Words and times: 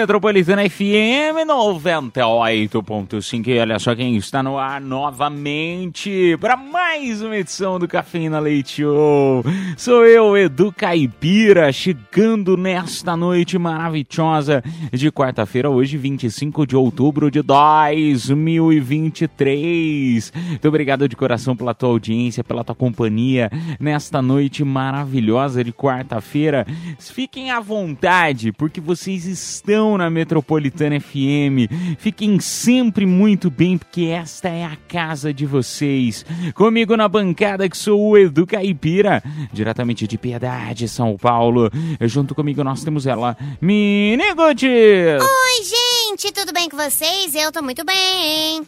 Metropolitana 0.00 0.68
FM 0.68 1.48
98.5 1.48 3.48
E 3.48 3.58
olha 3.58 3.78
só 3.78 3.94
quem 3.94 4.14
está 4.16 4.42
no 4.42 4.58
ar 4.58 4.78
novamente 4.78 6.36
para 6.38 6.54
mais 6.54 7.22
uma 7.22 7.34
edição 7.34 7.78
do 7.78 7.88
Cafeína 7.88 8.38
Leite 8.38 8.82
Show. 8.82 9.42
Sou 9.74 10.04
eu, 10.04 10.36
Edu 10.36 10.70
Caipira, 10.70 11.72
chegando 11.72 12.58
nesta 12.58 13.16
noite 13.16 13.56
maravilhosa 13.56 14.62
de 14.92 15.10
quarta-feira, 15.10 15.70
hoje 15.70 15.96
25 15.96 16.66
de 16.66 16.76
outubro 16.76 17.30
de 17.30 17.40
2023. 17.40 20.30
Muito 20.34 20.68
obrigado 20.68 21.08
de 21.08 21.16
coração 21.16 21.56
pela 21.56 21.72
tua 21.72 21.88
audiência, 21.88 22.44
pela 22.44 22.62
tua 22.62 22.74
companhia 22.74 23.50
nesta 23.80 24.20
noite 24.20 24.62
maravilhosa 24.62 25.64
de 25.64 25.72
quarta-feira. 25.72 26.66
Fiquem 26.98 27.50
à 27.50 27.60
vontade, 27.60 28.52
porque 28.52 28.78
vocês 28.78 29.24
estão 29.24 29.95
na 29.96 30.10
Metropolitana 30.10 31.00
FM. 31.00 31.70
Fiquem 31.98 32.38
sempre 32.40 33.06
muito 33.06 33.50
bem, 33.50 33.78
porque 33.78 34.06
esta 34.06 34.48
é 34.48 34.64
a 34.64 34.76
casa 34.88 35.32
de 35.32 35.46
vocês. 35.46 36.24
Comigo 36.54 36.96
na 36.96 37.08
bancada, 37.08 37.68
que 37.68 37.76
sou 37.76 38.10
o 38.10 38.18
Edu 38.18 38.46
Caipira, 38.46 39.22
diretamente 39.52 40.06
de 40.06 40.18
Piedade, 40.18 40.88
São 40.88 41.16
Paulo. 41.16 41.70
Junto 42.02 42.34
comigo 42.34 42.62
nós 42.62 42.82
temos 42.82 43.06
ela, 43.06 43.36
Mini 43.60 44.34
Gutis. 44.34 45.22
Oi, 45.22 45.62
gente, 45.64 46.32
tudo 46.32 46.52
bem 46.52 46.68
com 46.68 46.76
vocês? 46.76 47.34
Eu 47.34 47.52
tô 47.52 47.62
muito 47.62 47.84
bem. 47.84 48.66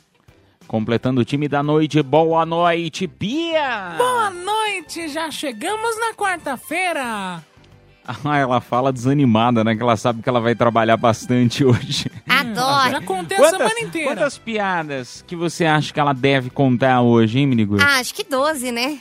Completando 0.66 1.22
o 1.22 1.24
time 1.24 1.48
da 1.48 1.62
noite, 1.62 2.02
boa 2.02 2.44
noite, 2.44 3.06
Bia! 3.06 3.94
Boa 3.96 4.30
noite, 4.30 5.08
já 5.08 5.30
chegamos 5.30 5.98
na 5.98 6.12
quarta-feira. 6.12 7.42
Ah, 8.24 8.38
ela 8.38 8.60
fala 8.60 8.90
desanimada, 8.92 9.62
né? 9.62 9.76
Que 9.76 9.82
ela 9.82 9.96
sabe 9.96 10.22
que 10.22 10.28
ela 10.28 10.40
vai 10.40 10.54
trabalhar 10.54 10.96
bastante 10.96 11.62
hoje. 11.64 12.10
Já 12.26 12.40
Adoro. 12.40 13.04
contei 13.04 13.36
a 13.36 13.40
Quantas, 13.40 13.58
semana 13.58 13.80
inteira. 13.86 14.08
quantas 14.10 14.38
piadas 14.38 15.24
que 15.26 15.36
você 15.36 15.66
acha 15.66 15.92
que 15.92 16.00
ela 16.00 16.14
deve 16.14 16.48
contar 16.48 17.02
hoje, 17.02 17.38
hein, 17.38 17.46
Miniguts? 17.46 17.84
Ah, 17.84 17.98
acho 18.00 18.14
que 18.14 18.24
12, 18.24 18.72
né? 18.72 18.98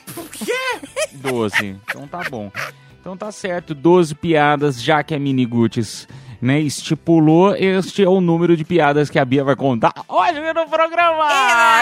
12. 1.13 1.77
Então 1.89 2.07
tá 2.07 2.21
bom. 2.29 2.51
Então 2.99 3.15
tá 3.15 3.31
certo, 3.31 3.73
12 3.73 4.13
piadas, 4.15 4.81
já 4.83 5.01
que 5.01 5.15
a 5.15 5.19
Miniguts 5.19 6.07
né, 6.41 6.59
estipulou, 6.59 7.55
este 7.55 8.03
é 8.03 8.09
o 8.09 8.21
número 8.21 8.55
de 8.55 8.63
piadas 8.63 9.09
que 9.09 9.19
a 9.19 9.25
Bia 9.25 9.43
vai 9.43 9.55
contar 9.55 9.93
hoje 10.07 10.39
no 10.53 10.67
programa! 10.67 11.27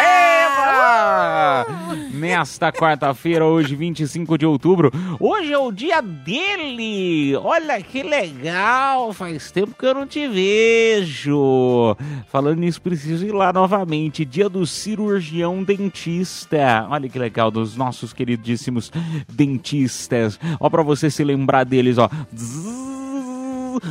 Eba! 0.01 1.65
Nesta 2.13 2.71
quarta-feira, 2.71 3.45
hoje, 3.45 3.75
25 3.75 4.37
de 4.37 4.45
outubro, 4.45 4.91
hoje 5.19 5.51
é 5.51 5.57
o 5.57 5.71
dia 5.71 6.01
dele! 6.01 7.35
Olha 7.37 7.81
que 7.81 8.03
legal! 8.03 9.13
Faz 9.13 9.51
tempo 9.51 9.75
que 9.77 9.85
eu 9.85 9.93
não 9.93 10.07
te 10.07 10.27
vejo! 10.27 11.95
Falando 12.27 12.59
nisso, 12.59 12.81
preciso 12.81 13.25
ir 13.25 13.31
lá 13.31 13.51
novamente. 13.51 14.25
Dia 14.25 14.49
do 14.49 14.65
cirurgião 14.65 15.63
dentista. 15.63 16.87
Olha 16.89 17.09
que 17.09 17.19
legal, 17.19 17.51
dos 17.51 17.75
nossos 17.75 18.13
queridíssimos 18.13 18.91
dentistas. 19.31 20.39
Ó, 20.59 20.69
pra 20.69 20.83
você 20.83 21.09
se 21.09 21.23
lembrar 21.23 21.63
deles, 21.63 21.97
ó. 21.97 22.09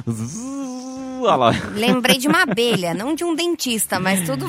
zzz. 0.06 0.64
Olha 1.27 1.37
lá. 1.37 1.55
Lembrei 1.75 2.19
de 2.19 2.29
uma 2.29 2.43
abelha, 2.43 2.95
não 2.95 3.15
de 3.15 3.25
um 3.25 3.35
dentista, 3.35 3.99
mas 4.01 4.23
tudo. 4.27 4.47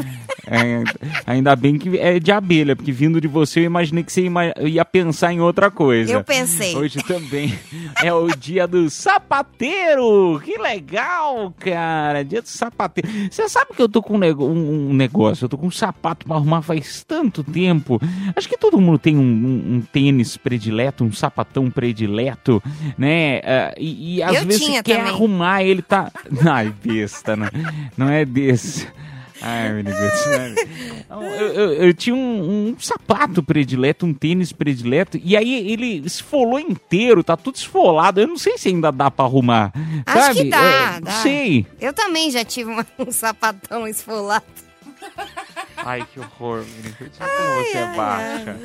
É, 0.47 0.83
ainda 1.25 1.55
bem 1.55 1.77
que 1.77 1.97
é 1.97 2.19
de 2.19 2.31
abelha, 2.31 2.75
porque 2.75 2.91
vindo 2.91 3.19
de 3.19 3.27
você 3.27 3.61
eu 3.61 3.63
imaginei 3.63 4.03
que 4.03 4.11
você 4.11 4.29
ia 4.65 4.85
pensar 4.85 5.33
em 5.33 5.41
outra 5.41 5.71
coisa. 5.71 6.13
Eu 6.13 6.23
pensei. 6.23 6.75
Hoje 6.75 6.99
também 7.03 7.57
é 8.03 8.13
o 8.13 8.27
dia 8.35 8.67
do 8.67 8.87
sapateiro. 8.89 10.39
Que 10.43 10.57
legal, 10.57 11.53
cara. 11.59 12.23
Dia 12.23 12.41
do 12.41 12.47
sapateiro. 12.47 13.09
Você 13.31 13.47
sabe 13.49 13.71
que 13.75 13.81
eu 13.81 13.89
tô 13.89 14.01
com 14.03 14.15
um, 14.17 14.93
negócio, 14.93 15.45
eu 15.45 15.49
tô 15.49 15.57
com 15.57 15.67
um 15.67 15.71
sapato 15.71 16.25
pra 16.25 16.35
arrumar 16.35 16.61
faz 16.61 17.03
tanto 17.07 17.43
tempo. 17.43 17.99
Acho 18.35 18.47
que 18.47 18.57
todo 18.57 18.79
mundo 18.79 18.99
tem 18.99 19.17
um, 19.17 19.21
um- 19.21 19.75
um 19.75 19.81
tênis 19.81 20.37
predileto, 20.37 21.03
um 21.03 21.11
sapatão 21.11 21.69
predileto, 21.71 22.61
né? 22.97 23.39
Ah, 23.43 23.73
e, 23.77 24.17
e 24.17 24.23
às 24.23 24.35
Eu 24.35 24.45
vezes 24.45 24.63
tinha 24.63 24.83
quer 24.83 24.97
também. 24.97 25.11
arrumar, 25.11 25.63
ele 25.63 25.81
tá. 25.81 26.11
Ai, 26.65 26.73
besta, 26.83 27.35
né? 27.35 27.49
Não 27.97 28.09
é 28.09 28.25
desse. 28.25 28.87
Ai, 29.41 29.73
menino, 29.73 29.95
Não, 31.09 31.21
eu, 31.23 31.47
eu, 31.53 31.73
eu 31.87 31.93
tinha 31.93 32.15
um, 32.15 32.69
um 32.69 32.75
sapato 32.79 33.43
predileto, 33.43 34.05
um 34.05 34.13
tênis 34.13 34.53
predileto, 34.53 35.19
e 35.21 35.35
aí 35.35 35.71
ele 35.71 36.01
esfolou 36.05 36.57
inteiro, 36.59 37.21
tá 37.23 37.35
tudo 37.35 37.55
esfolado. 37.55 38.21
Eu 38.21 38.27
não 38.27 38.37
sei 38.37 38.57
se 38.57 38.69
ainda 38.69 38.91
dá 38.91 39.11
pra 39.11 39.25
arrumar. 39.25 39.73
Acho 40.05 40.19
sabe? 40.27 40.43
que 40.43 40.49
dá, 40.49 40.57
É, 40.97 41.01
dá. 41.01 41.11
Sei. 41.21 41.65
Eu 41.81 41.91
também 41.91 42.31
já 42.31 42.45
tive 42.45 42.71
uma- 42.71 42.87
um 42.97 43.11
sapatão 43.11 43.85
esfolado. 43.87 44.45
Ai, 45.85 46.03
que 46.11 46.19
horror, 46.19 46.65
menino. 46.65 46.95
Como 46.97 47.63
você 47.63 47.77
é 47.77 47.95
baixa. 47.95 48.57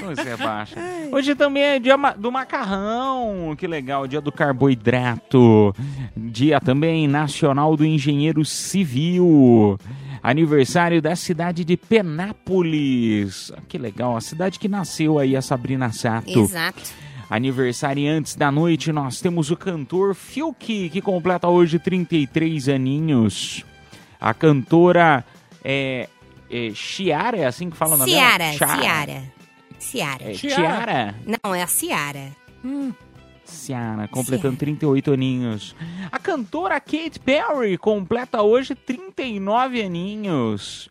Como 0.00 0.16
você 0.16 0.28
é 0.30 0.36
baixa. 0.38 0.80
Hoje 1.12 1.34
também 1.34 1.62
é 1.62 1.78
dia 1.78 1.94
do 2.16 2.32
macarrão. 2.32 3.54
Que 3.54 3.66
legal. 3.66 4.06
Dia 4.08 4.22
do 4.22 4.32
carboidrato. 4.32 5.76
Dia 6.16 6.58
também 6.60 7.06
nacional 7.06 7.76
do 7.76 7.84
engenheiro 7.84 8.42
civil. 8.46 9.78
Aniversário 10.22 11.02
da 11.02 11.14
cidade 11.14 11.66
de 11.66 11.76
Penápolis. 11.76 13.52
Que 13.68 13.76
legal. 13.76 14.16
A 14.16 14.22
cidade 14.22 14.58
que 14.58 14.66
nasceu 14.66 15.18
aí 15.18 15.36
a 15.36 15.42
Sabrina 15.42 15.92
Sato. 15.92 16.40
Exato. 16.40 16.80
Aniversariantes 17.28 18.36
da 18.36 18.50
noite, 18.50 18.90
nós 18.90 19.20
temos 19.20 19.50
o 19.50 19.56
cantor 19.56 20.14
Fiuk, 20.14 20.88
que 20.88 21.00
completa 21.02 21.46
hoje 21.48 21.78
33 21.78 22.70
aninhos. 22.70 23.64
A 24.18 24.32
cantora 24.32 25.24
é, 25.64 26.08
é 26.54 26.74
Chiara, 26.74 27.36
é 27.36 27.46
assim 27.46 27.68
que 27.68 27.76
fala 27.76 27.94
o 27.94 27.98
nome 27.98 28.12
dela? 28.12 28.52
Ciara, 28.52 28.52
Ciara. 28.52 29.22
Ciara. 29.78 30.30
É, 30.30 30.34
Chiara. 30.34 30.62
Chiara. 30.62 31.14
Não, 31.26 31.54
é 31.54 31.62
a 31.62 31.66
Ciara. 31.66 32.30
Ciara, 33.44 34.08
completando 34.08 34.56
38 34.56 35.12
aninhos. 35.12 35.76
A 36.10 36.18
cantora 36.18 36.80
Kate 36.80 37.18
Perry 37.22 37.76
completa 37.76 38.42
hoje 38.42 38.74
39 38.74 39.82
aninhos. 39.82 40.88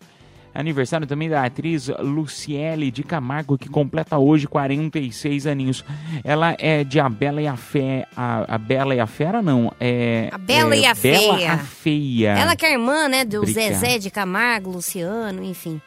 Aniversário 0.53 1.08
também 1.08 1.30
da 1.30 1.44
atriz 1.44 1.90
Luciele 2.00 2.91
de 2.91 3.03
Camargo, 3.03 3.58
que 3.58 3.68
completa 3.69 4.18
hoje 4.18 4.47
46 4.47 5.47
aninhos. 5.47 5.84
Ela 6.23 6.55
é 6.59 6.84
de 6.84 7.00
A 7.00 7.09
Bela 7.09 7.41
e 7.41 7.47
a 7.47 7.55
Fé. 7.55 8.08
A, 8.16 8.55
a 8.55 8.58
Bela 8.58 8.94
e 8.96 9.00
a 9.00 9.08
Fera, 9.08 9.41
não. 9.41 9.72
É, 9.79 10.29
A 10.32 10.38
Bela 10.38 10.76
é 10.76 10.79
e 10.79 10.85
a 10.85 10.94
Bela 10.94 11.38
Feia. 11.38 11.53
a 11.53 11.58
Feia. 11.58 12.29
Ela 12.38 12.55
que 12.55 12.66
é 12.66 12.73
irmã, 12.73 13.08
né, 13.08 13.26
do 13.26 13.40
Obrigado. 13.40 13.64
Zezé 13.64 13.97
de 13.97 14.09
Camargo, 14.11 14.72
Luciano, 14.72 15.44
enfim. 15.44 15.82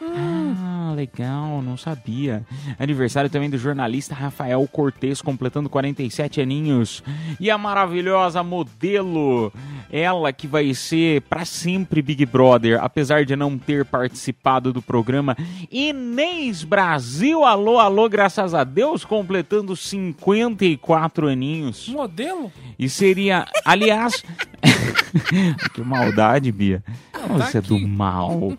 Ah, 0.00 0.92
legal, 0.94 1.60
não 1.60 1.76
sabia. 1.76 2.44
Aniversário 2.78 3.28
também 3.28 3.50
do 3.50 3.58
jornalista 3.58 4.14
Rafael 4.14 4.66
Cortez, 4.70 5.20
completando 5.20 5.68
47 5.68 6.40
aninhos. 6.40 7.02
E 7.40 7.50
a 7.50 7.58
maravilhosa 7.58 8.42
modelo, 8.42 9.52
ela 9.90 10.32
que 10.32 10.46
vai 10.46 10.72
ser 10.74 11.22
pra 11.22 11.44
sempre 11.44 12.00
Big 12.00 12.24
Brother, 12.26 12.82
apesar 12.82 13.24
de 13.24 13.34
não 13.34 13.58
ter 13.58 13.84
participado 13.84 14.72
do 14.72 14.80
programa. 14.80 15.36
Inês 15.70 16.62
Brasil, 16.62 17.44
alô, 17.44 17.78
alô, 17.78 18.08
graças 18.08 18.54
a 18.54 18.62
Deus, 18.62 19.04
completando 19.04 19.74
54 19.74 21.26
aninhos. 21.26 21.88
Modelo? 21.88 22.52
E 22.78 22.88
seria, 22.88 23.46
aliás. 23.64 24.24
que 25.74 25.80
maldade, 25.82 26.52
Bia. 26.52 26.82
tá 27.12 27.26
Você 27.26 27.58
é 27.58 27.60
do 27.60 27.78
mal. 27.78 28.56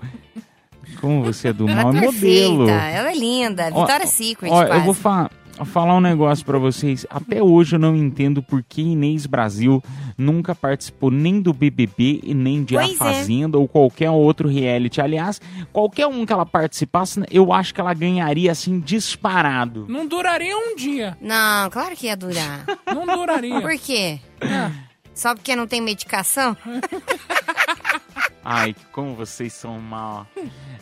Como 0.99 1.23
você 1.23 1.49
é 1.49 1.53
do 1.53 1.67
Ela 1.69 1.83
mal, 1.83 1.93
é 1.93 1.97
é 1.97 2.01
perfeita, 2.01 2.49
modelo. 2.51 2.69
ela 2.69 3.11
é 3.11 3.15
linda. 3.15 3.69
Ó, 3.73 3.81
Vitória 3.81 4.07
Secret, 4.07 4.51
Ó, 4.51 4.63
eu 4.63 4.81
vou 4.81 4.93
fa- 4.93 5.29
falar 5.65 5.95
um 5.95 6.01
negócio 6.01 6.45
pra 6.45 6.57
vocês. 6.57 7.05
Até 7.09 7.41
hoje 7.41 7.75
eu 7.75 7.79
não 7.79 7.95
entendo 7.95 8.41
por 8.41 8.61
que 8.63 8.81
Inês 8.81 9.25
Brasil 9.25 9.81
nunca 10.17 10.53
participou 10.55 11.09
nem 11.11 11.41
do 11.41 11.53
BBB 11.53 12.19
e 12.23 12.33
nem 12.33 12.63
de 12.63 12.77
A 12.77 12.81
Pois 12.81 12.93
é. 12.93 12.95
Fazenda 12.97 13.57
ou 13.57 13.67
qualquer 13.67 14.09
outro 14.09 14.47
reality. 14.49 14.99
Aliás, 15.01 15.41
qualquer 15.71 16.07
um 16.07 16.25
que 16.25 16.33
ela 16.33 16.45
participasse, 16.45 17.21
eu 17.31 17.51
acho 17.53 17.73
que 17.73 17.79
ela 17.81 17.93
ganharia 17.93 18.51
assim 18.51 18.79
disparado. 18.79 19.85
Não 19.89 20.05
duraria 20.05 20.55
um 20.57 20.75
dia. 20.75 21.17
Não, 21.21 21.69
claro 21.69 21.95
que 21.95 22.07
ia 22.07 22.15
durar. 22.17 22.65
Não 22.93 23.05
duraria. 23.05 23.61
Por 23.61 23.77
quê? 23.77 24.19
Ah, 24.41 24.71
Só 25.13 25.33
porque 25.35 25.55
não 25.55 25.67
tem 25.67 25.81
medicação? 25.81 26.55
Ai, 28.43 28.75
como 28.91 29.15
vocês 29.15 29.53
são 29.53 29.79
mal. 29.79 30.25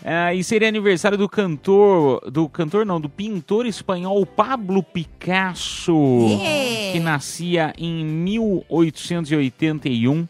É, 0.03 0.33
e 0.33 0.43
seria 0.43 0.67
aniversário 0.67 1.17
do 1.17 1.27
cantor, 1.27 2.21
do 2.29 2.47
cantor 2.47 2.85
não, 2.85 3.01
do 3.01 3.09
pintor 3.09 3.65
espanhol 3.65 4.23
Pablo 4.25 4.83
Picasso, 4.83 5.93
Yeah. 6.29 6.91
que 6.93 6.99
nascia 6.99 7.73
em 7.77 8.05
1881 8.05 10.27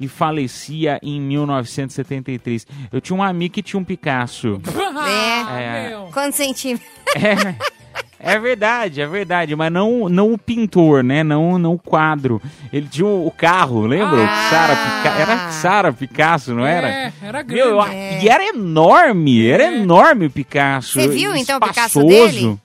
e 0.00 0.08
falecia 0.08 0.98
em 1.02 1.20
1973. 1.20 2.66
Eu 2.90 3.00
tinha 3.00 3.16
um 3.16 3.22
amigo 3.22 3.54
que 3.54 3.62
tinha 3.62 3.78
um 3.78 3.84
Picasso. 3.84 4.60
É. 5.58 5.88
meu. 5.90 6.08
Quantos 6.12 6.36
centímetros? 6.36 6.88
É, 7.14 7.54
é 8.22 8.38
verdade, 8.38 9.00
é 9.00 9.06
verdade, 9.06 9.56
mas 9.56 9.72
não, 9.72 10.08
não 10.08 10.32
o 10.32 10.38
pintor, 10.38 11.02
né? 11.02 11.22
Não, 11.24 11.58
não 11.58 11.72
o 11.74 11.78
quadro. 11.78 12.40
Ele 12.72 12.86
tinha 12.86 13.06
o, 13.06 13.26
o 13.26 13.30
carro, 13.30 13.86
lembra? 13.86 14.24
Ah. 14.24 14.48
Sara 14.50 14.76
Pica... 14.76 15.08
Era 15.22 15.50
Sara 15.50 15.92
Picasso, 15.92 16.54
não 16.54 16.66
era? 16.66 16.88
É, 16.88 17.12
era 17.22 17.42
grande. 17.42 17.62
Meu, 17.62 17.70
eu- 17.76 17.82
É. 17.84 18.22
e 18.22 18.28
era 18.28 18.44
enorme, 18.48 19.46
era 19.46 19.64
É. 19.64 19.76
enorme 19.78 20.26
o 20.26 20.30
Picasso. 20.30 20.92
Você 21.00 21.08
viu, 21.08 21.34
então, 21.34 21.56
o 21.58 21.60
Picasso 21.60 22.04
dele? 22.04 22.58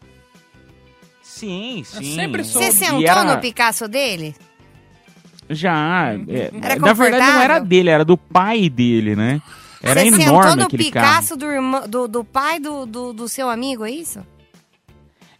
Sim, 1.21 1.83
sim. 1.85 2.15
sempre 2.15 2.43
soube. 2.43 2.65
Você 2.67 2.71
sentou 2.71 3.01
era- 3.03 3.23
no 3.23 3.39
Picasso 3.41 3.87
dele? 3.87 4.35
Já. 5.49 6.13
é, 6.27 6.49
Era 6.61 6.75
na 6.79 6.93
verdade, 6.93 7.31
não 7.33 7.41
era 7.41 7.59
dele, 7.59 7.89
era 7.89 8.03
do 8.05 8.17
pai 8.17 8.69
dele, 8.69 9.15
né? 9.15 9.41
Era 9.83 9.99
Você 10.01 10.09
sentou 10.11 10.25
enorme 10.27 10.55
no 10.55 10.63
aquele 10.63 10.89
carro. 10.91 11.07
Picasso 11.07 11.35
do, 11.37 11.45
irmão, 11.45 11.87
do, 11.87 12.07
do 12.07 12.23
pai 12.23 12.59
do, 12.59 12.85
do, 12.87 13.13
do 13.13 13.29
seu 13.29 13.47
amigo, 13.49 13.85
é 13.85 13.91
isso? 13.91 14.19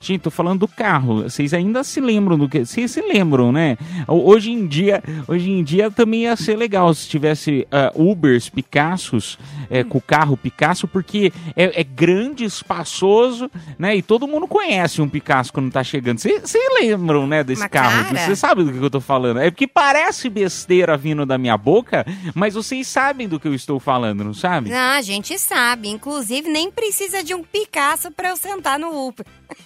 Gente, 0.05 0.21
tô 0.21 0.29
falando 0.29 0.59
do 0.59 0.67
carro. 0.67 1.23
Vocês 1.23 1.51
ainda 1.51 1.83
se 1.83 1.99
lembram 1.99 2.37
do 2.37 2.47
que? 2.47 2.63
Vocês 2.63 2.91
se 2.91 3.01
lembram, 3.01 3.51
né? 3.51 3.75
Hoje 4.07 4.51
em 4.51 4.67
dia, 4.67 5.01
hoje 5.27 5.49
em 5.49 5.63
dia 5.63 5.89
também 5.89 6.25
ia 6.25 6.35
ser 6.35 6.55
legal 6.55 6.93
se 6.93 7.09
tivesse 7.09 7.67
ah, 7.71 7.91
Ubers 7.95 8.47
Picassos 8.47 9.39
eh, 9.67 9.83
com 9.83 9.97
o 9.97 10.01
carro 10.01 10.37
Picasso, 10.37 10.87
porque 10.87 11.33
é, 11.55 11.81
é 11.81 11.83
grande, 11.83 12.43
espaçoso, 12.43 13.49
né? 13.79 13.95
E 13.95 14.03
todo 14.03 14.27
mundo 14.27 14.47
conhece 14.47 15.01
um 15.01 15.09
Picasso 15.09 15.51
quando 15.51 15.71
tá 15.71 15.83
chegando. 15.83 16.19
Vocês 16.19 16.43
lembram, 16.79 17.25
né, 17.25 17.43
desse 17.43 17.61
Mas, 17.61 17.71
carro? 17.71 18.15
Você 18.15 18.35
sabe 18.35 18.63
do 18.63 18.71
que 18.71 18.77
eu 18.77 18.91
tô 18.91 19.01
falando? 19.01 19.39
É 19.39 19.49
porque 19.49 19.65
parece 19.65 20.29
besteira 20.29 20.95
vindo 20.95 21.25
da 21.25 21.39
minha 21.39 21.57
boca, 21.57 22.05
mas 22.35 22.53
vocês 22.53 22.87
sabem 22.87 23.27
do 23.27 23.39
que 23.39 23.47
eu 23.47 23.55
estou 23.55 23.79
falando, 23.79 24.23
não 24.23 24.35
sabe? 24.35 24.69
Não, 24.69 24.77
a 24.77 25.01
gente 25.01 25.39
sabe. 25.39 25.89
Inclusive, 25.89 26.47
nem 26.47 26.69
precisa 26.69 27.23
de 27.23 27.33
um 27.33 27.43
Picasso 27.43 28.11
pra 28.11 28.29
eu 28.29 28.37
sentar 28.37 28.77
no 28.77 29.07
Uber. 29.07 29.25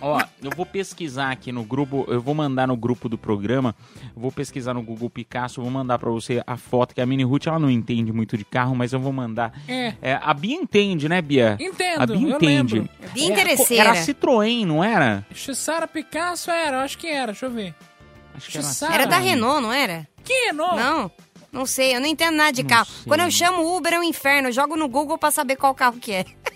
Ó, 0.00 0.20
eu 0.42 0.50
vou 0.56 0.66
pesquisar 0.66 1.30
aqui 1.30 1.50
no 1.52 1.62
grupo, 1.64 2.04
eu 2.08 2.20
vou 2.20 2.34
mandar 2.34 2.66
no 2.68 2.76
grupo 2.76 3.08
do 3.08 3.16
programa, 3.16 3.74
eu 4.14 4.20
vou 4.20 4.32
pesquisar 4.32 4.74
no 4.74 4.82
Google 4.82 5.08
Picasso, 5.08 5.62
vou 5.62 5.70
mandar 5.70 5.98
pra 5.98 6.10
você 6.10 6.42
a 6.46 6.56
foto, 6.56 6.94
que 6.94 7.00
a 7.00 7.06
Mini 7.06 7.22
Ruth, 7.24 7.46
ela 7.46 7.58
não 7.58 7.70
entende 7.70 8.12
muito 8.12 8.36
de 8.36 8.44
carro, 8.44 8.74
mas 8.74 8.92
eu 8.92 9.00
vou 9.00 9.12
mandar. 9.12 9.52
É. 9.68 9.94
É, 10.02 10.20
a 10.22 10.34
Bia 10.34 10.56
entende, 10.56 11.08
né, 11.08 11.22
Bia? 11.22 11.56
Entendo, 11.60 12.02
a 12.02 12.06
Bia 12.06 12.16
eu 12.16 12.36
entende. 12.36 12.78
lembro. 12.80 12.90
Bia 13.14 13.24
É, 13.28 13.32
interesseira. 13.32 13.90
Era 13.90 14.00
Citroën, 14.04 14.66
não 14.66 14.82
era? 14.84 15.24
Sara 15.54 15.86
Picasso 15.88 16.50
era, 16.50 16.78
eu 16.78 16.80
acho 16.80 16.98
que 16.98 17.06
era, 17.06 17.26
deixa 17.32 17.46
eu 17.46 17.50
ver. 17.50 17.74
Acho 18.34 18.50
que 18.50 18.58
era. 18.58 18.94
Era 18.94 19.06
da. 19.06 19.18
Renault, 19.18 19.62
não 19.62 19.72
era? 19.72 20.06
Que 20.24 20.32
Renault? 20.46 20.76
Não, 20.76 21.10
não 21.52 21.64
sei. 21.66 21.94
Eu 21.94 22.00
não 22.00 22.06
entendo 22.08 22.34
nada 22.36 22.52
de 22.52 22.62
Não 22.62 22.68
carro. 22.68 22.86
sei. 22.86 23.04
Quando 23.06 23.20
eu 23.20 23.30
chamo 23.30 23.76
Uber 23.76 23.92
é 23.92 23.98
um 24.00 24.02
inferno. 24.02 24.48
Eu 24.48 24.52
jogo 24.52 24.76
no 24.76 24.88
Google 24.88 25.16
pra 25.16 25.30
saber 25.30 25.56
qual 25.56 25.74
carro 25.74 25.98
que 26.00 26.12
é. 26.12 26.24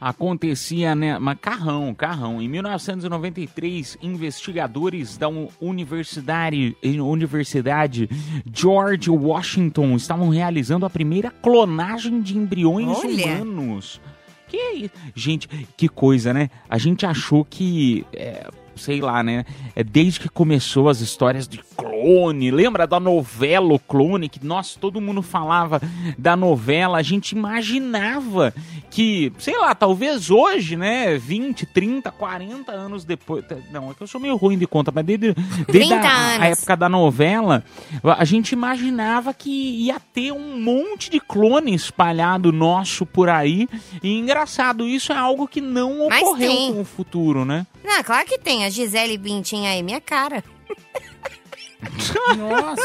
Acontecia, 0.00 0.94
né? 0.94 1.18
Mas 1.18 1.38
carrão, 1.40 1.92
carrão. 1.94 2.40
Em 2.40 2.48
1993, 2.48 3.98
investigadores 4.02 5.16
da 5.16 5.28
universidade, 5.60 6.76
universidade 6.84 8.08
George 8.52 9.10
Washington 9.10 9.96
estavam 9.96 10.28
realizando 10.28 10.86
a 10.86 10.90
primeira 10.90 11.30
clonagem 11.30 12.20
de 12.20 12.36
embriões 12.36 12.98
Olha. 12.98 13.26
humanos. 13.26 14.00
Que 14.46 14.56
i- 14.84 14.90
gente, 15.14 15.48
que 15.76 15.88
coisa, 15.88 16.32
né? 16.32 16.48
A 16.70 16.78
gente 16.78 17.04
achou 17.04 17.44
que, 17.44 18.06
é, 18.14 18.48
sei 18.76 19.00
lá, 19.00 19.22
né? 19.22 19.44
É 19.76 19.84
desde 19.84 20.20
que 20.20 20.28
começou 20.30 20.88
as 20.88 21.00
histórias 21.02 21.46
de 21.46 21.58
clone, 21.76 22.50
lembra 22.50 22.86
da 22.86 22.98
novela 22.98 23.74
O 23.74 23.78
Clone, 23.78 24.26
que 24.28 24.42
nossa, 24.46 24.78
todo 24.80 25.00
mundo 25.02 25.20
falava 25.20 25.82
da 26.16 26.34
novela, 26.34 26.96
a 26.96 27.02
gente 27.02 27.32
imaginava 27.32 28.54
que, 28.90 29.32
sei 29.38 29.56
lá, 29.58 29.74
talvez 29.74 30.30
hoje, 30.30 30.76
né, 30.76 31.16
20, 31.18 31.66
30, 31.66 32.10
40 32.10 32.72
anos 32.72 33.04
depois, 33.04 33.44
não, 33.70 33.90
é 33.90 33.94
que 33.94 34.02
eu 34.02 34.06
sou 34.06 34.20
meio 34.20 34.36
ruim 34.36 34.58
de 34.58 34.66
conta, 34.66 34.90
mas 34.94 35.04
desde, 35.04 35.34
desde 35.70 35.90
30 35.90 36.06
a, 36.06 36.42
a 36.42 36.46
época 36.46 36.76
da 36.76 36.88
novela, 36.88 37.62
a 38.02 38.24
gente 38.24 38.52
imaginava 38.52 39.34
que 39.34 39.50
ia 39.50 40.00
ter 40.00 40.32
um 40.32 40.60
monte 40.60 41.10
de 41.10 41.20
clone 41.20 41.74
espalhado 41.74 42.52
nosso 42.52 43.04
por 43.04 43.28
aí, 43.28 43.68
e 44.02 44.18
engraçado, 44.18 44.86
isso 44.86 45.12
é 45.12 45.16
algo 45.16 45.46
que 45.46 45.60
não 45.60 46.08
Mas 46.08 46.22
ocorreu 46.22 46.50
tem. 46.50 46.72
com 46.72 46.80
o 46.80 46.84
futuro, 46.84 47.44
né? 47.44 47.66
Não, 47.84 48.02
claro 48.02 48.26
que 48.26 48.38
tem. 48.38 48.64
A 48.64 48.70
Gisele 48.70 49.16
Bündchen 49.18 49.66
aí, 49.66 49.82
minha 49.82 50.00
cara. 50.00 50.42
Nossa. 52.36 52.82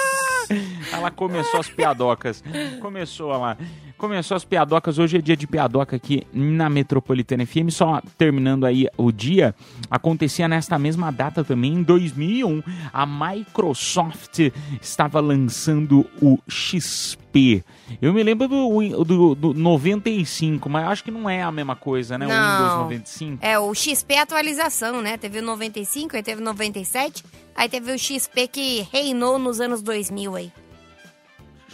Ela 0.92 1.10
começou 1.12 1.60
as 1.60 1.70
piadocas. 1.70 2.44
Começou 2.80 3.30
lá. 3.32 3.58
Começou 4.04 4.36
as 4.36 4.44
piadocas. 4.44 5.00
Hoje 5.00 5.18
é 5.18 5.22
dia 5.22 5.38
de 5.38 5.48
piadoca 5.48 5.96
aqui 5.96 6.28
na 6.34 6.70
Metropolitana 6.70 7.46
FM. 7.46 7.70
Só 7.70 8.02
terminando 8.18 8.66
aí 8.66 8.86
o 8.98 9.14
dia, 9.14 9.56
acontecia 9.90 10.46
nesta 10.46 10.78
mesma 10.78 11.10
data 11.10 11.42
também, 11.42 11.76
em 11.76 11.82
2001. 11.82 12.62
A 12.92 13.06
Microsoft 13.06 14.52
estava 14.82 15.22
lançando 15.22 16.06
o 16.22 16.38
XP. 16.50 17.64
Eu 18.02 18.14
me 18.14 18.22
lembro 18.22 18.50
do, 18.50 19.06
do, 19.06 19.36
do 19.36 19.54
95, 19.54 20.68
mas 20.68 20.86
acho 20.86 21.06
que 21.06 21.10
não 21.10 21.30
é 21.30 21.42
a 21.42 21.50
mesma 21.50 21.78
coisa, 21.78 22.18
né? 22.18 22.26
O 22.26 22.30
Não. 22.30 22.58
Windows 22.58 22.78
95. 22.80 23.38
É, 23.40 23.58
o 23.58 23.74
XP 23.74 24.16
é 24.16 24.20
atualização, 24.20 25.02
né? 25.02 25.16
Teve 25.16 25.40
o 25.40 25.44
95, 25.44 26.18
aí 26.18 26.22
teve 26.22 26.42
o 26.42 26.44
97, 26.44 27.24
aí 27.56 27.70
teve 27.70 27.90
o 27.90 27.98
XP 27.98 28.50
que 28.50 28.86
reinou 28.92 29.40
nos 29.40 29.62
anos 29.62 29.82
2000 29.82 30.36
aí. 30.36 30.52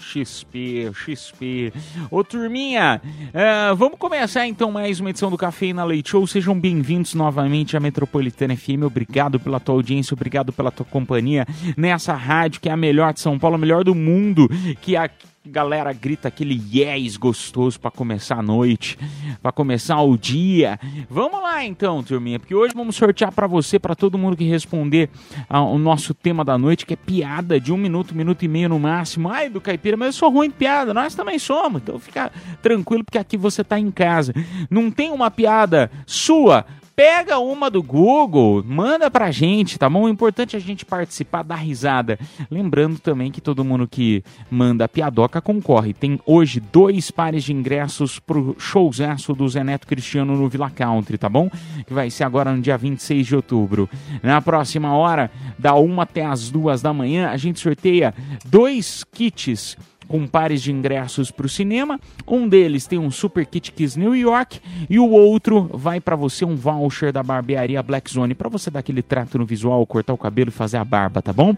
XP, 0.10 0.92
XP. 0.92 1.72
Ô 2.10 2.24
turminha, 2.24 3.00
ah, 3.32 3.74
vamos 3.75 4.00
começar 4.00 4.48
então 4.48 4.72
mais 4.72 5.00
uma 5.00 5.12
edição 5.12 5.30
do 5.30 5.38
Cafeína 5.38 5.84
Leite 5.84 6.10
Show. 6.10 6.25
Sejam 6.25 6.60
bem-vindos 6.60 7.13
novamente 7.13 7.78
à 7.78 7.80
Metropolitana 7.80 8.58
FM. 8.58 8.84
Obrigado 8.86 9.39
pela 9.39 9.60
tua 9.60 9.75
audiência, 9.75 10.16
obrigado 10.16 10.51
pela 10.51 10.72
tua 10.72 10.86
companhia 10.86 11.46
nessa 11.78 12.13
rádio 12.13 12.60
que 12.60 12.68
é 12.68 12.72
a 12.72 12.78
melhor 12.78 13.13
de 13.13 13.20
São 13.20 13.38
Paulo, 13.38 13.56
a 13.56 13.60
melhor 13.60 13.84
do 13.84 13.94
mundo, 13.94 14.50
que 14.82 14.98
a 14.98 15.08
galera 15.46 15.93
grita 15.93 16.27
aquele 16.27 16.62
yes 16.72 17.17
gostoso 17.17 17.79
pra 17.79 17.89
começar 17.89 18.39
a 18.39 18.41
noite, 18.41 18.98
pra 19.41 19.51
começar 19.51 20.01
o 20.01 20.17
dia. 20.17 20.79
Vamos 21.10 21.41
lá 21.41 21.63
então, 21.63 22.03
turminha, 22.03 22.39
porque 22.39 22.53
hoje 22.53 22.74
vamos 22.75 22.96
sortear 22.96 23.31
pra 23.31 23.48
você, 23.48 23.79
pra 23.79 23.96
todo 23.96 24.17
mundo 24.17 24.38
que 24.38 24.43
responder 24.43 25.10
ao 25.50 25.77
nosso 25.77 26.13
tema 26.13 26.43
da 26.43 26.58
noite, 26.58 26.86
que 26.86 26.93
é 26.93 26.98
piada 26.98 27.60
de 27.60 27.72
um 27.72 27.77
minuto, 27.77 28.13
minuto 28.13 28.43
e 28.43 28.48
meio 28.48 28.69
no 28.69 28.79
máximo. 28.79 29.29
Ai, 29.29 29.50
do 29.50 29.62
caipira, 29.62 29.98
mas 29.98 30.08
eu 30.08 30.13
sou 30.13 30.29
ruim 30.29 30.50
de 30.50 30.55
piada, 30.55 30.93
nós 30.93 31.15
também 31.15 31.39
somos, 31.39 31.81
então 31.81 31.98
fica 32.00 32.31
tranquilo 32.62 33.03
porque 33.03 33.17
aqui 33.17 33.38
você 33.38 33.63
tá 33.63 33.79
em 33.79 33.91
casa. 33.91 34.34
Não 34.69 34.91
tem 34.91 35.12
uma 35.12 35.31
piada 35.31 35.89
sua 36.05 36.65
Pega 37.00 37.39
uma 37.39 37.70
do 37.70 37.82
Google, 37.82 38.62
manda 38.68 39.10
pra 39.10 39.32
gente, 39.32 39.79
tá 39.79 39.89
bom? 39.89 40.03
O 40.03 40.10
importante 40.10 40.58
é 40.58 40.60
a 40.60 40.62
gente 40.62 40.86
participar, 40.86 41.44
dar 41.44 41.56
risada. 41.56 42.20
Lembrando 42.51 43.00
também 43.00 43.32
que 43.32 43.39
todo 43.39 43.63
mundo 43.63 43.88
que 43.88 44.22
manda 44.51 44.86
piadoca 44.86 45.39
concorre. 45.39 45.94
Tem 45.94 46.20
hoje 46.25 46.60
dois 46.60 47.10
pares 47.10 47.46
de 47.46 47.53
ingressos 47.53 48.20
pro 48.20 48.53
showzaço 48.60 49.34
do 49.34 49.48
Zé 49.48 49.63
Neto 49.63 49.88
Cristiano 49.88 50.36
no 50.36 50.50
Villa 50.50 50.70
Country, 50.70 51.18
tá 51.18 51.29
bom? 51.29 51.50
Que 51.88 51.94
vai 51.94 52.10
ser 52.10 52.25
agora 52.25 52.53
no 52.53 52.62
dia 52.62 52.77
26 52.77 53.27
de 53.27 53.36
outubro. 53.38 53.89
Na 54.22 54.41
próxima 54.41 54.94
hora, 54.94 55.32
da 55.58 55.74
1 55.75 56.01
até 56.01 56.25
as 56.25 56.51
2 56.51 56.82
da 56.82 56.91
manhã, 56.91 57.29
a 57.29 57.38
gente 57.38 57.62
sorteia 57.62 58.13
dois 58.44 59.06
kits 59.06 59.77
com 60.10 60.28
pares 60.28 60.62
de 60.62 60.72
ingressos 60.72 61.32
para 61.32 61.46
o 61.46 61.50
cinema. 61.50 62.00
Um 62.28 62.50
deles 62.50 62.88
tem 62.88 63.00
um 63.00 63.12
Super 63.12 63.46
Kit 63.46 63.72
Kiss 63.72 63.98
New 63.98 64.16
York 64.16 64.60
e 64.89 65.00
o 65.00 65.08
outro 65.10 65.70
vai 65.72 66.01
para 66.01 66.16
você 66.16 66.44
um 66.44 66.56
voucher 66.56 67.13
da 67.13 67.24
barbearia 67.24 67.82
Black 67.82 68.12
Zone 68.12 68.34
para 68.34 68.50
você 68.50 68.70
dar 68.72 68.80
aquele 68.80 69.04
trato 69.04 69.38
no 69.38 69.46
visual, 69.46 69.86
cortar 69.86 70.13
o 70.13 70.18
cabelo 70.18 70.50
e 70.50 70.51
fazer 70.51 70.78
a 70.78 70.84
barba, 70.84 71.22
tá 71.22 71.32
bom? 71.32 71.56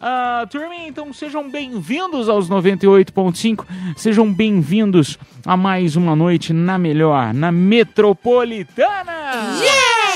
Ah, 0.00 0.44
turminha, 0.50 0.88
então 0.88 1.12
sejam 1.12 1.48
bem-vindos 1.48 2.28
aos 2.28 2.50
98.5, 2.50 3.64
sejam 3.96 4.32
bem-vindos 4.32 5.16
a 5.46 5.56
mais 5.56 5.94
uma 5.94 6.16
noite 6.16 6.52
na 6.52 6.76
melhor, 6.76 7.32
na 7.32 7.52
Metropolitana! 7.52 9.12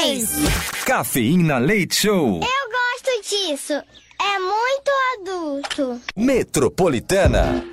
Yes! 0.02 0.85
Cafeína 0.85 1.59
Leite 1.59 1.95
Show. 1.95 2.40
Eu 2.40 2.40
gosto 2.43 3.28
disso. 3.31 4.05
É 4.20 4.38
muito 4.38 4.90
adulto. 5.14 6.00
Metropolitana. 6.16 7.64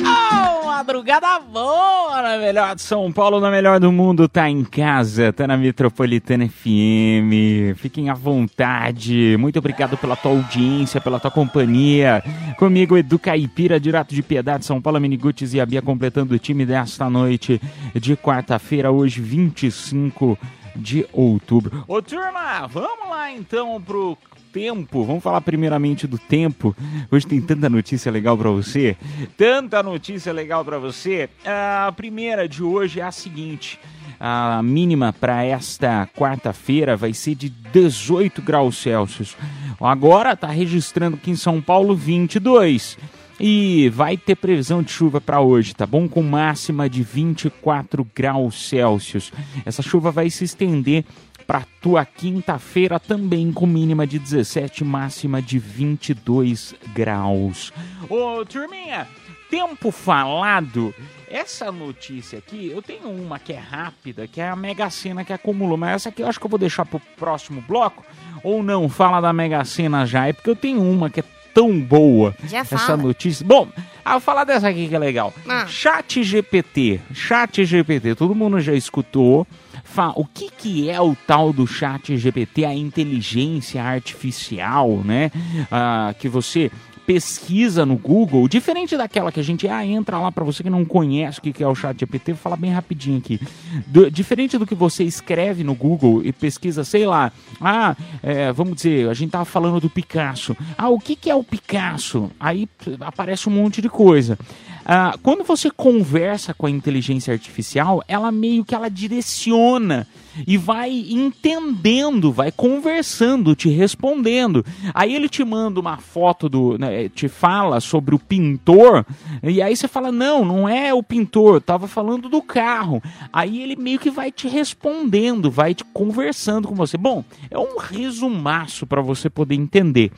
Oh, 0.00 0.66
madrugada 0.66 1.38
boa 1.40 2.22
na 2.22 2.38
melhor 2.38 2.74
de 2.74 2.82
São 2.82 3.12
Paulo, 3.12 3.38
na 3.38 3.50
melhor 3.50 3.78
do 3.78 3.92
mundo, 3.92 4.28
tá 4.28 4.48
em 4.48 4.64
casa, 4.64 5.32
tá 5.32 5.46
na 5.46 5.56
Metropolitana 5.56 6.48
FM. 6.48 7.76
Fiquem 7.76 8.10
à 8.10 8.14
vontade. 8.14 9.36
Muito 9.38 9.58
obrigado 9.58 9.96
pela 9.96 10.16
tua 10.16 10.32
audiência, 10.32 11.00
pela 11.00 11.20
tua 11.20 11.30
companhia. 11.30 12.22
Comigo, 12.58 12.96
Edu 12.96 13.18
Caipira, 13.18 13.78
direto 13.78 14.14
de 14.14 14.22
Piedade, 14.22 14.64
São 14.64 14.80
Paulo, 14.80 15.00
Miniguts 15.00 15.54
e 15.54 15.60
a 15.60 15.66
Bia 15.66 15.82
completando 15.82 16.34
o 16.34 16.38
time 16.38 16.66
desta 16.66 17.08
noite 17.08 17.60
de 17.94 18.16
quarta-feira, 18.16 18.90
hoje 18.90 19.20
25 19.20 20.38
de 20.74 21.06
outubro. 21.12 21.84
Ô 21.86 22.00
turma, 22.00 22.66
vamos 22.66 23.08
lá 23.08 23.30
então 23.30 23.80
pro 23.80 24.16
tempo. 24.52 25.04
Vamos 25.04 25.22
falar 25.22 25.40
primeiramente 25.40 26.06
do 26.06 26.18
tempo. 26.18 26.76
Hoje 27.10 27.26
tem 27.26 27.40
tanta 27.40 27.68
notícia 27.68 28.12
legal 28.12 28.36
para 28.36 28.50
você. 28.50 28.96
Tanta 29.36 29.82
notícia 29.82 30.32
legal 30.32 30.64
para 30.64 30.78
você. 30.78 31.30
A 31.44 31.92
primeira 31.96 32.48
de 32.48 32.62
hoje 32.62 33.00
é 33.00 33.02
a 33.02 33.10
seguinte. 33.10 33.78
A 34.20 34.62
mínima 34.62 35.12
para 35.12 35.42
esta 35.42 36.08
quarta-feira 36.16 36.96
vai 36.96 37.12
ser 37.12 37.34
de 37.34 37.48
18 37.48 38.42
graus 38.42 38.76
Celsius. 38.76 39.36
Agora 39.80 40.34
está 40.34 40.46
registrando 40.46 41.16
aqui 41.16 41.30
em 41.30 41.36
São 41.36 41.60
Paulo 41.60 41.96
22. 41.96 42.98
E 43.40 43.88
vai 43.88 44.16
ter 44.16 44.36
previsão 44.36 44.82
de 44.84 44.92
chuva 44.92 45.20
para 45.20 45.40
hoje, 45.40 45.74
tá 45.74 45.84
bom? 45.84 46.06
Com 46.06 46.22
máxima 46.22 46.88
de 46.88 47.02
24 47.02 48.06
graus 48.14 48.68
Celsius. 48.68 49.32
Essa 49.66 49.82
chuva 49.82 50.12
vai 50.12 50.30
se 50.30 50.44
estender 50.44 51.04
para 51.42 51.66
tua 51.80 52.04
quinta-feira 52.04 52.98
também 52.98 53.52
com 53.52 53.66
mínima 53.66 54.06
de 54.06 54.18
17, 54.18 54.84
máxima 54.84 55.42
de 55.42 55.58
22 55.58 56.74
graus. 56.94 57.72
Ô, 58.08 58.44
turminha, 58.44 59.06
tempo 59.50 59.90
falado. 59.90 60.94
Essa 61.28 61.72
notícia 61.72 62.38
aqui, 62.38 62.70
eu 62.70 62.82
tenho 62.82 63.08
uma 63.08 63.38
que 63.38 63.52
é 63.52 63.58
rápida, 63.58 64.26
que 64.26 64.40
é 64.40 64.48
a 64.48 64.56
Mega 64.56 64.88
Sena 64.90 65.24
que 65.24 65.32
acumulou, 65.32 65.76
mas 65.76 65.96
essa 65.96 66.08
aqui 66.10 66.22
eu 66.22 66.26
acho 66.26 66.38
que 66.38 66.46
eu 66.46 66.50
vou 66.50 66.58
deixar 66.58 66.84
pro 66.84 67.00
próximo 67.18 67.62
bloco. 67.66 68.04
Ou 68.42 68.62
não, 68.62 68.88
fala 68.88 69.20
da 69.20 69.32
Mega 69.32 69.64
Sena 69.64 70.06
já, 70.06 70.26
é 70.26 70.32
porque 70.32 70.50
eu 70.50 70.56
tenho 70.56 70.82
uma 70.82 71.10
que 71.10 71.20
é 71.20 71.24
tão 71.54 71.78
boa. 71.80 72.34
Já 72.48 72.58
essa 72.58 72.78
fala. 72.78 73.02
notícia. 73.02 73.44
Bom, 73.46 73.68
ah, 74.04 74.12
vou 74.12 74.20
falar 74.20 74.44
dessa 74.44 74.68
aqui 74.68 74.88
que 74.88 74.94
é 74.94 74.98
legal. 74.98 75.32
Ah. 75.48 75.66
Chat 75.66 76.22
GPT. 76.22 77.00
Chat 77.12 77.64
GPT, 77.64 78.14
todo 78.14 78.34
mundo 78.34 78.60
já 78.60 78.72
escutou. 78.74 79.46
Fa- 79.84 80.12
O 80.16 80.24
que, 80.24 80.48
que 80.50 80.88
é 80.88 81.00
o 81.00 81.14
tal 81.26 81.52
do 81.52 81.66
chat 81.66 82.16
GPT, 82.16 82.64
a 82.64 82.74
inteligência 82.74 83.82
artificial, 83.82 85.02
né? 85.04 85.30
Ah, 85.70 86.14
que 86.18 86.28
você 86.28 86.70
pesquisa 87.06 87.84
no 87.84 87.96
Google, 87.96 88.46
diferente 88.48 88.96
daquela 88.96 89.32
que 89.32 89.40
a 89.40 89.42
gente 89.42 89.68
ah, 89.68 89.84
entra 89.84 90.18
lá 90.18 90.30
para 90.30 90.44
você 90.44 90.62
que 90.62 90.70
não 90.70 90.84
conhece 90.84 91.38
o 91.38 91.42
que, 91.42 91.62
é 91.62 91.66
o 91.66 91.74
chat 91.74 91.98
GPT, 91.98 92.32
vou 92.32 92.40
falar 92.40 92.56
bem 92.56 92.70
rapidinho 92.70 93.18
aqui. 93.18 93.40
Do- 93.86 94.10
diferente 94.10 94.56
do 94.56 94.66
que 94.66 94.74
você 94.74 95.04
escreve 95.04 95.64
no 95.64 95.74
Google 95.74 96.22
e 96.24 96.32
pesquisa, 96.32 96.84
sei 96.84 97.06
lá, 97.06 97.32
ah, 97.60 97.96
é, 98.22 98.52
vamos 98.52 98.76
dizer, 98.76 99.08
a 99.08 99.14
gente 99.14 99.30
tava 99.30 99.44
falando 99.44 99.80
do 99.80 99.90
Picasso. 99.90 100.56
Ah, 100.78 100.88
o 100.88 100.98
que, 100.98 101.16
que 101.16 101.28
é 101.30 101.34
o 101.34 101.44
Picasso? 101.44 102.30
Aí 102.38 102.68
aparece 103.00 103.48
um 103.48 103.52
monte 103.52 103.82
de 103.82 103.88
coisa. 103.88 104.38
Ah, 104.84 105.16
quando 105.22 105.44
você 105.44 105.70
conversa 105.70 106.52
com 106.52 106.66
a 106.66 106.70
inteligência 106.70 107.32
artificial, 107.32 108.02
ela 108.08 108.32
meio 108.32 108.64
que 108.64 108.74
ela 108.74 108.88
direciona 108.88 110.06
e 110.46 110.56
vai 110.56 110.90
entendendo, 110.90 112.32
vai 112.32 112.50
conversando, 112.50 113.54
te 113.54 113.68
respondendo. 113.68 114.64
Aí 114.94 115.14
ele 115.14 115.28
te 115.28 115.44
manda 115.44 115.78
uma 115.78 115.98
foto 115.98 116.48
do, 116.48 116.78
né, 116.78 117.08
te 117.08 117.28
fala 117.28 117.80
sobre 117.80 118.14
o 118.14 118.18
pintor 118.18 119.04
e 119.42 119.60
aí 119.62 119.76
você 119.76 119.86
fala 119.86 120.10
não, 120.10 120.44
não 120.44 120.68
é 120.68 120.92
o 120.92 121.02
pintor, 121.02 121.60
tava 121.60 121.86
falando 121.86 122.28
do 122.28 122.42
carro. 122.42 123.02
Aí 123.32 123.62
ele 123.62 123.76
meio 123.76 123.98
que 123.98 124.10
vai 124.10 124.32
te 124.32 124.48
respondendo, 124.48 125.50
vai 125.50 125.74
te 125.74 125.84
conversando 125.84 126.66
com 126.66 126.74
você. 126.74 126.96
Bom, 126.96 127.24
é 127.50 127.58
um 127.58 127.78
resumaço 127.78 128.86
para 128.86 129.02
você 129.02 129.30
poder 129.30 129.54
entender. 129.54 130.10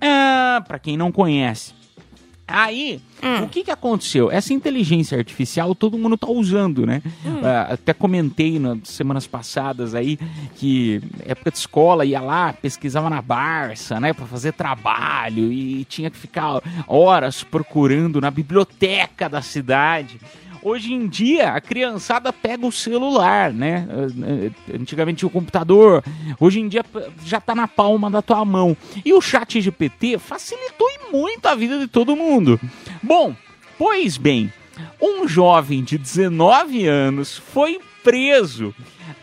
Ah, 0.00 0.62
para 0.66 0.78
quem 0.78 0.96
não 0.96 1.10
conhece, 1.10 1.72
Aí, 2.46 3.00
o 3.42 3.48
que 3.48 3.64
que 3.64 3.70
aconteceu? 3.70 4.30
Essa 4.30 4.52
inteligência 4.52 5.16
artificial 5.16 5.74
todo 5.74 5.96
mundo 5.96 6.16
tá 6.16 6.28
usando, 6.28 6.84
né? 6.84 7.02
Ah, 7.42 7.72
até 7.72 7.94
comentei 7.94 8.58
nas 8.58 8.88
semanas 8.88 9.26
passadas 9.26 9.94
aí 9.94 10.18
que 10.56 11.00
época 11.24 11.50
de 11.50 11.56
escola 11.56 12.04
ia 12.04 12.20
lá, 12.20 12.52
pesquisava 12.52 13.08
na 13.08 13.22
Barça, 13.22 13.98
né, 13.98 14.12
para 14.12 14.26
fazer 14.26 14.52
trabalho 14.52 15.50
e 15.50 15.84
tinha 15.86 16.10
que 16.10 16.18
ficar 16.18 16.60
horas 16.86 17.42
procurando 17.42 18.20
na 18.20 18.30
biblioteca 18.30 19.28
da 19.28 19.40
cidade. 19.40 20.20
Hoje 20.64 20.94
em 20.94 21.06
dia, 21.06 21.50
a 21.50 21.60
criançada 21.60 22.32
pega 22.32 22.66
o 22.66 22.72
celular, 22.72 23.52
né? 23.52 23.86
Eh, 23.90 24.50
eh, 24.70 24.76
Antigamente 24.80 25.18
tinha 25.18 25.28
o 25.28 25.30
computador, 25.30 26.02
hoje 26.40 26.58
em 26.58 26.68
dia 26.68 26.82
já 27.22 27.38
tá 27.38 27.54
na 27.54 27.68
palma 27.68 28.10
da 28.10 28.22
tua 28.22 28.42
mão. 28.46 28.74
E 29.04 29.12
o 29.12 29.20
chat 29.20 29.60
GPT 29.60 30.18
facilitou 30.18 30.88
muito 31.12 31.44
a 31.44 31.54
vida 31.54 31.78
de 31.78 31.86
todo 31.86 32.16
mundo. 32.16 32.58
Bom, 33.02 33.36
pois 33.76 34.16
bem, 34.16 34.50
um 34.98 35.28
jovem 35.28 35.84
de 35.84 35.98
19 35.98 36.86
anos 36.86 37.36
foi 37.36 37.78
preso 38.04 38.72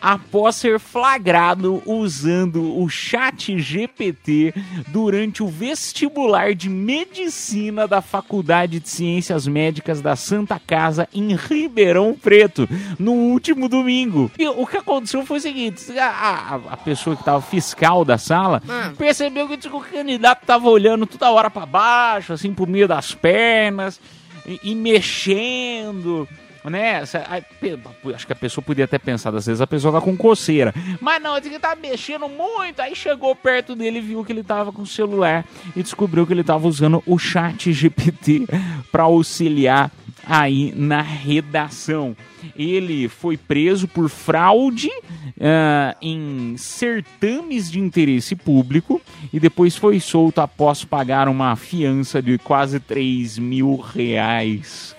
após 0.02 0.56
ser 0.56 0.80
flagrado 0.80 1.82
usando 1.86 2.76
o 2.82 2.90
chat 2.90 3.58
GPT 3.60 4.52
durante 4.88 5.44
o 5.44 5.48
vestibular 5.48 6.56
de 6.56 6.68
medicina 6.70 7.88
da 7.88 8.02
Faculdade 8.02 8.80
de 8.80 8.90
Ciências 8.90 9.46
Médicas 9.48 10.02
da 10.02 10.16
Santa 10.16 10.60
Casa 10.60 11.08
em 11.14 11.36
Ribeirão 11.36 12.16
Preto, 12.20 12.68
no 12.98 13.12
último 13.14 13.70
domingo. 13.70 14.32
E 14.40 14.48
o 14.48 14.66
que 14.66 14.78
aconteceu 14.78 15.24
foi 15.24 15.38
o 15.38 15.42
seguinte: 15.42 15.98
a, 16.00 16.08
a- 16.08 16.62
a 16.72 16.78
pessoa 16.78 17.16
que 17.16 17.22
estava 17.22 17.42
fiscal 17.42 18.04
da 18.04 18.18
sala 18.18 18.62
Hum. 18.68 18.96
percebeu 18.96 19.48
que 19.48 19.68
o 19.68 19.80
candidato 19.82 20.42
estava 20.42 20.68
olhando 20.68 21.06
toda 21.06 21.30
hora 21.30 21.50
para 21.52 21.66
baixo, 21.68 22.34
assim, 22.34 22.54
por 22.54 22.68
meio 22.68 22.88
das 22.88 23.14
pernas 23.14 24.02
e, 24.48 24.60
e 24.72 24.76
mexendo. 24.76 26.28
Né? 26.64 27.02
Acho 27.02 28.28
que 28.28 28.34
a 28.34 28.36
pessoa 28.36 28.64
podia 28.64 28.86
até 28.86 29.00
pensar, 29.00 29.34
às 29.36 29.46
vezes 29.46 29.62
a 29.62 29.68
pessoa 29.68 29.94
tá 29.94 30.02
com 30.02 30.16
coceira. 30.16 30.74
Mas 31.00 31.22
não, 31.22 31.38
ele 31.38 31.58
tá 31.58 31.76
mexendo 31.76 32.30
muito. 32.30 32.80
Aí 32.82 32.96
chegou 32.96 33.36
perto 33.36 33.76
dele 33.76 34.00
viu 34.00 34.24
que 34.24 34.32
ele 34.32 34.44
tava 34.44 34.72
com 34.72 34.84
o 34.84 34.88
celular 34.88 35.46
e 35.76 35.82
descobriu 35.82 36.26
que 36.28 36.34
ele 36.34 36.44
tava 36.44 36.68
usando 36.68 37.02
o 37.06 37.18
chat 37.18 37.74
GPT 37.74 38.46
para 38.92 39.04
auxiliar 39.04 39.92
aí 40.26 40.74
na 40.76 41.02
redação. 41.02 42.16
Ele 42.56 43.08
foi 43.08 43.38
preso 43.38 43.88
por 43.88 44.10
fraude 44.10 44.90
ah, 45.40 45.96
em 46.02 46.56
certames 46.58 47.70
de 47.70 47.80
interesse 47.80 48.36
público 48.36 49.02
e 49.32 49.40
depois 49.40 49.76
foi 49.76 50.00
solto 50.00 50.42
após 50.42 50.84
pagar 50.84 51.28
uma 51.28 51.56
fiança 51.56 52.22
de 52.22 52.38
quase 52.38 52.80
3 52.80 53.38
mil 53.38 53.76
reais. 53.76 54.96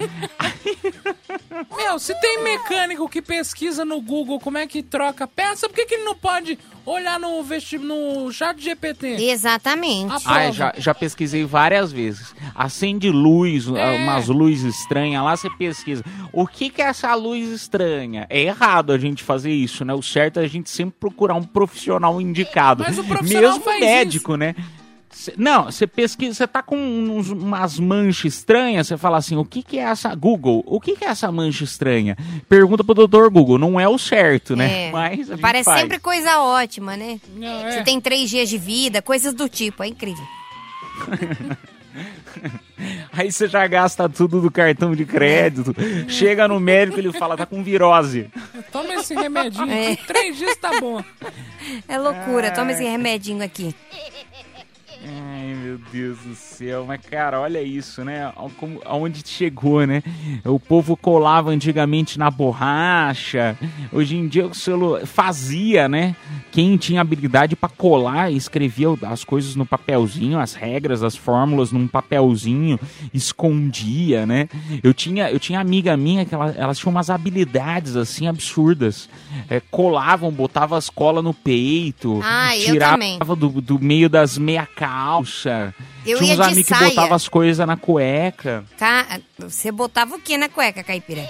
Meu, 1.76 1.99
se 1.99 2.14
tem 2.21 2.43
mecânico 2.43 3.09
que 3.09 3.23
pesquisa 3.23 3.85
no 3.85 4.00
Google 4.00 4.38
como 4.38 4.59
é 4.59 4.67
que 4.67 4.83
troca 4.83 5.26
peça, 5.26 5.69
por 5.69 5.75
que, 5.75 5.87
que 5.87 5.95
ele 5.95 6.05
não 6.05 6.14
pode 6.14 6.59
olhar 6.85 7.19
no, 7.19 7.43
vesti 7.43 7.79
no 7.79 8.31
chat 8.33 8.61
GPT? 8.61 9.17
Exatamente. 9.31 10.12
Ah, 10.12 10.19
Ah, 10.25 10.47
eu 10.47 10.53
já, 10.53 10.75
já 10.77 10.95
pesquisei 10.95 11.45
várias 11.45 11.93
vezes. 11.93 12.35
Acende 12.55 13.11
luz, 13.11 13.69
ah, 13.69 13.93
umas 13.97 14.29
luzes 14.29 14.81
estranhas 14.81 15.23
lá, 15.23 15.37
você 15.37 15.49
pesquisa. 15.51 16.05
O 16.33 16.47
que 16.47 16.71
que 16.71 16.83
é 16.83 16.87
essa 16.87 17.15
luz 17.15 17.49
estranha? 17.49 18.27
É 18.29 18.41
errado 18.43 18.93
a 18.93 18.99
gente 18.99 19.23
fazer 19.23 19.51
isso, 19.53 19.85
né? 19.85 19.95
O 19.95 20.03
certo 20.03 20.41
é 20.41 20.45
a 20.45 20.49
gente 20.49 20.71
sempre 20.71 20.97
procurar 20.99 21.35
um 21.35 21.43
profissional 21.43 22.21
indicado. 22.21 22.85
Mas 22.87 22.99
o 22.99 23.05
profissional 23.05 23.51
Mesmo 23.53 23.65
faz 23.65 23.81
médico, 23.81 24.37
né? 24.37 24.55
Cê- 25.12 25.35
não, 25.37 25.64
você 25.66 25.87
pesquisa, 25.87 26.35
você 26.35 26.47
tá 26.47 26.62
com 26.62 26.76
uns- 26.76 27.28
umas 27.31 27.78
manchas 27.78 28.35
estranhas, 28.35 28.87
você 28.87 28.97
fala 28.97 29.19
assim, 29.19 29.37
o 29.37 29.45
que 29.45 29.62
que 29.62 29.78
é 29.78 29.83
essa... 29.83 30.14
Google, 30.14 30.62
o 30.66 30.81
que 30.81 30.97
que 30.97 31.04
é 31.04 31.09
essa 31.09 31.31
mancha 31.31 31.64
estranha? 31.64 32.16
Pergunta 32.49 32.83
pro 32.83 32.95
doutor 32.95 33.28
Google, 33.31 33.59
não 33.59 33.78
é 33.78 33.87
o 33.87 33.99
certo, 33.99 34.57
né? 34.57 34.88
É. 34.88 34.90
Mas 34.90 35.28
Parece 35.40 35.64
faz. 35.64 35.81
sempre 35.83 35.99
coisa 35.99 36.38
ótima, 36.40 36.97
né? 36.97 37.21
Não, 37.37 37.61
Você 37.71 37.78
é. 37.81 37.83
tem 37.83 38.00
três 38.00 38.31
dias 38.31 38.49
de 38.49 38.57
vida, 38.57 39.02
coisas 39.02 39.35
do 39.35 39.49
tipo, 39.49 39.83
é 39.83 39.88
incrível. 39.88 40.25
Aí 43.12 43.31
você 43.31 43.47
já 43.47 43.66
gasta 43.66 44.09
tudo 44.09 44.40
do 44.40 44.50
cartão 44.50 44.95
de 44.97 45.04
crédito. 45.04 45.75
Chega 46.09 46.49
no 46.49 46.59
médico, 46.59 46.99
ele 46.99 47.12
fala, 47.12 47.37
tá 47.37 47.45
com 47.45 47.62
virose. 47.62 48.31
Toma 48.73 48.95
esse 48.95 49.14
remedinho. 49.14 49.71
É. 49.71 49.92
aqui, 49.92 50.07
Três 50.07 50.37
dias 50.38 50.57
tá 50.57 50.81
bom. 50.81 51.04
É 51.87 51.99
loucura. 51.99 52.50
Toma 52.50 52.73
esse 52.73 52.83
remedinho 52.83 53.45
aqui. 53.45 53.75
Mm. 55.02 55.32
Ai, 55.45 55.55
meu 55.55 55.77
Deus 55.93 56.19
do 56.19 56.35
céu. 56.37 56.85
Mas, 56.87 57.01
cara, 57.11 57.41
olha 57.41 57.61
isso, 57.61 58.05
né? 58.05 58.33
Como- 58.59 58.81
Aonde 58.85 59.23
chegou, 59.27 59.85
né? 59.85 60.01
O 60.45 60.61
povo 60.61 60.97
colava 60.97 61.51
antigamente 61.51 62.17
na 62.17 62.31
borracha. 62.31 63.59
Hoje 63.93 64.17
em 64.17 64.29
dia 64.29 64.47
o 64.47 64.55
celular 64.55 65.05
fazia, 65.05 65.89
né? 65.89 66.15
Quem 66.53 66.77
tinha 66.77 67.01
habilidade 67.01 67.57
pra 67.57 67.69
colar, 67.69 68.31
escrevia 68.31 68.87
as 69.03 69.25
coisas 69.25 69.57
no 69.57 69.67
papelzinho, 69.67 70.39
as 70.39 70.55
regras, 70.55 71.03
as 71.03 71.17
fórmulas 71.17 71.73
num 71.73 71.89
papelzinho, 71.89 72.79
escondia, 73.13 74.25
né? 74.27 74.49
Eu 74.83 74.95
tinha, 74.95 75.31
eu 75.31 75.41
tinha 75.41 75.59
amiga 75.59 75.97
minha 75.97 76.25
que 76.25 76.35
ela- 76.35 76.55
elas 76.57 76.79
tinham 76.79 76.91
umas 76.93 77.11
habilidades 77.11 77.97
assim 77.97 78.29
absurdas. 78.29 79.09
É, 79.51 79.61
colavam, 79.71 80.31
botavam 80.31 80.79
as 80.79 80.89
colas 80.89 81.25
no 81.25 81.35
peito, 81.35 82.21
Ah, 82.23 82.57
eu 82.57 82.65
tirava 82.65 82.93
também. 82.93 83.19
do, 83.19 83.61
do 83.61 83.79
meio 83.81 84.09
das 84.09 84.37
meia 84.39 84.67
calça. 84.67 85.32
Eu 86.07 86.19
Tinha 86.19 86.35
ia 86.35 86.41
uns 86.41 86.47
amigos 86.47 86.62
que 86.69 86.75
saia. 86.77 86.89
botavam 86.91 87.15
as 87.15 87.29
coisas 87.29 87.67
na 87.67 87.77
cueca. 87.77 88.65
Ca- 88.79 89.21
Você 89.39 89.71
botava 89.73 90.15
o 90.17 90.21
que 90.21 90.37
na 90.37 90.49
cueca, 90.49 90.83
caipira? 90.83 91.29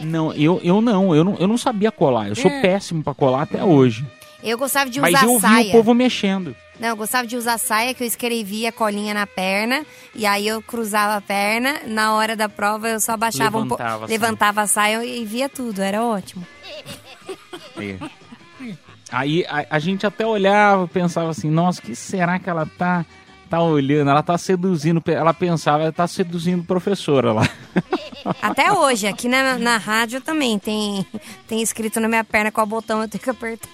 Não, 0.00 0.32
eu, 0.32 0.60
eu 0.62 0.80
não, 0.80 1.14
eu 1.14 1.22
não, 1.24 1.34
eu 1.36 1.46
não 1.46 1.58
sabia 1.58 1.90
colar. 1.92 2.28
Eu 2.28 2.34
sou 2.36 2.50
É. 2.50 2.60
péssimo 2.62 3.02
pra 3.02 3.12
colar 3.14 3.42
até 3.42 3.62
hoje. 3.62 4.06
Eu 4.42 4.56
gostava 4.56 4.88
de 4.88 5.00
Mas 5.00 5.12
usar 5.14 5.24
eu 5.26 5.34
vi 5.34 5.40
saia. 5.40 5.68
o 5.68 5.72
povo 5.72 5.92
mexendo. 5.94 6.56
Não, 6.78 6.88
eu 6.88 6.96
gostava 6.96 7.26
de 7.26 7.36
usar 7.36 7.58
saia, 7.58 7.92
que 7.92 8.02
eu 8.02 8.06
escrevia 8.06 8.70
a 8.70 8.72
colinha 8.72 9.12
na 9.12 9.26
perna, 9.26 9.84
e 10.14 10.24
aí 10.24 10.48
eu 10.48 10.62
cruzava 10.62 11.16
a 11.16 11.20
perna, 11.20 11.80
na 11.86 12.14
hora 12.14 12.34
da 12.34 12.48
prova 12.48 12.88
eu 12.88 12.98
só 12.98 13.18
baixava 13.18 13.58
um 13.58 13.68
pouco, 13.68 13.82
Levantava 13.82 14.04
a 14.04 14.08
saia. 14.08 14.18
levantava 14.18 14.60
a 14.62 14.66
saia 14.66 15.04
e 15.04 15.24
via 15.26 15.46
tudo, 15.50 15.82
era 15.82 16.02
ótimo. 16.02 16.46
É. 17.78 17.96
Aí 19.12 19.44
a, 19.46 19.66
a 19.70 19.78
gente 19.78 20.06
até 20.06 20.24
olhava, 20.26 20.86
pensava 20.88 21.28
assim, 21.30 21.50
nossa, 21.50 21.80
o 21.80 21.82
que 21.82 21.94
será 21.94 22.38
que 22.38 22.48
ela 22.48 22.64
tá, 22.78 23.04
tá 23.50 23.60
olhando? 23.60 24.10
Ela 24.10 24.22
tá 24.22 24.38
seduzindo, 24.38 25.02
ela 25.08 25.34
pensava, 25.34 25.82
ela 25.82 25.92
tá 25.92 26.06
seduzindo 26.06 26.62
professora 26.62 27.32
lá. 27.32 27.48
Até 28.40 28.72
hoje, 28.72 29.08
aqui 29.08 29.28
na, 29.28 29.58
na 29.58 29.76
rádio 29.76 30.20
também 30.20 30.56
tem, 30.56 31.04
tem 31.48 31.60
escrito 31.60 31.98
na 31.98 32.06
minha 32.06 32.22
perna 32.22 32.52
qual 32.52 32.64
botão 32.64 33.02
eu 33.02 33.08
tenho 33.08 33.24
que 33.24 33.30
apertar. 33.30 33.68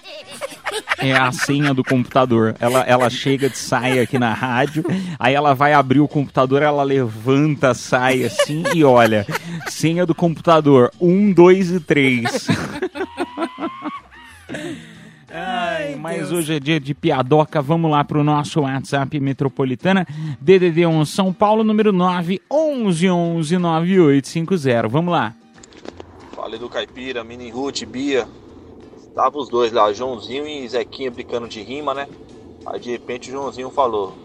É 0.97 1.11
a 1.11 1.31
senha 1.31 1.73
do 1.73 1.83
computador. 1.83 2.55
Ela, 2.59 2.81
ela 2.81 3.09
chega 3.09 3.49
de 3.49 3.57
saia 3.57 4.01
aqui 4.01 4.17
na 4.17 4.33
rádio, 4.33 4.83
aí 5.19 5.35
ela 5.35 5.53
vai 5.53 5.73
abrir 5.73 5.99
o 5.99 6.07
computador, 6.07 6.63
ela 6.63 6.81
levanta 6.81 7.69
a 7.69 7.75
saia 7.75 8.27
assim 8.27 8.63
e 8.73 8.83
olha. 8.83 9.27
Senha 9.67 10.05
do 10.05 10.15
computador, 10.15 10.91
um, 10.99 11.31
dois 11.31 11.69
e 11.69 11.79
três. 11.79 12.47
Ai, 15.29 15.95
mas 15.95 16.31
hoje 16.31 16.55
é 16.55 16.59
dia 16.59 16.79
de 16.79 16.93
piadoca. 16.93 17.61
Vamos 17.61 17.91
lá 17.91 18.03
pro 18.03 18.23
nosso 18.23 18.61
WhatsApp 18.61 19.19
Metropolitana. 19.19 20.07
DDD 20.39 20.85
1 20.85 21.05
São 21.05 21.33
Paulo, 21.33 21.65
número 21.65 21.91
9 21.91 22.41
11 22.49 23.09
11 23.09 23.57
9850. 23.57 24.87
Vamos 24.87 25.11
lá. 25.11 25.35
Falei 26.33 26.57
do 26.57 26.69
Caipira, 26.69 27.25
Mini 27.25 27.49
Ruth, 27.49 27.83
Bia. 27.83 28.25
Tava 29.13 29.37
os 29.37 29.49
dois 29.49 29.71
lá, 29.73 29.91
Joãozinho 29.91 30.47
e 30.47 30.67
Zequinha 30.67 31.11
brincando 31.11 31.47
de 31.47 31.61
rima, 31.61 31.93
né? 31.93 32.07
Aí 32.65 32.79
de 32.79 32.91
repente 32.91 33.29
o 33.29 33.33
Joãozinho 33.33 33.69
falou: 33.69 34.15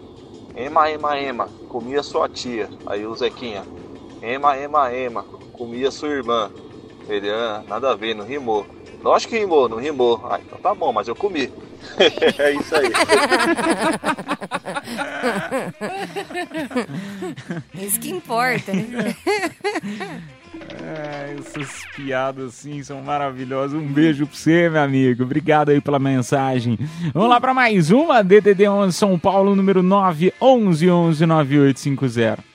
Ema, 0.55 0.89
ema, 0.89 1.19
ema, 1.19 1.49
comia 1.69 2.03
sua 2.03 2.29
tia. 2.29 2.69
Aí 2.87 3.05
o 3.05 3.15
Zequinha: 3.17 3.65
Ema, 4.23 4.57
ema, 4.57 4.95
ema, 4.95 5.25
comia 5.53 5.91
sua 5.91 6.11
irmã. 6.11 6.49
Ele, 7.09 7.29
ah, 7.29 7.65
nada 7.67 7.91
a 7.91 7.97
ver, 7.97 8.15
não 8.15 8.25
rimou. 8.25 8.65
Lógico 9.03 9.33
que 9.33 9.39
rimou, 9.41 9.69
não 9.69 9.79
rimou. 9.79 10.25
Ah, 10.31 10.39
então 10.41 10.59
tá 10.59 10.75
bom, 10.75 10.93
mas 10.93 11.09
eu 11.09 11.15
comi. 11.15 11.51
é 12.39 12.53
isso 12.53 12.75
aí. 12.77 12.93
Isso 17.75 17.99
que 18.01 18.11
importa, 18.11 18.73
né? 18.73 19.17
Ah, 20.81 21.35
essas 21.39 21.85
piadas 21.97 22.45
assim 22.47 22.83
são 22.83 23.03
maravilhosas. 23.03 23.81
Um 23.81 23.87
beijo 23.87 24.27
pra 24.27 24.37
você, 24.37 24.71
meu 24.71 24.83
amigo. 24.83 25.25
Obrigado 25.25 25.71
aí 25.71 25.81
pela 25.81 25.99
mensagem. 25.99 26.79
Vamos 27.13 27.29
lá 27.29 27.41
pra 27.41 27.53
mais 27.53 27.91
uma. 27.91 28.23
DDD 28.23 28.69
11 28.69 28.97
São 28.97 29.19
Paulo, 29.19 29.57
número 29.57 29.83
9 29.83 30.33
11 30.41 30.91
11 30.91 31.27
9850. 31.27 32.52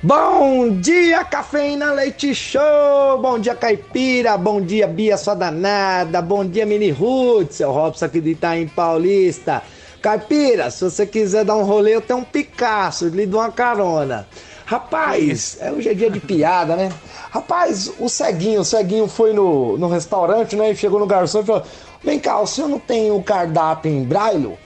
Bom 0.00 0.78
dia, 0.78 1.24
Cafeína 1.24 1.90
Leite 1.92 2.32
Show! 2.32 3.18
Bom 3.20 3.36
dia, 3.36 3.56
Caipira! 3.56 4.38
Bom 4.38 4.60
dia, 4.60 4.86
Bia 4.86 5.16
Sua 5.16 5.34
Danada! 5.34 6.22
Bom 6.22 6.44
dia, 6.44 6.64
Mini 6.64 6.92
Ruth! 6.92 7.50
Seu 7.50 7.72
Robson 7.72 8.04
aqui 8.04 8.20
de 8.20 8.30
Itaim 8.30 8.68
Paulista. 8.68 9.60
Caipira, 10.00 10.70
se 10.70 10.84
você 10.84 11.04
quiser 11.04 11.44
dar 11.44 11.56
um 11.56 11.64
rolê, 11.64 11.96
eu 11.96 12.00
tenho 12.00 12.20
um 12.20 12.24
Picasso, 12.24 13.08
lhe 13.08 13.26
dou 13.26 13.40
uma 13.40 13.50
carona. 13.50 14.28
Rapaz, 14.64 15.58
é 15.60 15.72
hoje 15.72 15.88
é 15.88 15.94
dia 15.94 16.10
de 16.10 16.20
piada, 16.20 16.76
né? 16.76 16.92
Rapaz, 17.32 17.90
o 17.98 18.08
ceguinho, 18.08 18.60
o 18.60 18.64
ceguinho 18.64 19.08
foi 19.08 19.32
no, 19.32 19.76
no 19.78 19.88
restaurante, 19.88 20.54
né? 20.54 20.70
E 20.70 20.76
chegou 20.76 21.00
no 21.00 21.06
garçom 21.06 21.40
e 21.40 21.44
falou: 21.44 21.64
Vem 22.04 22.20
cá, 22.20 22.38
o 22.40 22.46
senhor 22.46 22.68
não 22.68 22.78
tem 22.78 23.10
o 23.10 23.20
cardápio 23.20 23.90
em 23.90 24.04
braille? 24.04 24.56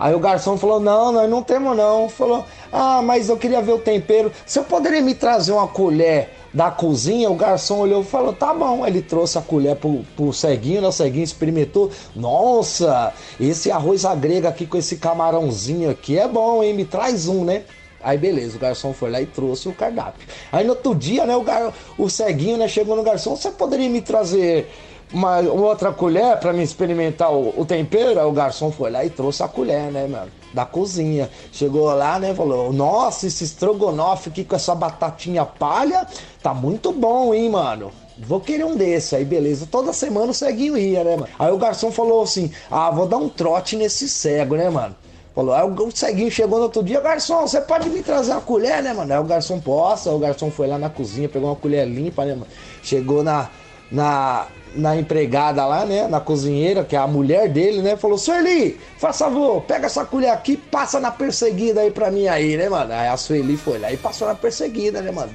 Aí 0.00 0.14
o 0.14 0.18
garçom 0.18 0.56
falou: 0.56 0.80
Não, 0.80 1.12
nós 1.12 1.28
não 1.28 1.42
temos 1.42 1.76
não. 1.76 2.08
Falou: 2.08 2.46
Ah, 2.72 3.02
mas 3.02 3.28
eu 3.28 3.36
queria 3.36 3.60
ver 3.60 3.72
o 3.72 3.78
tempero. 3.78 4.32
Você 4.46 4.62
poderia 4.62 5.02
me 5.02 5.14
trazer 5.14 5.52
uma 5.52 5.68
colher 5.68 6.30
da 6.54 6.70
cozinha? 6.70 7.30
O 7.30 7.34
garçom 7.34 7.80
olhou 7.80 8.00
e 8.00 8.06
falou: 8.06 8.32
Tá 8.32 8.54
bom. 8.54 8.86
Ele 8.86 9.02
trouxe 9.02 9.36
a 9.36 9.42
colher 9.42 9.76
pro, 9.76 10.02
pro 10.16 10.32
ceguinho, 10.32 10.80
né? 10.80 10.88
O 10.88 10.92
ceguinho 10.92 11.22
experimentou. 11.22 11.90
Nossa, 12.16 13.12
esse 13.38 13.70
arroz 13.70 14.06
à 14.06 14.14
grega 14.14 14.48
aqui 14.48 14.66
com 14.66 14.78
esse 14.78 14.96
camarãozinho 14.96 15.90
aqui 15.90 16.18
é 16.18 16.26
bom, 16.26 16.62
hein? 16.62 16.72
Me 16.72 16.86
traz 16.86 17.28
um, 17.28 17.44
né? 17.44 17.64
Aí 18.02 18.16
beleza, 18.16 18.56
o 18.56 18.58
garçom 18.58 18.94
foi 18.94 19.10
lá 19.10 19.20
e 19.20 19.26
trouxe 19.26 19.68
o 19.68 19.74
cardápio. 19.74 20.26
Aí 20.50 20.64
no 20.64 20.70
outro 20.70 20.94
dia, 20.94 21.26
né, 21.26 21.36
o, 21.36 21.42
gar... 21.42 21.70
o 21.98 22.08
ceguinho 22.08 22.56
né, 22.56 22.66
chegou 22.66 22.96
no 22.96 23.02
garçom, 23.02 23.36
você 23.36 23.50
poderia 23.50 23.90
me 23.90 24.00
trazer 24.00 24.70
uma 25.12 25.40
outra 25.40 25.92
colher 25.92 26.38
para 26.38 26.52
me 26.52 26.62
experimentar 26.62 27.32
o, 27.32 27.60
o 27.60 27.64
tempero? 27.64 28.18
Aí 28.18 28.26
o 28.26 28.32
garçom 28.32 28.70
foi 28.70 28.90
lá 28.90 29.04
e 29.04 29.10
trouxe 29.10 29.42
a 29.42 29.48
colher, 29.48 29.90
né, 29.90 30.06
mano? 30.06 30.30
Da 30.54 30.64
cozinha. 30.64 31.30
Chegou 31.52 31.92
lá, 31.94 32.18
né? 32.18 32.34
Falou: 32.34 32.72
Nossa, 32.72 33.26
esse 33.26 33.44
estrogonofe 33.44 34.30
aqui 34.30 34.44
com 34.44 34.56
essa 34.56 34.74
batatinha 34.74 35.44
palha 35.44 36.06
tá 36.42 36.54
muito 36.54 36.92
bom, 36.92 37.34
hein, 37.34 37.50
mano? 37.50 37.90
Vou 38.18 38.40
querer 38.40 38.64
um 38.64 38.76
desse. 38.76 39.16
Aí, 39.16 39.24
beleza. 39.24 39.66
Toda 39.70 39.92
semana 39.92 40.30
o 40.30 40.34
ceguinho 40.34 40.76
ia, 40.76 41.02
né, 41.02 41.16
mano? 41.16 41.28
Aí 41.38 41.52
o 41.52 41.58
garçom 41.58 41.90
falou 41.90 42.22
assim: 42.22 42.52
Ah, 42.70 42.90
vou 42.90 43.06
dar 43.06 43.16
um 43.16 43.28
trote 43.28 43.76
nesse 43.76 44.08
cego, 44.08 44.56
né, 44.56 44.68
mano? 44.68 44.94
Falou, 45.34 45.54
aí 45.54 45.64
o 45.64 45.90
ceguinho 45.92 46.30
chegou 46.30 46.58
no 46.58 46.64
outro 46.64 46.82
dia, 46.82 47.00
garçom, 47.00 47.46
você 47.46 47.60
pode 47.60 47.88
me 47.88 48.02
trazer 48.02 48.32
uma 48.32 48.40
colher, 48.40 48.82
né, 48.82 48.92
mano? 48.92 49.12
Aí 49.12 49.18
o 49.18 49.24
garçom, 49.24 49.60
possa, 49.60 50.10
o 50.10 50.18
garçom 50.18 50.50
foi 50.50 50.66
lá 50.66 50.76
na 50.76 50.90
cozinha, 50.90 51.28
pegou 51.28 51.48
uma 51.48 51.56
colher 51.56 51.86
limpa, 51.86 52.24
né, 52.24 52.34
mano? 52.34 52.48
Chegou 52.82 53.22
na, 53.22 53.48
na, 53.92 54.48
na 54.74 54.96
empregada 54.96 55.64
lá, 55.66 55.84
né, 55.84 56.06
na 56.06 56.20
cozinheira, 56.20 56.84
que 56.84 56.94
é 56.94 56.98
a 56.98 57.06
mulher 57.06 57.48
dele, 57.48 57.82
né? 57.82 57.96
Falou, 57.96 58.16
Sueli, 58.16 58.78
faz 58.98 59.18
favor, 59.18 59.62
pega 59.62 59.86
essa 59.86 60.04
colher 60.04 60.30
aqui, 60.30 60.56
passa 60.56 61.00
na 61.00 61.10
perseguida 61.10 61.80
aí 61.80 61.90
pra 61.90 62.10
mim 62.10 62.28
aí, 62.28 62.56
né, 62.56 62.68
mano? 62.68 62.92
Aí 62.92 63.08
a 63.08 63.16
Sueli 63.16 63.56
foi 63.56 63.78
lá 63.78 63.92
e 63.92 63.96
passou 63.96 64.28
na 64.28 64.34
perseguida, 64.34 65.00
né, 65.02 65.10
mano? 65.10 65.32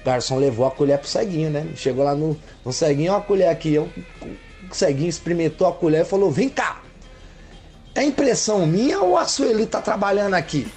O 0.00 0.04
garçom 0.04 0.38
levou 0.38 0.66
a 0.66 0.70
colher 0.70 0.98
pro 0.98 1.08
ceguinho, 1.08 1.50
né? 1.50 1.66
Chegou 1.74 2.04
lá 2.04 2.14
no, 2.14 2.36
no 2.64 2.72
ceguinho, 2.72 3.12
ó, 3.12 3.16
a 3.16 3.20
colher 3.20 3.48
aqui. 3.48 3.78
O 3.78 3.88
ceguinho 4.72 5.08
experimentou 5.08 5.66
a 5.66 5.72
colher 5.72 6.02
e 6.02 6.08
falou, 6.08 6.30
vem 6.30 6.48
cá, 6.48 6.80
é 7.94 8.04
impressão 8.04 8.66
minha 8.66 9.00
ou 9.00 9.16
a 9.16 9.24
Sueli 9.24 9.66
tá 9.66 9.80
trabalhando 9.80 10.34
aqui? 10.34 10.66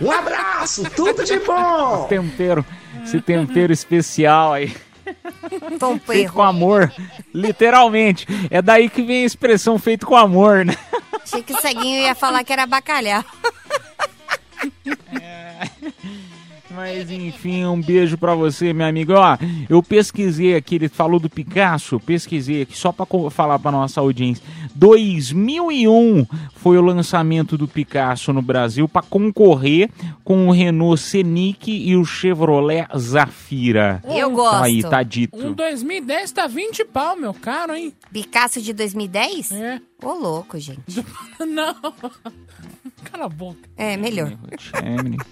Um 0.00 0.12
abraço, 0.12 0.84
tudo 0.94 1.24
de 1.24 1.40
bom! 1.40 2.06
Tempero, 2.08 2.64
esse 3.02 3.20
tempero 3.20 3.72
especial 3.72 4.52
aí. 4.52 4.72
Tom 5.78 5.98
Feito 5.98 6.32
com 6.32 6.42
amor, 6.42 6.92
literalmente. 7.34 8.26
É 8.50 8.60
daí 8.60 8.88
que 8.88 9.02
vem 9.02 9.22
a 9.22 9.26
expressão 9.26 9.78
feito 9.78 10.06
com 10.06 10.16
amor, 10.16 10.64
né? 10.64 10.76
Achei 11.22 11.42
que 11.42 11.52
o 11.52 11.60
ceguinho 11.60 12.00
ia 12.00 12.14
falar 12.14 12.44
que 12.44 12.52
era 12.52 12.66
bacalhau. 12.66 13.24
Mas 16.78 17.10
enfim, 17.10 17.64
um 17.64 17.80
beijo 17.82 18.16
pra 18.16 18.36
você, 18.36 18.72
meu 18.72 18.86
amigo. 18.86 19.12
Ó, 19.14 19.36
eu 19.68 19.82
pesquisei 19.82 20.54
aqui, 20.54 20.76
ele 20.76 20.88
falou 20.88 21.18
do 21.18 21.28
Picasso, 21.28 21.98
pesquisei 21.98 22.62
aqui 22.62 22.78
só 22.78 22.92
pra 22.92 23.04
co- 23.04 23.28
falar 23.30 23.58
pra 23.58 23.72
nossa 23.72 24.00
audiência. 24.00 24.44
2001 24.76 26.24
foi 26.54 26.78
o 26.78 26.82
lançamento 26.82 27.58
do 27.58 27.66
Picasso 27.66 28.32
no 28.32 28.40
Brasil 28.40 28.88
pra 28.88 29.02
concorrer 29.02 29.90
com 30.22 30.46
o 30.46 30.52
Renault 30.52 31.00
Scenic 31.00 31.68
e 31.70 31.96
o 31.96 32.04
Chevrolet 32.04 32.86
Zafira. 32.96 34.00
Eu 34.04 34.12
Então 34.12 34.32
gosto. 34.34 34.62
aí, 34.62 34.80
tá 34.82 35.02
dito. 35.02 35.36
Um 35.36 35.52
2010 35.52 36.30
tá 36.30 36.46
20 36.46 36.84
pau, 36.84 37.16
meu 37.16 37.34
caro, 37.34 37.74
hein? 37.74 37.92
Picasso 38.12 38.62
de 38.62 38.72
2010? 38.72 39.50
É. 39.50 39.80
Ô, 40.02 40.12
louco, 40.12 40.58
gente. 40.58 41.04
Não. 41.40 41.74
Cala 43.04 43.24
a 43.24 43.28
boca. 43.28 43.68
É, 43.76 43.96
melhor. 43.96 44.32
É, 44.74 45.02
menino. 45.02 45.24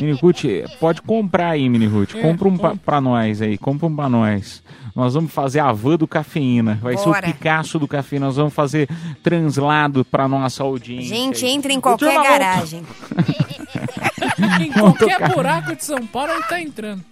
Minicut, 0.00 0.64
pode 0.80 1.02
comprar 1.02 1.50
aí, 1.50 1.68
Mini 1.68 1.86
Ruth. 1.86 2.14
É, 2.14 2.22
Compra 2.22 2.48
um 2.48 2.56
pra, 2.56 2.76
pra 2.76 3.00
nós 3.00 3.42
aí, 3.42 3.58
compra 3.58 3.86
um 3.86 3.94
pra 3.94 4.08
nós. 4.08 4.62
Nós 4.96 5.14
vamos 5.14 5.30
fazer 5.30 5.60
a 5.60 5.70
van 5.70 5.96
do 5.96 6.08
cafeína. 6.08 6.78
Vai 6.82 6.96
ser 6.96 7.04
Bora. 7.04 7.28
o 7.28 7.32
Picasso 7.32 7.78
do 7.78 7.86
café. 7.86 8.18
Nós 8.18 8.36
vamos 8.36 8.54
fazer 8.54 8.88
translado 9.22 10.04
pra 10.04 10.26
nossa 10.26 10.64
audiência. 10.64 11.14
Gente, 11.14 11.44
entra 11.46 11.72
em 11.72 11.80
qualquer 11.80 12.14
garagem. 12.14 12.82
Em 14.60 14.72
qualquer 14.72 15.28
buraco 15.32 15.74
de 15.74 15.84
São 15.84 16.06
Paulo 16.06 16.32
ele 16.32 16.42
tá 16.44 16.60
entrando. 16.60 17.02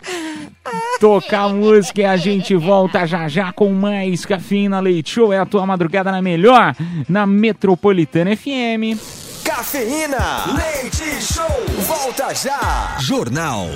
Tocar 1.01 1.49
música 1.49 2.01
e 2.01 2.05
a 2.05 2.17
gente 2.17 2.55
volta 2.55 3.07
já 3.07 3.29
já 3.29 3.53
com 3.53 3.73
mais 3.73 4.25
Cafeína 4.25 4.81
Leite 4.81 5.11
Show. 5.11 5.33
É 5.33 5.39
a 5.39 5.47
tua 5.47 5.67
madrugada 5.67 6.11
na 6.11 6.23
melhor, 6.23 6.75
na 7.09 7.27
Metropolitana 7.27 8.37
FM. 8.37 8.99
Cafeína. 9.45 10.45
Leite 10.55 11.23
Show. 11.23 11.85
Volta 11.87 12.35
já. 12.35 12.97
Jornal 13.01 13.69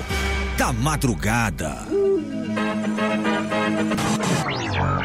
da 0.57 0.73
Madrugada. 0.73 1.87
Música 3.69 4.98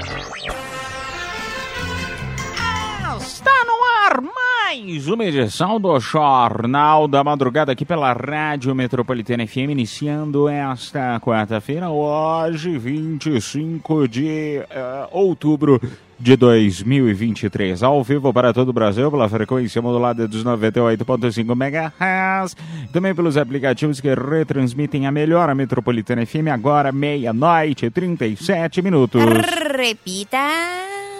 Está 3.45 3.63
no 3.67 3.85
ar 4.07 4.23
mais 4.23 5.07
uma 5.07 5.23
edição 5.23 5.79
do 5.79 6.01
Jornal 6.01 7.07
da 7.07 7.23
Madrugada 7.23 7.73
aqui 7.73 7.85
pela 7.85 8.11
Rádio 8.15 8.75
Metropolitana 8.75 9.47
FM, 9.47 9.69
iniciando 9.69 10.49
esta 10.49 11.21
quarta-feira, 11.21 11.91
hoje, 11.91 12.79
25 12.79 14.09
de 14.09 14.63
eh, 14.71 15.09
outubro 15.13 15.79
de 16.19 16.37
2023. 16.37 17.83
Ao 17.83 18.03
vivo 18.03 18.33
para 18.33 18.55
todo 18.55 18.71
o 18.71 18.73
Brasil, 18.73 19.11
pela 19.11 19.29
frequência 19.29 19.83
modulada 19.83 20.27
dos 20.27 20.43
98.5 20.43 21.51
MHz, 21.53 22.57
também 22.95 23.15
pelos 23.15 23.37
aplicativos 23.37 24.01
que 24.01 24.09
retransmitem 24.15 25.07
a 25.07 25.13
melhor 25.13 25.51
a 25.51 25.55
Metropolitana 25.55 26.25
FM, 26.25 26.49
agora 26.51 26.91
meia-noite 26.91 27.85
e 27.85 27.91
37 27.91 28.81
minutos. 28.81 29.23
Repita. 29.23 30.39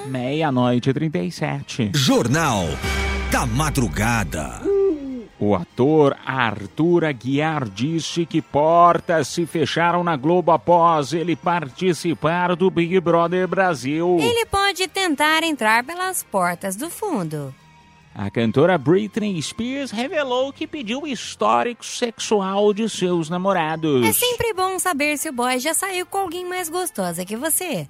Meia-noite 0.07 0.91
e 0.91 0.95
37. 0.95 1.93
Jornal 1.95 2.65
da 3.33 3.47
Madrugada. 3.47 4.61
O 5.39 5.55
ator 5.55 6.17
Arthur 6.25 7.07
Aguiar 7.07 7.69
disse 7.69 8.27
que 8.27 8.43
portas 8.43 9.29
se 9.29 9.47
fecharam 9.47 10.05
na 10.05 10.17
Globo 10.17 10.53
após 10.53 11.13
ele 11.13 11.35
participar 11.35 12.55
do 12.55 12.71
Big 12.71 13.01
Brother 13.01 13.49
Brasil. 13.49 14.19
Ele 14.21 14.47
pode 14.47 14.87
tentar 14.89 15.43
entrar 15.43 15.83
pelas 15.85 16.23
portas 16.23 16.77
do 16.77 16.91
fundo. 16.91 17.55
A 18.15 18.31
cantora 18.31 18.79
Britney 18.79 19.41
Spears 19.43 19.91
revelou 19.91 20.53
que 20.53 20.67
pediu 20.67 21.03
o 21.03 21.07
histórico 21.07 21.85
sexual 21.85 22.73
de 22.73 22.89
seus 22.89 23.29
namorados. 23.29 24.07
É 24.07 24.13
sempre 24.13 24.53
bom 24.53 24.79
saber 24.79 25.17
se 25.17 25.31
o 25.31 25.33
boy 25.33 25.59
já 25.59 25.75
saiu 25.75 26.07
com 26.07 26.19
alguém 26.19 26.47
mais 26.47 26.69
gostosa 26.69 27.25
que 27.25 27.37
você. 27.37 27.89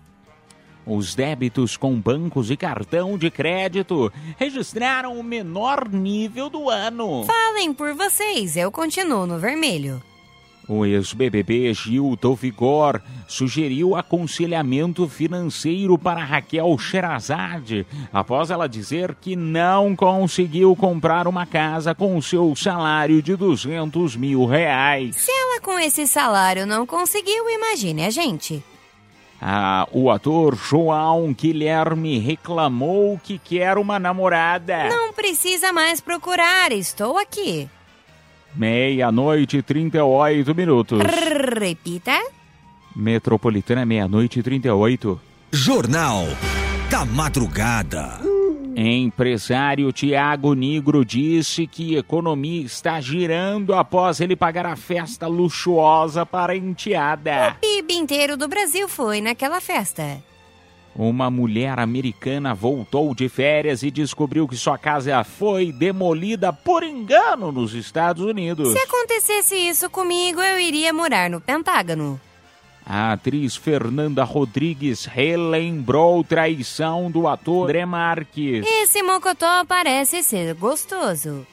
Os 0.87 1.15
débitos 1.15 1.77
com 1.77 1.95
bancos 1.99 2.51
e 2.51 2.57
cartão 2.57 3.17
de 3.17 3.31
crédito 3.31 4.13
registraram 4.37 5.19
o 5.19 5.23
menor 5.23 5.89
nível 5.89 6.51
do 6.51 6.69
ano. 6.69 7.25
Falem 7.25 7.73
por 7.73 7.95
vocês, 7.95 8.57
eu 8.57 8.71
continuo 8.71 9.27
no 9.27 9.39
vermelho. 9.39 10.03
O 10.67 10.87
ex-BBB 10.87 11.75
Gilton 11.75 12.35
Vigor 12.35 13.01
sugeriu 13.29 13.95
aconselhamento 13.95 15.07
financeiro 15.07 15.99
para 15.99 16.25
Raquel 16.25 16.77
Sherazade 16.79 17.87
após 18.11 18.51
ela 18.51 18.67
dizer 18.67 19.15
que 19.21 19.37
não 19.37 19.95
conseguiu 19.95 20.75
comprar 20.75 21.29
uma 21.29 21.45
casa 21.45 21.95
com 21.95 22.21
seu 22.23 22.55
salário 22.57 23.21
de 23.21 23.37
200 23.37 24.17
mil 24.17 24.47
reais. 24.47 25.17
Se 25.17 25.31
ela 25.31 25.61
com 25.61 25.79
esse 25.79 26.07
salário 26.07 26.67
não 26.67 26.87
conseguiu, 26.87 27.51
imagine 27.51 28.07
a 28.07 28.11
gente. 28.11 28.63
Ah, 29.47 29.87
o 29.93 30.11
ator 30.11 30.57
João 30.57 31.35
Guilherme 31.35 32.19
reclamou 32.19 33.21
que 33.23 33.39
quer 33.39 33.77
uma 33.77 33.99
namorada. 33.99 34.89
Não 34.89 35.13
precisa 35.13 35.71
mais 35.71 36.01
procurar, 36.01 36.73
estou 36.73 37.19
aqui. 37.19 37.69
Meia-noite 38.55 39.59
e 39.59 39.63
38 39.63 40.55
minutos. 40.55 40.99
Repita. 41.59 42.19
Metropolitana, 42.97 43.85
meia-noite 43.85 44.41
e 44.41 44.43
38. 44.43 45.21
Jornal 45.53 46.25
da 46.91 47.05
Madrugada. 47.05 48.34
Empresário 48.77 49.93
Tiago 49.93 50.53
Nigro 50.53 51.05
disse 51.05 51.67
que 51.67 51.97
economia 51.97 52.65
está 52.65 53.01
girando 53.01 53.73
após 53.73 54.21
ele 54.21 54.35
pagar 54.35 54.67
a 54.67 54.75
festa 54.75 55.29
luxuosa 55.29 56.27
para 56.27 56.53
a 56.53 56.57
enteada. 56.57 57.57
PIB 57.61 57.95
inteiro 57.95 58.37
do 58.37 58.49
Brasil 58.49 58.89
foi 58.89 59.21
naquela 59.21 59.61
festa. 59.61 60.21
Uma 60.97 61.31
mulher 61.31 61.79
americana 61.79 62.55
voltou 62.55 63.15
de 63.15 63.29
férias 63.29 63.83
e 63.83 63.91
descobriu 63.91 64.47
que 64.47 64.57
sua 64.57 64.79
casa 64.79 65.23
foi 65.25 65.73
demolida 65.73 66.53
por 66.53 66.83
engano 66.85 67.51
nos 67.51 67.75
Estados 67.75 68.25
Unidos. 68.25 68.73
Se 68.73 68.79
acontecesse 68.79 69.57
isso 69.57 69.91
comigo, 69.91 70.41
eu 70.41 70.59
iria 70.59 70.93
morar 70.93 71.29
no 71.29 71.41
Pentágono. 71.41 72.21
A 72.87 73.13
atriz 73.13 73.57
Fernanda 73.57 74.25
Rodrigues 74.25 75.07
relembrou 75.07 76.23
traição 76.23 77.11
do 77.11 77.27
ator 77.27 77.65
André 77.65 77.87
Marques. 77.87 78.67
Esse 78.67 79.03
mocotó 79.03 79.65
parece 79.65 80.23
ser 80.23 80.55
gostoso. 80.55 81.47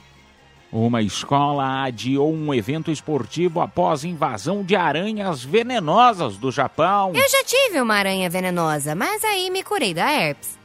Uma 0.71 1.01
escola 1.01 1.83
adiou 1.83 2.33
um 2.33 2.53
evento 2.53 2.91
esportivo 2.91 3.59
após 3.59 4.03
invasão 4.05 4.63
de 4.63 4.75
aranhas 4.75 5.43
venenosas 5.43 6.37
do 6.37 6.51
Japão. 6.51 7.11
Eu 7.13 7.29
já 7.29 7.43
tive 7.43 7.81
uma 7.81 7.95
aranha 7.95 8.29
venenosa, 8.29 8.95
mas 8.95 9.23
aí 9.23 9.49
me 9.49 9.63
curei 9.63 9.93
da 9.93 10.09
herpes. 10.11 10.60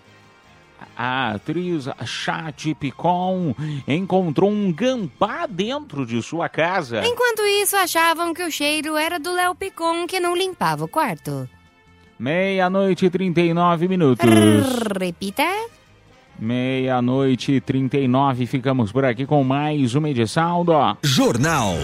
A 0.97 1.33
atriz 1.33 1.89
Chat 2.05 2.75
Picon 2.75 3.55
encontrou 3.87 4.51
um 4.51 4.73
gambá 4.73 5.47
dentro 5.47 6.07
de 6.07 6.23
sua 6.23 6.49
casa. 6.49 7.03
Enquanto 7.05 7.43
isso, 7.63 7.77
achavam 7.77 8.33
que 8.33 8.43
o 8.43 8.51
cheiro 8.51 8.97
era 8.97 9.19
do 9.19 9.33
Léo 9.33 9.55
Picon 9.55 10.07
que 10.07 10.19
não 10.19 10.37
limpava 10.37 10.85
o 10.85 10.89
quarto. 10.89 11.49
Meia-noite 12.19 13.07
e 13.07 13.11
39 13.11 13.89
minutos. 13.89 14.27
Repita. 14.99 15.45
Meia-noite 16.39 17.53
e 17.53 17.61
39. 17.61 18.47
Ficamos 18.47 18.91
por 18.91 19.05
aqui 19.05 19.27
com 19.27 19.45
mais 19.45 19.95
uma 19.95 20.09
edição 20.09 20.65
do 20.65 20.73
Jornal 21.03 21.75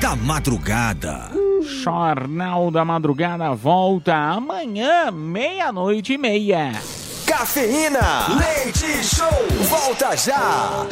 da 0.00 0.16
Madrugada. 0.16 1.30
Jornal 1.62 2.70
da 2.70 2.84
Madrugada 2.84 3.54
volta 3.54 4.14
amanhã, 4.14 5.10
meia-noite 5.10 6.12
e 6.14 6.18
meia. 6.18 6.72
Cafeína. 7.40 8.28
Leite 8.38 9.04
Show. 9.04 9.28
Volta 9.68 10.16
já. 10.16 10.86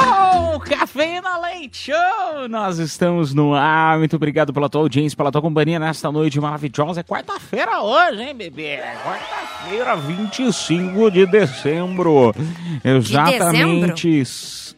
Oh, 0.00 0.58
Cafeína 0.58 1.36
Leite 1.38 1.92
Show! 1.92 2.48
Nós 2.48 2.78
estamos 2.78 3.34
no 3.34 3.54
ar. 3.54 3.98
Muito 3.98 4.16
obrigado 4.16 4.54
pela 4.54 4.70
tua 4.70 4.80
audiência, 4.80 5.14
pela 5.14 5.30
tua 5.30 5.42
companhia 5.42 5.78
nesta 5.78 6.10
noite 6.10 6.40
maravilhosa. 6.40 7.00
É 7.00 7.02
quarta-feira 7.02 7.82
hoje, 7.82 8.22
hein, 8.22 8.34
bebê? 8.34 8.78
Quarta-feira, 9.04 9.96
25 9.96 11.10
de 11.10 11.26
dezembro. 11.26 12.34
Exatamente. 12.82 14.24
se- 14.24 14.74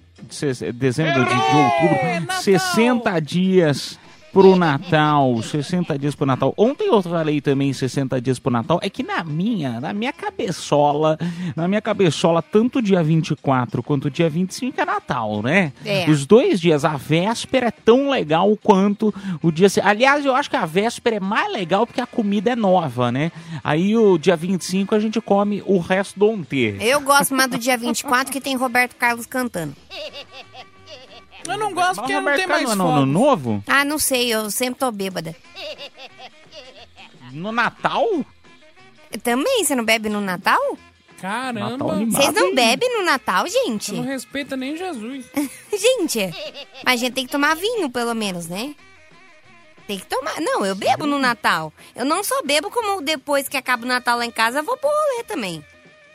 Dezembro 0.75 1.25
de, 1.25 1.31
de 1.31 1.35
outubro. 1.37 2.21
Natal! 2.23 2.43
60 2.43 3.21
dias 3.21 3.99
pro 4.33 4.57
Natal. 4.57 5.43
60 5.43 5.99
dias 5.99 6.15
pro 6.15 6.27
Natal. 6.27 6.53
Ontem 6.57 6.89
eu 6.89 7.03
falei 7.03 7.41
também 7.41 7.73
60 7.73 8.21
dias 8.21 8.39
pro 8.39 8.51
Natal. 8.51 8.79
É 8.83 8.91
que 8.91 9.03
na 9.03 9.23
minha, 9.25 9.81
na 9.81 9.93
minha 9.93 10.13
cabeçola, 10.13 11.19
na 11.57 11.69
minha 11.69 11.81
cabeçola, 11.81 12.43
tanto 12.43 12.81
dia 12.81 13.03
24 13.03 13.83
quanto 13.83 14.11
dia 14.11 14.29
25 14.29 14.81
é 14.81 14.85
Natal, 14.85 15.43
né? 15.43 15.73
É. 15.85 16.09
Os 16.11 16.27
dois 16.27 16.61
dias, 16.61 16.85
a 16.85 16.97
véspera 16.97 17.69
é 17.69 17.71
tão 17.71 18.11
legal 18.11 18.57
quanto 18.63 19.15
o 19.43 19.51
dia. 19.51 19.69
Aliás, 19.83 20.25
eu 20.25 20.35
acho 20.35 20.51
que 20.51 20.57
a 20.57 20.67
véspera 20.67 21.17
é 21.17 21.21
mais 21.21 21.53
legal 21.53 21.87
porque 21.87 22.01
a 22.01 22.07
comida 22.07 22.51
é 22.51 22.57
nova, 22.57 23.11
né? 23.13 23.33
Aí 23.63 23.97
o 23.97 24.19
dia 24.19 24.37
25 24.37 24.95
a 24.95 25.01
gente 25.01 25.21
come 25.21 25.63
o 25.67 25.79
resto 25.79 26.19
do 26.19 26.29
ontem. 26.29 26.77
Eu 26.81 27.01
gosto 27.01 27.35
mais 27.35 27.51
do 27.51 27.59
dia 27.59 27.77
24 27.77 28.33
que 28.33 28.41
tem 28.41 28.57
Roberto 28.57 28.95
Carlos 28.97 29.27
cantando. 29.27 29.75
Eu 31.49 31.59
não 31.59 31.73
gosto 31.73 32.01
porque 32.01 32.21
não 32.21 32.35
tem 32.35 32.47
mais 32.47 32.65
no 32.65 32.87
ano 32.89 33.01
fogo. 33.01 33.07
novo? 33.07 33.65
Ah, 33.67 33.85
não 33.85 33.99
sei, 33.99 34.33
eu 34.33 34.51
sempre 34.51 34.79
tô 34.81 34.91
bêbada. 34.91 35.35
No 37.33 37.53
Natal? 37.53 38.07
Também, 39.23 39.65
você 39.65 39.75
não 39.75 39.85
bebe 39.85 40.09
no 40.09 40.21
Natal? 40.21 40.61
Caramba. 41.21 41.95
Animado. 41.95 42.11
Vocês 42.13 42.33
não 42.33 42.55
bebem 42.55 42.99
no 42.99 43.05
Natal, 43.05 43.47
gente? 43.49 43.87
Você 43.87 43.97
não 43.97 44.05
respeita 44.05 44.57
nem 44.57 44.77
Jesus. 44.77 45.27
Gente, 45.73 46.33
mas 46.85 46.95
a 46.95 46.97
gente 46.97 47.13
tem 47.15 47.27
que 47.27 47.33
tomar 47.33 47.55
vinho, 47.57 47.91
pelo 47.91 48.15
menos, 48.15 48.47
né? 48.47 48.75
Tem 49.87 49.99
que 49.99 50.07
tomar. 50.07 50.41
Não, 50.41 50.65
eu 50.65 50.75
bebo 50.75 51.07
no 51.07 51.19
Natal. 51.19 51.73
Eu 51.95 52.05
não 52.05 52.23
só 52.23 52.43
bebo, 52.43 52.71
como 52.71 53.01
depois 53.01 53.49
que 53.49 53.57
acaba 53.57 53.85
o 53.85 53.89
Natal 53.89 54.19
lá 54.19 54.25
em 54.27 54.31
casa, 54.31 54.59
eu 54.61 54.65
vou 54.65 54.77
pro 54.77 54.89
rolê 54.89 55.25
também. 55.25 55.65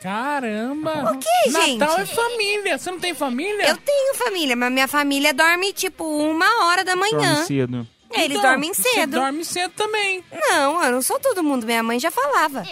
Caramba! 0.04 1.12
O 1.12 1.18
que, 1.18 1.50
gente? 1.50 1.78
Natal 1.78 1.98
é 1.98 2.04
família. 2.04 2.76
Você 2.76 2.90
não 2.90 3.00
tem 3.00 3.14
família? 3.14 3.70
Eu 3.70 3.76
tenho 3.78 4.14
família, 4.16 4.54
mas 4.54 4.70
minha 4.70 4.86
família 4.86 5.32
dorme 5.32 5.72
tipo 5.72 6.04
uma 6.04 6.66
hora 6.66 6.84
da 6.84 6.94
manhã. 6.94 7.32
Dorme 7.32 7.46
cedo. 7.46 7.86
Eles 8.12 8.36
Então, 8.36 8.50
dormem 8.50 8.72
Você 8.74 8.82
cedo. 8.82 9.10
dorme 9.12 9.44
cedo 9.44 9.72
também. 9.74 10.22
Não, 10.30 10.84
eu 10.84 10.92
não 10.92 11.00
sou 11.02 11.18
todo 11.18 11.42
mundo. 11.42 11.64
Minha 11.66 11.82
mãe 11.82 11.98
já 11.98 12.10
falava. 12.10 12.62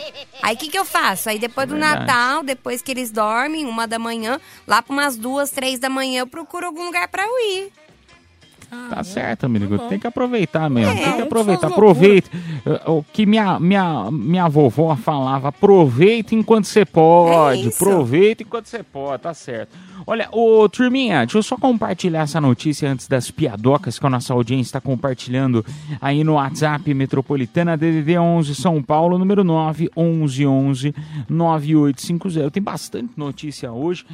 Aí 0.42 0.54
o 0.54 0.58
que, 0.58 0.68
que 0.68 0.78
eu 0.78 0.84
faço? 0.84 1.30
Aí 1.30 1.38
depois 1.38 1.66
do 1.66 1.74
Verdade. 1.74 2.00
Natal, 2.06 2.42
depois 2.44 2.82
que 2.82 2.90
eles 2.92 3.10
dormem, 3.10 3.64
uma 3.66 3.88
da 3.88 3.98
manhã, 3.98 4.38
lá 4.68 4.82
para 4.82 4.92
umas 4.92 5.16
duas, 5.16 5.50
três 5.50 5.80
da 5.80 5.88
manhã, 5.88 6.20
eu 6.20 6.26
procuro 6.26 6.66
algum 6.66 6.84
lugar 6.84 7.08
para 7.08 7.24
eu 7.24 7.38
ir. 7.40 7.72
Tá 8.88 9.04
certo, 9.04 9.44
amigo. 9.44 9.78
Tem 9.88 9.98
que 9.98 10.06
aproveitar 10.06 10.70
mesmo. 10.70 10.92
É, 10.92 11.04
Tem 11.04 11.12
que 11.16 11.22
aproveitar. 11.22 11.66
Aproveita. 11.66 12.30
Eh, 12.64 12.90
O 12.90 13.02
que 13.02 13.26
minha, 13.26 13.60
minha, 13.60 14.10
minha 14.10 14.48
vovó 14.48 14.96
falava: 14.96 15.48
aproveita 15.48 16.34
enquanto 16.34 16.64
você 16.64 16.84
pode. 16.84 17.66
É 17.66 17.68
aproveita 17.68 18.42
enquanto 18.42 18.66
você 18.66 18.82
pode, 18.82 19.22
tá 19.22 19.34
certo. 19.34 19.76
Olha, 20.06 20.28
ô 20.32 20.68
turminha, 20.68 21.18
deixa 21.20 21.38
eu 21.38 21.42
só 21.42 21.56
compartilhar 21.56 22.22
essa 22.22 22.40
notícia 22.40 22.90
antes 22.90 23.06
das 23.06 23.30
piadocas 23.30 23.98
que 23.98 24.06
a 24.06 24.10
nossa 24.10 24.32
audiência 24.32 24.70
está 24.70 24.80
compartilhando 24.80 25.64
aí 26.00 26.24
no 26.24 26.34
WhatsApp 26.34 26.92
Metropolitana 26.92 27.76
DDD 27.76 28.18
11 28.18 28.54
São 28.54 28.82
Paulo, 28.82 29.16
número 29.18 29.44
9 29.44 29.90
11 29.96 30.46
11 30.46 30.94
9850. 31.28 32.50
Tem 32.50 32.62
bastante 32.62 33.12
notícia 33.16 33.70
hoje. 33.72 34.04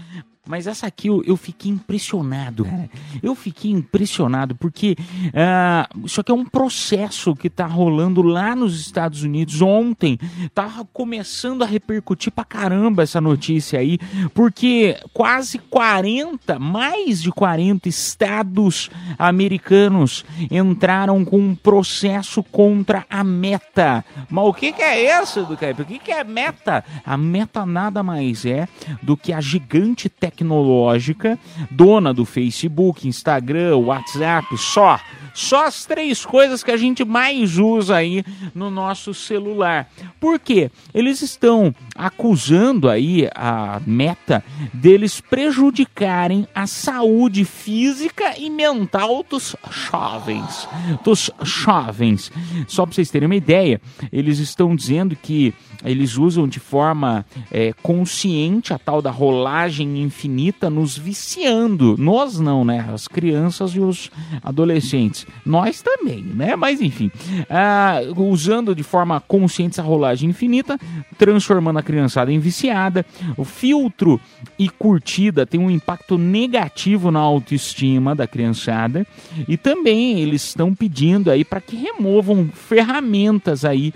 Mas 0.48 0.66
essa 0.66 0.86
aqui 0.86 1.08
eu, 1.08 1.22
eu 1.26 1.36
fiquei 1.36 1.70
impressionado, 1.70 2.64
cara. 2.64 2.88
Eu 3.22 3.34
fiquei 3.34 3.70
impressionado 3.70 4.54
porque 4.54 4.96
ah, 5.34 5.86
isso 6.02 6.22
aqui 6.22 6.32
é 6.32 6.34
um 6.34 6.44
processo 6.44 7.36
que 7.36 7.50
tá 7.50 7.66
rolando 7.66 8.22
lá 8.22 8.56
nos 8.56 8.80
Estados 8.80 9.22
Unidos 9.22 9.60
ontem. 9.60 10.18
Tá 10.54 10.86
começando 10.92 11.62
a 11.62 11.66
repercutir 11.66 12.32
pra 12.32 12.44
caramba 12.44 13.02
essa 13.02 13.20
notícia 13.20 13.78
aí, 13.78 13.98
porque 14.32 14.96
quase 15.12 15.58
40, 15.58 16.58
mais 16.58 17.20
de 17.22 17.30
40 17.30 17.86
estados 17.88 18.90
americanos 19.18 20.24
entraram 20.50 21.24
com 21.26 21.38
um 21.38 21.54
processo 21.54 22.42
contra 22.42 23.04
a 23.10 23.22
Meta. 23.22 24.02
Mas 24.30 24.44
o 24.46 24.54
que, 24.54 24.72
que 24.72 24.82
é 24.82 25.22
isso, 25.22 25.44
do 25.44 25.52
O 25.52 25.84
que, 25.84 25.98
que 25.98 26.10
é 26.10 26.24
Meta? 26.24 26.82
A 27.04 27.18
Meta 27.18 27.66
nada 27.66 28.02
mais 28.02 28.46
é 28.46 28.66
do 29.02 29.14
que 29.14 29.32
a 29.32 29.40
gigante 29.42 30.08
tecnológica, 30.38 31.38
dona 31.70 32.14
do 32.14 32.24
Facebook, 32.24 33.08
Instagram, 33.08 33.76
WhatsApp, 33.76 34.56
só. 34.56 35.00
Só 35.34 35.66
as 35.66 35.84
três 35.84 36.24
coisas 36.24 36.64
que 36.64 36.70
a 36.70 36.76
gente 36.76 37.04
mais 37.04 37.58
usa 37.58 37.96
aí 37.96 38.24
no 38.54 38.70
nosso 38.70 39.14
celular. 39.14 39.88
Por 40.18 40.38
quê? 40.38 40.68
Eles 40.92 41.22
estão 41.22 41.72
acusando 41.94 42.88
aí 42.88 43.28
a 43.34 43.80
meta 43.86 44.42
deles 44.72 45.20
prejudicarem 45.20 46.46
a 46.52 46.66
saúde 46.66 47.44
física 47.44 48.36
e 48.36 48.50
mental 48.50 49.24
dos 49.28 49.54
jovens. 49.70 50.68
Dos 51.04 51.30
jovens. 51.42 52.32
Só 52.66 52.84
para 52.84 52.96
vocês 52.96 53.10
terem 53.10 53.26
uma 53.26 53.36
ideia, 53.36 53.80
eles 54.10 54.38
estão 54.40 54.74
dizendo 54.74 55.14
que 55.14 55.54
eles 55.84 56.16
usam 56.16 56.48
de 56.48 56.58
forma 56.58 57.24
é, 57.50 57.72
consciente 57.82 58.72
a 58.72 58.78
tal 58.78 59.00
da 59.00 59.10
rolagem 59.10 60.02
infinita, 60.02 60.68
nos 60.68 60.98
viciando. 60.98 61.96
Nós 61.98 62.38
não, 62.38 62.64
né? 62.64 62.88
As 62.92 63.06
crianças 63.06 63.72
e 63.72 63.80
os 63.80 64.10
adolescentes. 64.42 65.26
Nós 65.46 65.80
também, 65.80 66.22
né? 66.22 66.56
Mas 66.56 66.80
enfim, 66.80 67.10
ah, 67.48 68.00
usando 68.16 68.74
de 68.74 68.82
forma 68.82 69.20
consciente 69.20 69.74
essa 69.74 69.82
rolagem 69.82 70.30
infinita, 70.30 70.78
transformando 71.16 71.78
a 71.78 71.82
criançada 71.82 72.32
em 72.32 72.38
viciada. 72.38 73.06
O 73.36 73.44
filtro 73.44 74.20
e 74.58 74.68
curtida 74.68 75.46
tem 75.46 75.60
um 75.60 75.70
impacto 75.70 76.18
negativo 76.18 77.10
na 77.10 77.20
autoestima 77.20 78.14
da 78.14 78.26
criançada. 78.26 79.06
E 79.46 79.56
também 79.56 80.20
eles 80.20 80.44
estão 80.44 80.74
pedindo 80.74 81.30
aí 81.30 81.44
para 81.44 81.60
que 81.60 81.76
removam 81.76 82.48
ferramentas 82.52 83.64
aí 83.64 83.92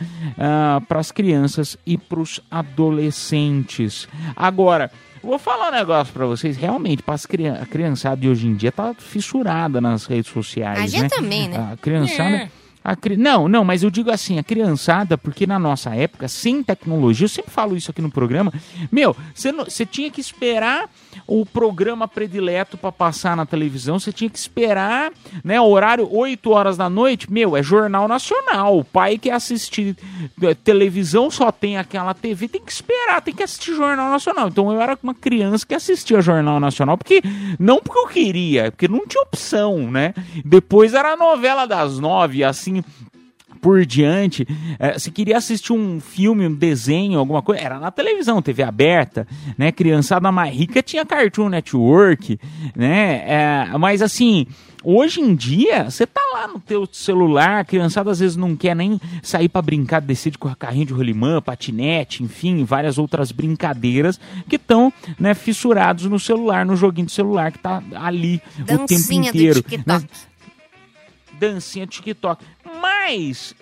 para 0.89 1.01
as 1.01 1.11
crianças 1.11 1.72
e 1.87 1.97
para 1.99 2.21
os 2.21 2.41
adolescentes. 2.51 4.09
Agora, 4.37 4.91
vou 5.23 5.39
falar 5.39 5.69
um 5.69 5.73
negócio 5.77 6.13
para 6.13 6.27
vocês, 6.27 6.57
realmente, 6.57 7.03
para 7.03 7.15
a 7.15 7.67
criançada 7.67 8.17
de 8.21 8.29
hoje 8.29 8.47
em 8.47 8.55
dia 8.55 8.73
tá 8.73 8.95
fissurada 8.99 9.81
nas 9.81 10.07
redes 10.07 10.31
sociais, 10.33 10.79
A 10.79 10.87
gente 10.87 11.03
né? 11.03 11.09
também, 11.09 11.49
né? 11.49 11.71
A 11.73 11.77
criançada... 11.77 12.37
É. 12.37 12.49
a 12.85 12.97
cri- 12.97 13.17
Não, 13.17 13.49
não, 13.49 13.65
mas 13.65 13.83
eu 13.83 13.91
digo 13.91 14.11
assim, 14.11 14.39
a 14.39 14.43
criançada, 14.43 15.17
porque 15.17 15.47
na 15.47 15.59
nossa 15.59 15.95
época, 15.95 16.27
sem 16.29 16.63
tecnologia, 16.63 17.25
eu 17.25 17.29
sempre 17.29 17.53
falo 17.53 17.77
isso 17.77 17.91
aqui 17.91 18.03
no 18.03 18.11
programa, 18.11 18.53
meu, 18.91 19.17
você 19.35 19.53
não- 19.53 19.65
você 19.65 19.87
tinha 19.87 20.11
que 20.11 20.21
esperar 20.21 20.91
o 21.27 21.45
programa 21.47 22.09
predileto 22.09 22.77
para 22.77 22.93
passar 22.93 23.37
na 23.37 23.47
televisão, 23.47 23.99
você 23.99 24.13
tinha 24.13 24.31
que 24.31 24.39
esperar, 24.39 25.13
né, 25.45 25.61
horário 25.61 26.09
8 26.11 26.51
horas 26.51 26.77
da 26.77 26.89
noite, 26.89 27.33
meu, 27.33 27.57
é 27.57 27.63
Jornal 27.63 28.09
Nacional, 28.09 28.79
o 28.79 28.85
pai 28.85 29.19
que 29.19 29.31
assistir 29.31 29.97
eh, 30.43 30.55
televisão 30.55 31.31
só 31.31 31.51
tem 31.51 31.79
aquela 31.79 32.15
TV, 32.15 32.49
tem 32.49 32.61
que 32.61 32.73
esperar, 32.73 33.21
tem 33.23 33.35
que 33.35 33.43
assistir 33.43 33.75
Jornal 33.75 34.11
Nacional, 34.11 34.49
então 34.49 34.73
eu 34.73 34.81
era 34.81 34.99
uma 35.03 35.15
criança 35.15 35.67
que 35.67 35.75
assistia 35.75 36.21
Jornal 36.21 36.59
Nacional, 36.61 36.97
porque, 36.97 37.23
não 37.59 37.81
porque 37.81 37.99
eu 37.99 38.09
queria, 38.09 38.71
porque 38.71 38.89
não 38.89 39.07
tinha 39.07 39.23
opção, 39.23 39.91
né, 39.91 40.15
depois 40.45 40.95
era 40.95 41.13
a 41.13 41.17
novela 41.17 41.67
das 41.67 41.99
nove, 41.99 42.45
assim, 42.45 42.83
por 43.63 43.87
diante, 43.87 44.45
eh, 44.77 44.99
se 44.99 45.13
queria 45.13 45.39
assistir 45.39 45.73
um 45.73 46.01
filme, 46.01 46.49
um 46.49 46.53
desenho, 46.53 47.17
alguma 47.17 47.41
coisa, 47.41 47.63
era 47.63 47.79
na 47.79 47.93
televisão, 47.93 48.43
TV 48.43 48.65
aberta, 48.65 49.25
né? 49.57 49.71
Criançada 49.71 50.33
mais 50.33 50.53
rica 50.53 50.83
tinha 50.83 51.07
Cartoon 51.07 51.49
Network, 51.49 52.41
né? 52.75 53.23
Eh, 53.25 53.79
mas 53.79 54.03
assim, 54.03 54.49
hoje 54.83 55.21
em 55.21 55.33
dia, 55.33 55.89
você 55.89 56.05
tá 56.05 56.21
lá 56.35 56.49
no 56.49 56.59
teu 56.59 56.89
celular, 56.91 57.61
a 57.61 57.65
criançada 57.65 58.11
às 58.11 58.19
vezes 58.19 58.37
não 58.37 58.57
quer 58.57 58.75
nem 58.75 59.01
sair 59.23 59.49
para 59.49 59.63
brincar, 59.63 60.01
descer 60.01 60.33
de 60.33 60.39
carrinho 60.59 60.87
de 60.87 60.93
rolimã, 60.93 61.41
patinete, 61.41 62.25
enfim, 62.25 62.65
várias 62.65 62.99
outras 62.99 63.31
brincadeiras 63.31 64.19
que 64.49 64.57
estão, 64.57 64.93
né, 65.21 65.35
fissurados 65.35 66.07
no 66.07 66.19
celular, 66.19 66.67
no 66.67 66.75
joguinho 66.75 67.07
de 67.07 67.13
celular 67.13 67.53
que 67.53 67.61
tá 67.61 67.81
ali 67.95 68.43
o 68.59 68.65
tempo 68.65 68.87
Dancinha 68.89 69.31
do 69.31 69.39
inteiro. 69.39 69.63
TikTok. 69.63 69.87
Né? 69.87 70.03
dancinha 71.43 71.87
TikTok. 71.87 72.45
Mas 72.81 72.92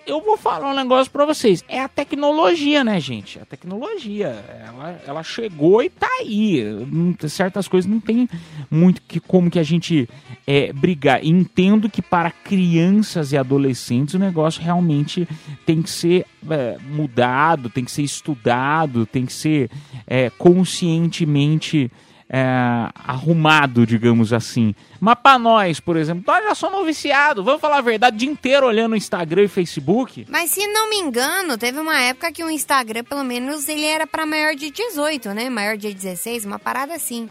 eu 0.05 0.21
vou 0.21 0.37
falar 0.37 0.71
um 0.71 0.75
negócio 0.75 1.11
pra 1.11 1.25
vocês. 1.25 1.63
É 1.67 1.79
a 1.81 1.87
tecnologia, 1.87 2.83
né, 2.83 2.99
gente? 2.99 3.39
A 3.39 3.45
tecnologia. 3.45 4.27
Ela, 4.65 5.01
ela 5.07 5.23
chegou 5.23 5.81
e 5.81 5.89
tá 5.89 6.07
aí. 6.19 6.63
Não- 6.91 7.15
certas 7.27 7.67
coisas 7.67 7.89
não 7.89 7.99
tem 7.99 8.27
muito 8.69 9.01
que, 9.01 9.19
como 9.19 9.49
que 9.49 9.59
a 9.59 9.63
gente 9.63 10.07
é, 10.45 10.71
brigar. 10.73 11.25
Entendo 11.25 11.89
que 11.89 12.01
para 12.01 12.31
crianças 12.31 13.31
e 13.31 13.37
adolescentes 13.37 14.13
o 14.13 14.19
negócio 14.19 14.61
realmente 14.61 15.27
tem 15.65 15.81
que 15.81 15.89
ser 15.89 16.25
é, 16.49 16.77
mudado, 16.89 17.69
tem 17.69 17.83
que 17.83 17.91
ser 17.91 18.03
estudado, 18.03 19.05
tem 19.05 19.25
que 19.25 19.33
ser 19.33 19.69
é, 20.07 20.29
conscientemente 20.31 21.91
é, 22.33 22.89
arrumado, 22.95 23.85
digamos 23.85 24.31
assim. 24.31 24.73
Mas 25.01 25.15
pra 25.21 25.37
nós, 25.37 25.81
por 25.81 25.97
exemplo, 25.97 26.23
nós 26.25 26.41
já 26.45 26.55
somos 26.55 26.85
viciados, 26.85 27.43
vamos 27.43 27.59
falar 27.59 27.79
a 27.79 27.81
verdade, 27.81 28.15
o 28.15 28.19
dia 28.19 28.29
inteiro 28.29 28.65
olhando 28.65 28.95
Instagram 28.95 29.43
e 29.43 29.47
Facebook. 29.49 30.25
Mas 30.29 30.51
se 30.51 30.65
não 30.67 30.89
me 30.89 30.95
engano, 30.95 31.57
teve 31.57 31.77
uma 31.77 31.99
época 31.99 32.31
que 32.31 32.43
o 32.43 32.49
Instagram, 32.49 33.03
pelo 33.03 33.23
menos, 33.25 33.67
ele 33.67 33.85
era 33.85 34.07
pra 34.07 34.25
maior 34.25 34.55
de 34.55 34.71
18, 34.71 35.33
né? 35.33 35.49
Maior 35.49 35.75
de 35.75 35.93
16, 35.93 36.45
uma 36.45 36.57
parada 36.57 36.93
assim. 36.93 37.29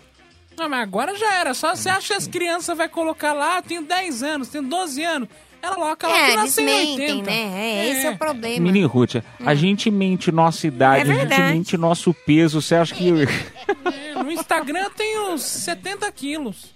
Não, 0.56 0.68
mas 0.68 0.82
agora 0.82 1.16
já 1.16 1.34
era. 1.34 1.54
Só 1.54 1.74
você 1.74 1.88
acha 1.88 2.08
que 2.08 2.14
as 2.14 2.26
crianças 2.26 2.76
vai 2.76 2.88
colocar 2.88 3.32
lá, 3.32 3.56
eu 3.58 3.62
tenho 3.62 3.82
10 3.82 4.22
anos, 4.22 4.48
tenho 4.48 4.64
12 4.64 5.02
anos. 5.02 5.28
Ela 5.62 5.74
coloca 5.74 6.08
lá 6.08 6.18
É, 6.18 6.30
que 6.30 6.36
nasceu 6.36 6.64
em 6.64 6.66
mentem, 6.96 7.10
80. 7.18 7.30
né? 7.30 7.60
É, 7.60 7.90
esse 7.90 8.06
é 8.06 8.10
o 8.10 8.16
problema. 8.18 8.60
Mini 8.60 8.82
Ruth, 8.84 9.16
a 9.44 9.54
gente 9.54 9.90
mente 9.90 10.32
nossa 10.32 10.66
idade, 10.66 11.10
É 11.10 11.14
a 11.14 11.16
gente 11.26 11.40
mente 11.52 11.76
nosso 11.76 12.14
peso. 12.14 12.62
Você 12.62 12.74
acha 12.74 12.94
que. 12.94 13.10
É, 13.10 14.14
no 14.22 14.30
Instagram 14.32 14.80
eu 14.84 14.90
tenho 14.90 15.36
70 15.38 16.10
quilos. 16.12 16.70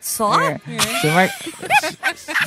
Só? 0.00 0.38
É, 0.38 0.60
Você 1.00 1.08
vai, 1.10 1.30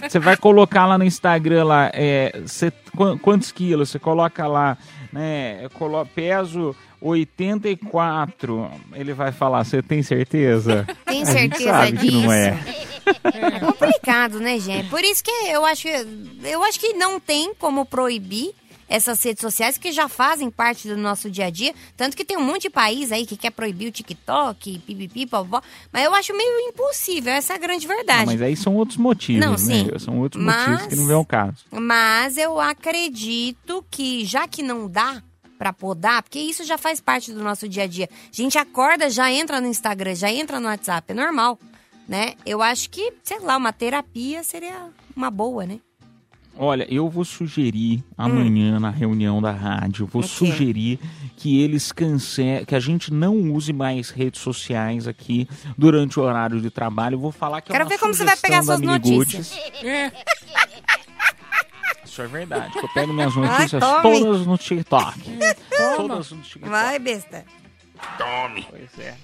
você 0.08 0.20
vai 0.20 0.38
colocar 0.38 0.86
lá 0.86 0.96
no 0.96 1.04
Instagram 1.04 1.64
lá, 1.64 1.90
é, 1.92 2.40
cê- 2.46 2.72
qu- 2.96 3.18
quantos 3.18 3.52
quilos? 3.52 3.90
Você 3.90 3.98
coloca 3.98 4.46
lá, 4.46 4.78
né? 5.12 5.68
Colo, 5.74 6.06
peso 6.06 6.76
84. 7.02 8.72
Ele 8.94 9.14
vai 9.14 9.32
falar, 9.32 9.64
você 9.64 9.82
tem 9.82 10.02
certeza? 10.04 10.86
Tem 11.06 11.22
A 11.24 11.26
gente 11.26 11.40
certeza 11.58 11.70
sabe 11.70 11.92
que 11.98 12.08
disso? 12.10 12.22
não 12.22 12.32
é. 12.32 12.60
É 13.24 13.60
complicado, 13.60 14.40
né, 14.40 14.60
gente? 14.60 14.90
Por 14.90 15.02
isso 15.04 15.24
que 15.24 15.32
eu 15.32 15.66
acho, 15.66 15.88
eu 15.88 16.64
acho 16.64 16.80
que 16.80 16.94
não 16.94 17.20
tem 17.20 17.54
como 17.56 17.86
proibir 17.86 18.52
essas 18.90 19.22
redes 19.24 19.42
sociais 19.42 19.78
que 19.78 19.92
já 19.92 20.08
fazem 20.08 20.50
parte 20.50 20.88
do 20.88 20.96
nosso 20.98 21.30
dia 21.30 21.46
a 21.46 21.50
dia. 21.50 21.74
Tanto 21.96 22.16
que 22.16 22.24
tem 22.26 22.38
um 22.38 22.44
monte 22.44 22.64
de 22.64 22.70
país 22.70 23.12
aí 23.12 23.26
que 23.26 23.36
quer 23.38 23.52
proibir 23.52 23.88
o 23.88 23.92
TikTok, 23.92 24.80
pipipi, 24.80 25.26
popó. 25.26 25.62
Mas 25.92 26.04
eu 26.06 26.14
acho 26.14 26.36
meio 26.36 26.60
impossível, 26.70 27.32
essa 27.34 27.54
é 27.54 27.56
a 27.56 27.60
grande 27.60 27.86
Não, 27.88 27.96
verdade. 27.96 28.26
mas 28.26 28.42
aí 28.42 28.56
são 28.56 28.76
outros 28.76 28.98
motivos, 28.98 29.44
Não, 29.46 29.52
né? 29.52 29.58
sim. 29.58 29.90
São 30.00 30.20
outros 30.20 30.42
Mas- 30.44 30.68
motivos 30.68 30.88
que 30.88 30.96
não 30.96 31.06
vem 31.06 31.16
ao 31.16 31.26
caso. 31.26 31.66
Mas 31.72 32.38
eu 32.38 32.60
acredito 32.60 33.86
que, 33.92 34.24
já 34.26 34.48
que 34.48 34.64
não 34.64 34.90
dá 34.90 35.22
pra 35.58 35.74
podar, 35.74 36.22
porque 36.24 36.40
isso 36.40 36.64
já 36.64 36.78
faz 36.78 37.02
parte 37.02 37.34
do 37.34 37.44
nosso 37.44 37.68
dia 37.68 37.84
a 37.84 37.88
dia. 37.88 38.10
A 38.12 38.36
gente 38.36 38.58
acorda, 38.58 39.10
já 39.10 39.32
entra 39.32 39.60
no 39.60 39.68
Instagram, 39.68 40.16
já 40.16 40.32
entra 40.32 40.60
no 40.60 40.68
WhatsApp, 40.68 41.12
é 41.12 41.16
normal, 41.16 41.60
né? 42.08 42.34
Eu 42.46 42.62
acho 42.62 42.90
que, 42.90 43.14
sei 43.24 43.40
lá, 43.40 43.58
uma 43.58 43.74
terapia 43.74 44.44
seria 44.44 44.90
uma 45.16 45.30
boa, 45.32 45.66
né? 45.66 45.80
Olha, 46.60 46.88
eu 46.92 47.08
vou 47.08 47.24
sugerir 47.24 48.04
amanhã 48.18 48.80
na 48.80 48.90
reunião 48.90 49.40
da 49.40 49.52
rádio, 49.52 50.08
vou 50.08 50.24
Hum. 50.24 50.26
O 50.26 50.28
quê? 50.28 50.36
sugerir 50.36 51.00
que 51.36 51.62
eles 51.62 51.92
cancelem, 51.92 52.66
que 52.66 52.74
a 52.74 52.80
gente 52.80 53.14
não 53.14 53.36
use 53.54 53.72
mais 53.72 54.10
redes 54.10 54.42
sociais 54.42 55.08
aqui 55.08 55.48
durante 55.78 56.20
o 56.20 56.24
horário 56.24 56.60
de 56.60 56.72
trabalho. 56.72 57.14
Eu 57.14 57.20
vou 57.20 57.32
falar 57.32 57.62
que 57.62 57.72
é 57.72 57.74
Quero 57.74 57.86
uma 57.86 57.90
ver 57.90 58.00
como 58.00 58.12
você 58.12 58.26
vai 58.26 58.36
pegar 58.38 58.64
suas 58.64 58.82
notícias. 58.82 59.56
É, 59.84 60.12
Isso 62.18 62.24
é 62.24 62.28
verdade. 62.28 62.76
Eu 62.76 62.90
pego 62.90 63.14
minhas 63.14 63.36
notícias 63.36 63.80
tome. 63.80 64.02
todas 64.02 64.48
no 64.48 64.58
TikTok. 64.58 65.20
Todas 65.96 66.32
no 66.32 66.42
TikTok. 66.42 66.68
Vai, 66.68 66.98
besta. 66.98 67.46
Pois 68.70 69.00
é. 69.00 69.16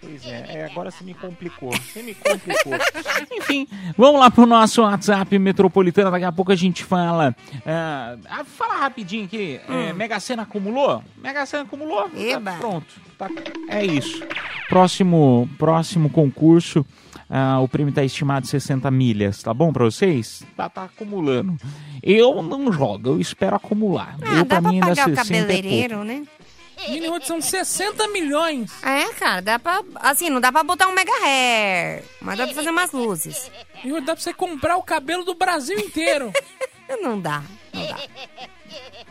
Pois 0.00 0.26
é. 0.26 0.44
É, 0.48 0.64
agora 0.64 0.90
você 0.90 1.04
me 1.04 1.14
complicou. 1.14 1.70
Você 1.70 2.02
me 2.02 2.14
complicou. 2.14 2.72
Enfim, 3.38 3.68
vamos 3.96 4.20
lá 4.20 4.28
pro 4.28 4.44
nosso 4.44 4.82
WhatsApp 4.82 5.38
metropolitano. 5.38 6.10
Daqui 6.10 6.24
a 6.24 6.32
pouco 6.32 6.50
a 6.50 6.56
gente 6.56 6.82
fala. 6.82 7.34
ah, 7.64 8.44
fala 8.44 8.74
rapidinho 8.74 9.26
aqui. 9.26 9.60
É, 9.68 9.92
Mega 9.92 10.18
Sena 10.18 10.42
acumulou? 10.42 11.04
Mega 11.16 11.46
Sena 11.46 11.62
acumulou? 11.62 12.08
Tá 12.10 12.18
Eba. 12.18 12.52
pronto. 12.58 12.86
Tá- 13.16 13.30
é 13.68 13.84
isso. 13.84 14.20
Próximo, 14.68 15.48
próximo 15.58 16.10
concurso. 16.10 16.84
Ah, 17.30 17.60
o 17.60 17.68
prêmio 17.68 17.92
tá 17.94 18.02
estimado 18.04 18.44
em 18.44 18.48
60 18.48 18.90
milhas, 18.90 19.42
tá 19.42 19.54
bom 19.54 19.72
pra 19.72 19.84
vocês? 19.84 20.42
Tá, 20.56 20.68
tá 20.68 20.84
acumulando. 20.84 21.56
Eu 22.02 22.42
não 22.42 22.72
jogo, 22.72 23.10
eu 23.10 23.20
espero 23.20 23.54
acumular. 23.56 24.16
Ah, 24.20 24.38
eu, 24.38 24.44
dá 24.44 24.60
pra 24.60 24.70
mim, 24.70 24.80
ainda 24.80 24.88
pagar 24.88 25.08
o 25.08 25.14
60 25.16 25.20
é 25.20 25.24
cabeleireiro, 25.40 26.04
né? 26.04 26.24
Mini 26.88 27.08
Hood 27.08 27.26
são 27.26 27.40
60 27.42 28.08
milhões. 28.08 28.72
É, 28.82 29.12
cara, 29.12 29.42
dá 29.42 29.58
pra. 29.58 29.82
Assim, 29.96 30.30
não 30.30 30.40
dá 30.40 30.50
pra 30.50 30.62
botar 30.64 30.88
um 30.88 30.94
mega 30.94 31.12
hair, 31.22 32.02
mas 32.22 32.38
dá 32.38 32.46
pra 32.46 32.54
fazer 32.54 32.70
umas 32.70 32.90
luzes. 32.92 33.50
Mini 33.84 33.96
Hood 33.96 34.06
dá 34.06 34.14
pra 34.14 34.22
você 34.22 34.32
comprar 34.32 34.76
o 34.78 34.82
cabelo 34.82 35.22
do 35.24 35.34
Brasil 35.34 35.78
inteiro. 35.78 36.32
Não 37.02 37.20
dá, 37.20 37.40
não 37.72 37.86
dá. 37.86 37.98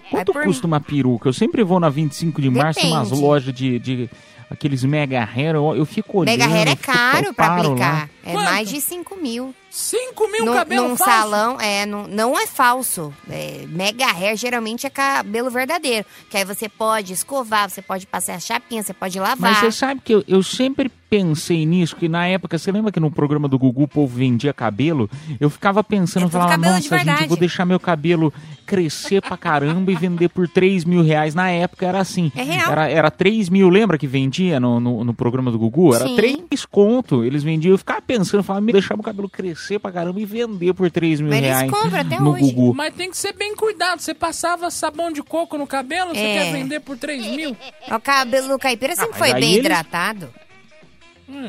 Quanto 0.10 0.34
por- 0.34 0.44
custa 0.44 0.68
uma 0.68 0.82
peruca? 0.82 1.30
Eu 1.30 1.34
sempre 1.34 1.64
vou 1.64 1.80
na 1.80 1.88
25 1.88 2.42
de 2.42 2.50
março, 2.50 2.82
tem 2.82 2.92
umas 2.92 3.10
lojas 3.12 3.54
de, 3.54 3.80
de 3.80 4.10
aqueles 4.50 4.84
mega 4.84 5.24
hair, 5.24 5.56
eu, 5.56 5.76
eu 5.76 5.86
fico 5.86 6.20
olhando. 6.20 6.38
Mega 6.38 6.46
hair 6.52 6.68
é 6.70 6.76
caro 6.76 7.34
pra 7.34 7.56
aplicar. 7.56 7.94
lá. 7.94 8.10
É 8.26 8.32
Quanto? 8.32 8.46
mais 8.46 8.70
de 8.70 8.82
5 8.82 9.16
mil. 9.18 9.54
5 9.70 10.28
mil 10.32 10.46
Num, 10.46 10.54
cabelo 10.54 10.88
num 10.90 10.98
falso. 10.98 11.14
salão, 11.14 11.62
é, 11.62 11.86
num- 11.86 12.08
não 12.08 12.38
é 12.40 12.48
falso. 12.48 13.14
É, 13.30 13.66
mega 13.68 14.06
hair 14.12 14.36
geralmente 14.36 14.88
é 14.88 14.90
cabelo 14.90 15.50
verdadeiro. 15.50 16.06
Que 16.30 16.38
aí 16.38 16.46
você 16.46 16.68
pode 16.68 17.14
escovar, 17.14 17.70
você 17.70 17.82
pode 17.82 18.08
passar 18.08 18.36
a 18.36 18.40
chapinha, 18.40 18.82
você 18.82 18.94
pode 18.94 19.20
lavar. 19.20 19.38
Mas 19.40 19.58
você 19.60 19.72
sabe 19.72 20.02
que 20.04 20.14
eu, 20.14 20.24
eu 20.28 20.42
sempre 20.42 20.92
pensei 21.10 21.66
nisso, 21.66 21.96
que 21.96 22.08
na 22.08 22.28
época, 22.28 22.56
você 22.56 22.72
lembra 22.72 22.92
que 22.92 23.00
no 23.00 23.10
programa 23.10 23.48
do 23.48 23.58
Gugu 23.58 23.84
o 23.84 23.88
povo 23.88 24.16
vendia 24.16 24.54
cabelo? 24.54 25.10
Eu 25.40 25.50
ficava 25.50 25.84
pensando, 25.84 26.28
É 26.28 26.30
falava, 26.30 26.56
nossa, 26.56 26.74
gente, 26.82 26.84
eu 26.86 26.90
vou 26.98 27.06
verdade." 27.06 27.36
deixar 27.40 27.66
meu 27.66 27.80
cabelo 27.80 28.32
crescer 28.66 29.20
pra 29.22 29.36
caramba 29.36 29.92
e 29.92 29.96
vender 29.96 30.30
por 30.30 30.48
3 30.48 30.86
mil 30.86 31.02
reais. 31.04 31.34
Na 31.34 31.50
época 31.50 31.86
era 31.88 32.00
assim. 32.00 32.32
É 32.36 32.44
real. 32.44 32.72
Era, 32.72 32.90
era 32.90 33.10
3 33.12 33.50
mil, 33.50 33.70
lembra 33.70 33.98
que 33.98 34.06
vendia 34.06 34.60
no, 34.60 34.80
no, 34.80 35.04
no 35.04 35.14
programa 35.14 35.52
do 35.52 35.58
Gugu? 35.58 35.96
Era 35.96 36.06
Sim. 36.08 36.16
3 36.16 36.66
conto. 36.70 37.24
Eles 37.24 37.42
vendiam, 37.42 37.72
eu 37.72 37.78
ficava 37.80 38.02
pensando, 38.02 38.44
falava, 38.44 38.64
me 38.64 38.72
deixar 38.72 38.96
meu 38.96 39.04
cabelo 39.04 39.28
crescer 39.28 39.59
pra 39.80 39.92
caramba 39.92 40.20
e 40.20 40.26
vender 40.26 40.74
por 40.74 40.90
3 40.90 41.20
mil 41.20 41.30
Mas 41.30 41.40
eles 41.40 41.50
reais 41.50 41.72
compram 41.72 42.00
até 42.00 42.20
no 42.20 42.32
hoje. 42.34 42.52
Gugu. 42.52 42.74
Mas 42.76 42.94
tem 42.94 43.10
que 43.12 43.18
ser 43.18 43.34
bem 43.34 43.56
cuidado. 43.56 44.00
Você 44.02 44.14
passava 44.14 44.70
sabão 44.72 45.12
de 45.12 45.22
coco 45.24 45.58
no 45.58 45.68
cabelo, 45.68 46.12
você 46.16 46.20
É. 46.20 46.34
quer 46.34 46.52
vender 46.54 46.80
por 46.80 46.98
3 46.98 47.26
mil? 47.28 47.56
O 47.92 48.00
cabelo 48.00 48.48
do 48.50 48.60
caipira 48.60 48.96
sempre 48.96 49.12
mas 49.12 49.18
foi 49.20 49.28
aí 49.32 49.42
bem 49.42 49.54
eles- 49.54 49.60
hidratado. 49.66 50.34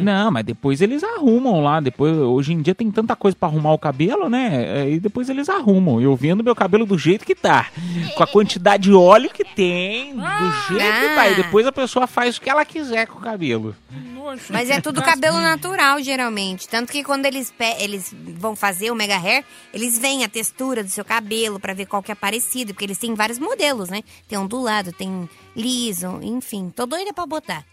Não, 0.01 0.31
mas 0.31 0.45
depois 0.45 0.81
eles 0.81 1.03
arrumam 1.03 1.63
lá. 1.63 1.81
Depois, 1.81 2.17
hoje 2.17 2.53
em 2.53 2.61
dia 2.63 2.75
tem 2.75 2.91
tanta 2.91 3.17
coisa 3.17 3.37
pra 3.37 3.49
arrumar 3.49 3.73
o 3.73 3.79
cabelo, 3.79 4.29
né? 4.29 4.83
É, 4.83 4.91
E 4.91 5.01
depois 5.01 5.29
eles 5.31 5.49
arrumam. 5.49 6.01
Eu 6.01 6.15
vendo 6.15 6.45
meu 6.45 6.55
cabelo 6.55 6.85
do 6.87 6.99
jeito 6.99 7.25
que 7.25 7.35
tá. 7.35 7.69
Com 8.15 8.23
a 8.23 8.27
quantidade 8.27 8.85
de 8.85 8.93
óleo 8.95 9.31
que 9.31 9.45
tem, 9.45 10.15
do 10.15 10.23
jeito 10.69 11.01
que 11.01 11.15
tá. 11.15 11.29
E 11.31 11.35
depois 11.35 11.67
a 11.67 11.73
pessoa 11.73 12.07
faz 12.07 12.37
o 12.37 12.41
que 12.41 12.51
ela 12.51 12.65
quiser 12.65 13.07
com 13.07 13.19
o 13.19 13.23
cabelo. 13.23 13.75
Nojo. 14.15 14.43
Mas 14.51 14.69
é 14.71 14.81
tudo 14.81 15.01
cabelo 15.03 15.41
natural, 15.41 16.01
geralmente. 16.03 16.69
Tanto 16.69 16.93
que 16.93 17.03
quando 17.03 17.25
eles, 17.27 17.51
pe- 17.51 17.77
eles 17.81 18.15
vão 18.39 18.55
fazer 18.55 18.91
o 18.91 18.95
mega 18.95 19.17
hair, 19.17 19.45
eles 19.73 19.99
veem 19.99 20.25
a 20.25 20.29
textura 20.29 20.85
do 20.85 20.91
seu 20.91 21.05
cabelo 21.05 21.59
pra 21.59 21.73
ver 21.75 21.87
qual 21.87 22.03
que 22.03 22.13
é 22.13 22.15
parecido. 22.15 22.73
Porque 22.75 22.85
eles 22.85 22.99
têm 22.99 23.15
vários 23.15 23.39
modelos, 23.39 23.89
né? 23.89 24.03
Tem 24.29 24.39
ondulado, 24.39 24.93
tem 24.93 25.29
liso, 25.57 26.21
enfim. 26.23 26.71
Tô 26.75 26.87
doida 26.87 27.13
pra 27.13 27.27
botar. 27.27 27.65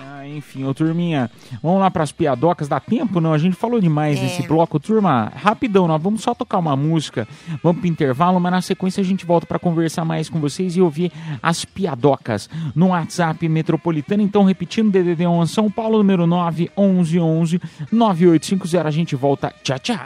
Ah, 0.00 0.26
enfim, 0.28 0.64
ô 0.64 0.72
turminha, 0.72 1.30
vamos 1.62 1.80
lá 1.80 1.90
pras 1.90 2.12
piadocas. 2.12 2.68
Dá 2.68 2.78
tempo, 2.78 3.20
não? 3.20 3.32
A 3.32 3.38
gente 3.38 3.56
falou 3.56 3.80
demais 3.80 4.18
É. 4.18 4.22
nesse 4.22 4.42
bloco. 4.46 4.78
Turma, 4.78 5.32
rapidão, 5.34 5.88
nós 5.88 6.00
vamos 6.00 6.22
só 6.22 6.34
tocar 6.34 6.58
uma 6.58 6.76
música, 6.76 7.26
vamos 7.62 7.80
pro 7.80 7.88
intervalo, 7.90 8.38
mas 8.38 8.52
na 8.52 8.60
sequência 8.62 9.00
a 9.00 9.04
gente 9.04 9.24
volta 9.26 9.46
pra 9.46 9.58
conversar 9.58 10.04
mais 10.04 10.28
com 10.28 10.38
vocês 10.40 10.76
e 10.76 10.80
ouvir 10.80 11.10
as 11.42 11.64
piadocas 11.64 12.48
no 12.76 12.88
WhatsApp 12.88 13.48
Metropolitano. 13.48 14.22
Então, 14.22 14.44
repetindo, 14.44 14.90
DDD 14.92 15.26
11 15.26 15.52
São 15.52 15.70
Paulo, 15.70 15.98
número 15.98 16.26
9 16.26 16.70
11 16.76 17.18
11 17.18 17.60
9850. 17.90 18.86
A 18.86 18.90
gente 18.90 19.16
volta. 19.16 19.52
Tchau, 19.64 19.78
tchau. 19.78 19.98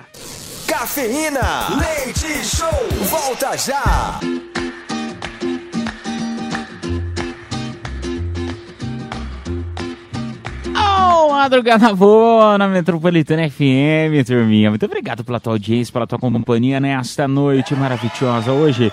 Cafeína. 0.67 1.69
Leite 1.77 2.45
Show. 2.47 2.69
Volta 3.11 3.57
já. 3.59 4.21
Madrugada 11.43 11.93
boa 11.93 12.57
na 12.57 12.69
Metropolitana 12.69 13.51
FM, 13.51 14.25
turminha. 14.25 14.71
Muito 14.71 14.87
obrigado 14.87 15.25
pela 15.25 15.41
tua 15.41 15.55
audiência, 15.55 15.93
pela 15.93 16.07
tua 16.07 16.19
companhia 16.19 16.79
nesta 16.79 17.27
noite 17.27 17.75
maravilhosa. 17.75 18.53
Hoje, 18.53 18.93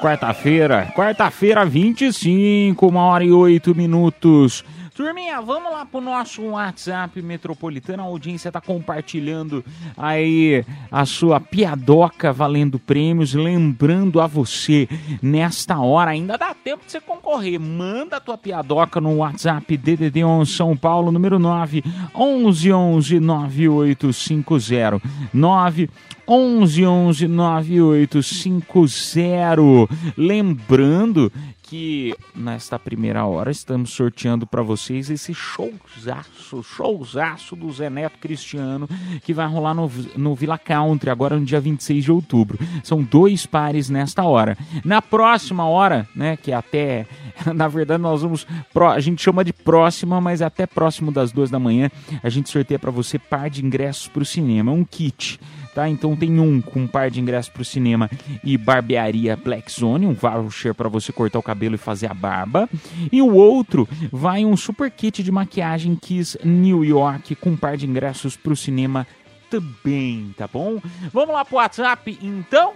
quarta-feira, 0.00 0.90
quarta-feira, 0.96 1.66
25, 1.66 2.88
uma 2.88 3.02
hora 3.02 3.24
e 3.24 3.30
oito 3.30 3.74
minutos. 3.74 4.64
Turminha, 4.94 5.40
vamos 5.40 5.72
lá 5.72 5.86
pro 5.86 6.02
nosso 6.02 6.42
WhatsApp 6.42 7.22
Metropolitana. 7.22 8.02
A 8.02 8.06
audiência 8.06 8.52
tá 8.52 8.60
compartilhando 8.60 9.64
aí 9.96 10.62
a 10.90 11.06
sua 11.06 11.40
piadoca 11.40 12.30
valendo 12.30 12.78
prêmios. 12.78 13.32
Lembrando 13.32 14.20
a 14.20 14.26
você, 14.26 14.86
nesta 15.22 15.80
hora 15.80 16.10
ainda 16.10 16.36
dá 16.36 16.52
tempo 16.52 16.84
de 16.84 16.92
você 16.92 17.00
concorrer. 17.00 17.58
Manda 17.58 18.18
a 18.18 18.20
tua 18.20 18.36
piadoca 18.36 19.00
no 19.00 19.16
WhatsApp 19.16 19.78
DDD 19.78 20.24
11 20.24 20.52
São 20.52 20.76
Paulo, 20.76 21.10
número 21.10 21.38
9 21.38 21.82
11 22.14 22.72
11 22.72 23.18
9850 23.18 25.00
9 25.32 25.88
11 26.28 26.86
11 26.86 27.28
9850. 27.28 29.88
Lembrando 30.18 31.32
que 31.72 32.14
nesta 32.36 32.78
primeira 32.78 33.24
hora 33.24 33.50
estamos 33.50 33.94
sorteando 33.94 34.46
para 34.46 34.60
vocês 34.60 35.08
esse 35.08 35.32
showzaço, 35.32 36.62
showzaço 36.62 37.56
do 37.56 37.72
Zé 37.72 37.88
Neto 37.88 38.18
Cristiano 38.18 38.86
que 39.24 39.32
vai 39.32 39.46
rolar 39.46 39.72
no, 39.72 39.90
no 40.14 40.34
Villa 40.34 40.58
Country 40.58 41.08
agora 41.08 41.38
no 41.38 41.46
dia 41.46 41.62
26 41.62 42.04
de 42.04 42.12
outubro. 42.12 42.58
São 42.84 43.02
dois 43.02 43.46
pares 43.46 43.88
nesta 43.88 44.22
hora. 44.22 44.54
Na 44.84 45.00
próxima 45.00 45.66
hora, 45.66 46.06
né, 46.14 46.36
que 46.36 46.52
é 46.52 46.54
até 46.54 47.06
na 47.54 47.68
verdade 47.68 48.02
nós 48.02 48.20
vamos 48.20 48.46
a 48.74 49.00
gente 49.00 49.22
chama 49.22 49.42
de 49.42 49.54
próxima, 49.54 50.20
mas 50.20 50.42
até 50.42 50.66
próximo 50.66 51.10
das 51.10 51.32
duas 51.32 51.50
da 51.50 51.58
manhã 51.58 51.90
a 52.22 52.28
gente 52.28 52.50
sorteia 52.50 52.78
para 52.78 52.90
você 52.90 53.18
par 53.18 53.48
de 53.48 53.64
ingressos 53.64 54.08
para 54.08 54.22
o 54.22 54.26
cinema, 54.26 54.72
um 54.72 54.84
kit 54.84 55.40
tá? 55.74 55.88
Então 55.88 56.16
tem 56.16 56.38
um 56.38 56.60
com 56.60 56.80
um 56.80 56.86
par 56.86 57.10
de 57.10 57.20
ingressos 57.20 57.50
pro 57.50 57.64
cinema 57.64 58.10
e 58.44 58.56
barbearia 58.56 59.36
Black 59.36 59.70
Zone, 59.70 60.06
um 60.06 60.14
voucher 60.14 60.74
para 60.74 60.88
você 60.88 61.12
cortar 61.12 61.38
o 61.38 61.42
cabelo 61.42 61.74
e 61.74 61.78
fazer 61.78 62.10
a 62.10 62.14
barba. 62.14 62.68
E 63.10 63.20
o 63.20 63.34
outro 63.34 63.88
vai 64.10 64.44
um 64.44 64.56
super 64.56 64.90
kit 64.90 65.22
de 65.22 65.32
maquiagem 65.32 65.96
Kiss 65.96 66.38
New 66.44 66.84
York 66.84 67.34
com 67.36 67.50
um 67.50 67.56
par 67.56 67.76
de 67.76 67.86
ingressos 67.86 68.36
pro 68.36 68.56
cinema 68.56 69.06
também, 69.50 70.34
tá 70.36 70.48
bom? 70.48 70.80
Vamos 71.12 71.34
lá 71.34 71.44
pro 71.44 71.56
WhatsApp, 71.56 72.18
então? 72.22 72.74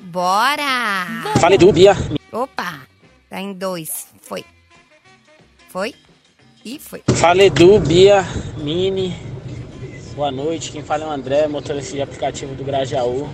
Bora! 0.00 1.06
Fala 1.38 1.54
Edu, 1.54 1.72
Bia. 1.72 1.94
Opa! 2.32 2.80
Tá 3.28 3.40
em 3.40 3.52
dois. 3.52 4.08
Foi. 4.22 4.44
Foi. 5.68 5.94
E 6.64 6.78
foi. 6.78 7.02
Fala 7.16 7.42
Edu, 7.42 7.78
Bia, 7.80 8.24
Mini. 8.58 9.33
Boa 10.14 10.30
noite, 10.30 10.70
quem 10.70 10.80
fala 10.80 11.02
é 11.02 11.06
o 11.08 11.10
André, 11.10 11.48
motorista 11.48 11.96
de 11.96 12.02
aplicativo 12.02 12.54
do 12.54 12.62
Grajaú. 12.62 13.28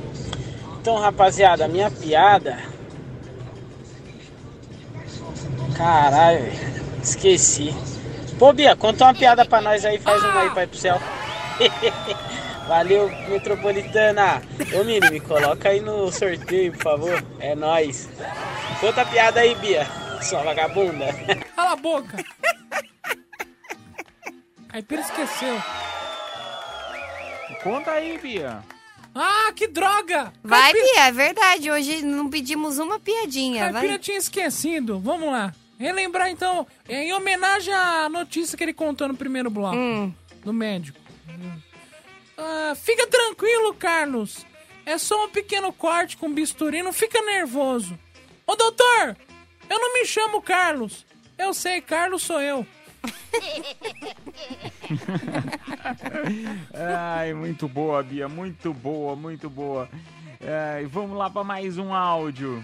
Então, 0.81 0.97
rapaziada, 0.97 1.67
a 1.67 1.69
minha 1.69 1.91
piada. 1.91 2.59
Caralho, 5.77 6.51
esqueci. 7.03 7.75
Pô, 8.39 8.51
Bia, 8.55 8.75
conta 8.75 9.05
uma 9.05 9.15
piada 9.15 9.45
pra 9.45 9.61
nós 9.61 9.85
aí, 9.85 9.99
faz 9.99 10.23
uma 10.25 10.41
aí 10.41 10.51
pra 10.51 10.63
ir 10.63 10.69
pro 10.69 10.79
céu. 10.79 10.99
Valeu, 12.67 13.11
Metropolitana. 13.29 14.41
Ô, 14.73 14.83
Mini, 14.83 15.11
me 15.11 15.21
coloca 15.21 15.69
aí 15.69 15.81
no 15.81 16.11
sorteio, 16.11 16.73
por 16.73 16.83
favor. 16.83 17.25
É 17.41 17.55
nóis. 17.55 18.09
Conta 18.81 19.03
a 19.03 19.05
piada 19.05 19.41
aí, 19.41 19.55
Bia. 19.57 19.87
Sua 20.23 20.43
vagabunda. 20.43 21.13
Cala 21.55 21.73
a 21.73 21.77
boca. 21.77 22.25
Caipira 24.69 25.03
esqueceu. 25.03 25.61
Conta 27.63 27.93
aí, 27.93 28.19
Bia. 28.19 28.63
Ah, 29.15 29.53
que 29.55 29.67
droga! 29.67 30.33
Vai, 30.43 30.73
Bia, 30.73 31.07
é 31.09 31.13
verdade. 31.13 31.71
Hoje 31.71 32.03
não 32.03 32.31
pedimos 32.31 32.79
uma 32.79 32.99
piadinha. 32.99 33.65
Caipira 33.73 33.89
Vai. 33.95 33.99
tinha 33.99 34.17
esquecido. 34.17 34.99
Vamos 35.01 35.31
lá. 35.31 35.53
Relembrar 35.79 36.31
então, 36.31 36.67
é, 36.89 37.05
em 37.05 37.13
homenagem 37.13 37.73
à 37.73 38.09
notícia 38.09 38.57
que 38.57 38.63
ele 38.65 38.73
contou 38.75 39.09
no 39.09 39.17
primeiro 39.17 39.51
bloco 39.51 39.77
Hum. 39.77 40.13
do 40.45 40.53
médico. 40.53 40.99
Ah, 42.37 42.75
fica 42.77 43.07
tranquilo, 43.07 43.75
Carlos. 43.75 44.45
É 44.87 44.97
só 44.99 45.25
um 45.25 45.29
pequeno 45.29 45.73
corte 45.73 46.17
com 46.17 46.33
bisturi, 46.33 46.83
não 46.83 46.93
fica 46.93 47.21
nervoso. 47.23 47.99
Ô 48.47 48.55
doutor, 48.57 49.17
eu 49.69 49.79
não 49.79 49.95
me 49.95 50.05
chamo 50.07 50.41
Carlos. 50.43 51.05
Eu 51.39 51.55
sei, 51.55 51.81
Carlos 51.81 52.23
sou 52.23 52.41
eu. 52.41 52.67
Ai, 56.75 57.33
muito 57.35 57.69
boa, 57.69 58.03
Bia, 58.03 58.29
muito 58.29 58.75
boa, 58.75 59.17
muito 59.17 59.49
boa. 59.49 59.89
Ai, 60.43 60.87
vamos 60.87 61.17
lá 61.17 61.31
para 61.31 61.45
mais 61.45 61.79
um 61.79 61.95
áudio. 61.95 62.63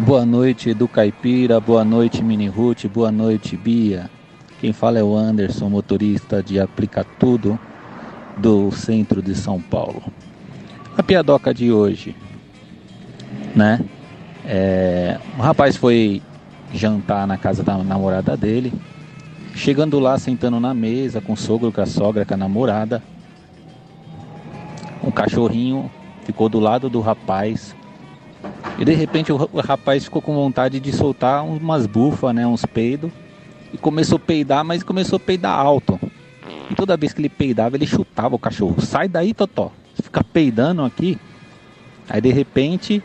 Boa 0.00 0.24
noite, 0.24 0.70
Edu 0.70 0.88
Caipira. 0.88 1.60
Boa 1.60 1.84
noite, 1.84 2.22
Mini 2.22 2.48
Ruth. 2.48 2.86
Boa 2.86 3.10
noite, 3.10 3.56
Bia. 3.56 4.08
Quem 4.60 4.72
fala 4.72 4.98
é 4.98 5.02
o 5.02 5.16
Anderson, 5.16 5.68
motorista 5.68 6.42
de 6.42 6.60
Aplica 6.60 7.04
Tudo 7.04 7.58
do 8.36 8.70
centro 8.70 9.20
de 9.20 9.34
São 9.34 9.60
Paulo. 9.60 10.02
A 10.96 11.02
piadoca 11.02 11.52
de 11.52 11.72
hoje, 11.72 12.14
né? 13.54 13.80
É, 14.44 15.18
o 15.36 15.42
rapaz 15.42 15.76
foi 15.76 16.22
jantar 16.72 17.26
na 17.26 17.36
casa 17.36 17.62
da 17.62 17.76
namorada 17.78 18.36
dele. 18.36 18.72
Chegando 19.54 19.98
lá, 19.98 20.18
sentando 20.18 20.60
na 20.60 20.72
mesa 20.72 21.20
com 21.20 21.32
o 21.32 21.36
sogro, 21.36 21.72
com 21.72 21.80
a 21.80 21.86
sogra, 21.86 22.24
com 22.24 22.34
a 22.34 22.36
namorada. 22.36 23.02
Um 25.02 25.10
cachorrinho 25.10 25.90
ficou 26.24 26.48
do 26.48 26.60
lado 26.60 26.90
do 26.90 27.00
rapaz, 27.00 27.74
e 28.78 28.84
de 28.84 28.94
repente 28.94 29.32
o 29.32 29.36
ra- 29.36 29.48
o 29.52 29.60
rapaz 29.60 30.04
ficou 30.04 30.20
com 30.20 30.34
vontade 30.34 30.78
de 30.78 30.92
soltar 30.92 31.44
umas 31.44 31.86
bufas, 31.86 32.34
né, 32.34 32.46
uns 32.46 32.64
peidos. 32.64 33.10
E 33.72 33.76
começou 33.76 34.16
a 34.16 34.20
peidar, 34.20 34.64
mas 34.64 34.82
começou 34.82 35.16
a 35.16 35.20
peidar 35.20 35.58
alto. 35.58 35.98
E 36.70 36.74
toda 36.74 36.96
vez 36.96 37.12
que 37.12 37.20
ele 37.20 37.28
peidava, 37.28 37.76
ele 37.76 37.86
chutava 37.86 38.34
o 38.34 38.38
cachorro. 38.38 38.80
Sai 38.80 39.08
daí, 39.08 39.34
Totó. 39.34 39.72
Você 39.94 40.02
fica 40.02 40.22
peidando 40.22 40.82
aqui. 40.82 41.18
Aí 42.08 42.20
de 42.20 42.32
repente, 42.32 43.02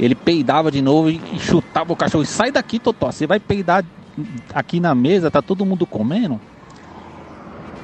ele 0.00 0.14
peidava 0.14 0.70
de 0.70 0.80
novo 0.80 1.10
e 1.10 1.20
chutava 1.38 1.92
o 1.92 1.96
cachorro. 1.96 2.24
Sai 2.24 2.50
daqui, 2.50 2.78
Totó. 2.78 3.12
Você 3.12 3.26
vai 3.26 3.38
peidar 3.38 3.84
aqui 4.54 4.80
na 4.80 4.94
mesa, 4.94 5.30
tá 5.30 5.42
todo 5.42 5.66
mundo 5.66 5.86
comendo. 5.86 6.40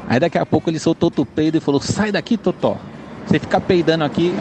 Aí 0.09 0.19
daqui 0.19 0.39
a 0.39 0.47
pouco 0.47 0.71
ele 0.71 0.79
soltou 0.79 1.09
outro 1.09 1.27
peido 1.27 1.59
e 1.59 1.61
falou: 1.61 1.81
Sai 1.81 2.11
daqui, 2.11 2.39
Totó. 2.39 2.79
Você 3.27 3.39
fica 3.39 3.61
peidando 3.61 4.05
aqui. 4.05 4.35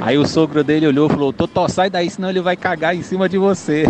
Aí 0.00 0.18
o 0.18 0.26
sogro 0.26 0.62
dele 0.62 0.86
olhou 0.86 1.06
e 1.06 1.10
falou: 1.10 1.32
Totó, 1.32 1.66
sai 1.68 1.88
daí, 1.88 2.10
senão 2.10 2.28
ele 2.28 2.40
vai 2.40 2.56
cagar 2.56 2.94
em 2.94 3.02
cima 3.02 3.28
de 3.28 3.38
você. 3.38 3.84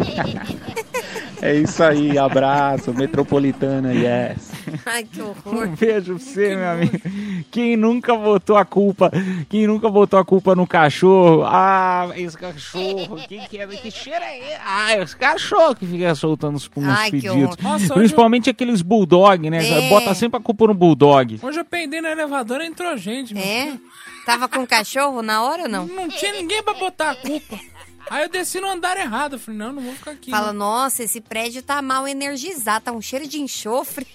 é 1.42 1.54
isso 1.56 1.82
aí, 1.82 2.16
abraço, 2.16 2.94
metropolitana, 2.94 3.92
yes. 3.92 4.55
Ai, 4.86 5.02
que 5.02 5.20
horror. 5.20 5.64
Um 5.64 5.74
beijo 5.74 6.14
pra 6.14 6.24
você, 6.24 6.54
meu 6.54 6.68
amigo. 6.68 7.00
Quem 7.50 7.76
nunca 7.76 8.14
botou 8.14 8.56
a 8.56 8.64
culpa, 8.64 9.10
quem 9.48 9.66
nunca 9.66 9.88
botou 9.90 10.16
a 10.18 10.24
culpa 10.24 10.54
no 10.54 10.64
cachorro? 10.66 11.42
Ah, 11.44 12.08
esse 12.14 12.38
cachorro, 12.38 13.18
quem 13.28 13.40
que 13.48 13.58
é? 13.58 13.66
Que 13.66 13.90
cheiro 13.90 14.22
é 14.22 14.38
esse? 14.38 14.60
Ah, 14.64 14.96
esse 14.98 15.16
cachorro 15.16 15.74
que 15.74 15.84
fica 15.86 16.14
soltando 16.14 16.54
os 16.54 16.68
punhos 16.68 16.96
Ai, 16.96 17.10
que 17.10 17.28
horror. 17.28 17.56
Nossa, 17.60 17.94
Principalmente 17.94 18.48
aqueles 18.48 18.80
bulldog, 18.80 19.50
né? 19.50 19.86
É. 19.86 19.88
Bota 19.88 20.14
sempre 20.14 20.38
a 20.38 20.42
culpa 20.42 20.68
no 20.68 20.74
bulldog. 20.74 21.40
Hoje 21.42 21.58
eu 21.58 21.64
peidei 21.64 22.00
no 22.00 22.06
elevador 22.08 22.60
e 22.60 22.66
entrou 22.66 22.96
gente. 22.96 23.34
meu. 23.34 23.42
É? 23.42 23.76
Tava 24.24 24.48
com 24.48 24.66
cachorro 24.66 25.20
na 25.22 25.42
hora 25.42 25.62
ou 25.62 25.68
não? 25.68 25.86
Não 25.86 26.08
tinha 26.08 26.32
ninguém 26.32 26.62
pra 26.62 26.74
botar 26.74 27.10
a 27.10 27.14
culpa. 27.16 27.58
Aí 28.10 28.22
eu 28.22 28.28
desci 28.28 28.60
no 28.60 28.68
andar 28.68 28.96
errado. 28.96 29.34
Eu 29.34 29.38
falei, 29.38 29.58
não, 29.58 29.72
não 29.72 29.82
vou 29.82 29.92
ficar 29.94 30.12
aqui. 30.12 30.30
Fala, 30.30 30.52
não. 30.52 30.60
nossa, 30.60 31.02
esse 31.02 31.20
prédio 31.20 31.62
tá 31.62 31.82
mal 31.82 32.06
energizado, 32.06 32.84
tá 32.84 32.92
um 32.92 33.00
cheiro 33.00 33.26
de 33.26 33.40
enxofre. 33.40 34.06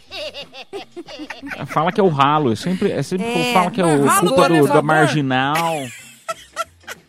Fala 1.67 1.91
que 1.91 1.99
é 1.99 2.03
o 2.03 2.09
ralo, 2.09 2.51
é 2.51 2.55
sempre, 2.55 2.91
é 2.91 3.03
sempre 3.03 3.25
É, 3.25 3.53
fala 3.53 3.71
que 3.71 3.81
é 3.81 3.85
o 3.85 4.05
ralo 4.05 4.27
culpa 4.27 4.49
do 4.49 4.59
do, 4.59 4.67
da 4.67 4.81
marginal. 4.81 5.77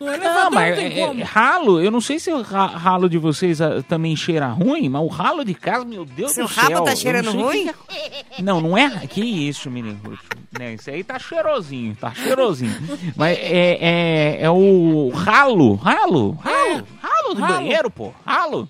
No 0.00 0.06
Não, 0.06 0.14
elevador 0.14 0.50
mas 0.52 0.76
não 0.76 0.82
é- 0.84 1.20
é- 1.20 1.22
ralo, 1.22 1.80
eu 1.80 1.90
não 1.90 2.00
sei 2.00 2.18
se 2.18 2.30
o 2.32 2.42
ra- 2.42 2.66
ralo 2.66 3.08
de 3.08 3.18
vocês 3.18 3.60
ah, 3.60 3.82
também 3.88 4.16
cheira 4.16 4.46
ruim, 4.48 4.88
mas 4.88 5.02
o 5.02 5.06
ralo 5.06 5.44
de 5.44 5.54
casa, 5.54 5.84
meu 5.84 6.04
Deus 6.04 6.32
Seu 6.32 6.46
do 6.46 6.52
céu. 6.52 6.64
rabo 6.64 6.84
tá 6.84 6.90
não 6.90 6.96
cheirando 6.96 7.30
ruim? 7.32 7.70
que 7.88 7.94
é- 7.94 8.42
Não, 8.42 8.60
não 8.60 8.76
é. 8.76 9.06
Que 9.06 9.20
isso, 9.20 9.70
menino 9.70 9.98
Ruth? 10.04 10.18
Né, 10.58 10.74
Isso 10.74 10.90
aí 10.90 11.02
tá 11.04 11.18
cheirosinho, 11.18 11.94
tá 11.96 12.12
cheirosinho. 12.12 12.74
mas 13.16 13.38
é, 13.38 13.78
é, 13.80 14.38
é 14.42 14.50
o 14.50 15.10
ralo, 15.14 15.74
ralo, 15.76 16.32
ralo, 16.32 16.86
ralo 17.00 17.34
do 17.34 17.40
Ralo. 17.40 17.54
banheiro, 17.54 17.90
pô, 17.90 18.12
ralo. 18.26 18.68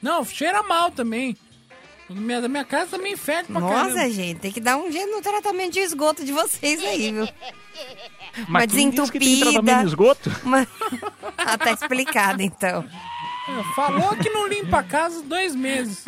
Não, 0.00 0.24
cheira 0.24 0.62
mal 0.62 0.90
também. 0.92 1.36
Minha, 2.10 2.40
da 2.40 2.48
minha 2.48 2.64
casa 2.64 2.86
também 2.92 3.16
fede 3.16 3.48
pra 3.52 3.60
Nossa, 3.60 3.74
caramba. 3.94 4.10
gente, 4.10 4.40
tem 4.40 4.50
que 4.52 4.60
dar 4.60 4.76
um 4.78 4.90
jeito 4.90 5.10
no 5.10 5.20
tratamento 5.20 5.72
de 5.74 5.80
esgoto 5.80 6.24
de 6.24 6.32
vocês 6.32 6.82
aí, 6.82 7.12
viu? 7.12 7.28
Mas 8.48 8.48
Uma 8.48 8.60
que 8.62 8.68
tem 8.68 8.90
desentupida. 8.90 9.50
tratamento 9.50 9.80
de 9.80 9.86
esgoto? 9.88 10.32
Uma... 10.44 10.66
Ah, 11.36 11.58
tá 11.58 11.72
explicado, 11.72 12.40
então. 12.42 12.84
É, 13.48 13.74
Falou 13.74 14.14
que 14.16 14.28
não 14.30 14.46
limpa 14.46 14.78
a 14.78 14.82
casa 14.82 15.22
dois 15.22 15.54
meses. 15.54 16.04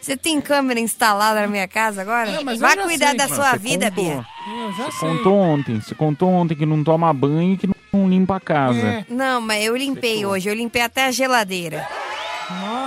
Você 0.00 0.16
tem 0.16 0.40
câmera 0.40 0.80
instalada 0.80 1.40
na 1.42 1.46
minha 1.46 1.68
casa 1.68 2.02
agora? 2.02 2.30
Não, 2.30 2.42
mas 2.44 2.60
eu 2.60 2.66
Vai 2.66 2.76
já 2.76 2.82
cuidar 2.84 3.08
sei. 3.08 3.16
da 3.16 3.26
Não, 3.28 3.34
sua 3.36 3.50
você 3.52 3.58
vida, 3.58 3.90
contou. 3.90 4.04
Bia. 4.04 4.26
Eu 4.48 4.72
já 4.72 4.90
sei. 4.90 5.08
Contou 5.08 5.34
ontem, 5.34 5.80
você 5.80 5.94
contou 5.94 6.28
ontem 6.28 6.54
que 6.56 6.66
não 6.66 6.82
toma 6.84 7.12
banho 7.12 7.54
e 7.54 7.56
que 7.56 7.68
não 7.92 8.08
limpa 8.08 8.36
a 8.36 8.40
casa. 8.40 8.78
É. 8.78 9.06
Não, 9.08 9.40
mas 9.40 9.64
eu 9.64 9.76
limpei 9.76 10.24
hoje, 10.26 10.48
eu 10.48 10.54
limpei 10.54 10.82
até 10.82 11.06
a 11.06 11.10
geladeira. 11.12 11.88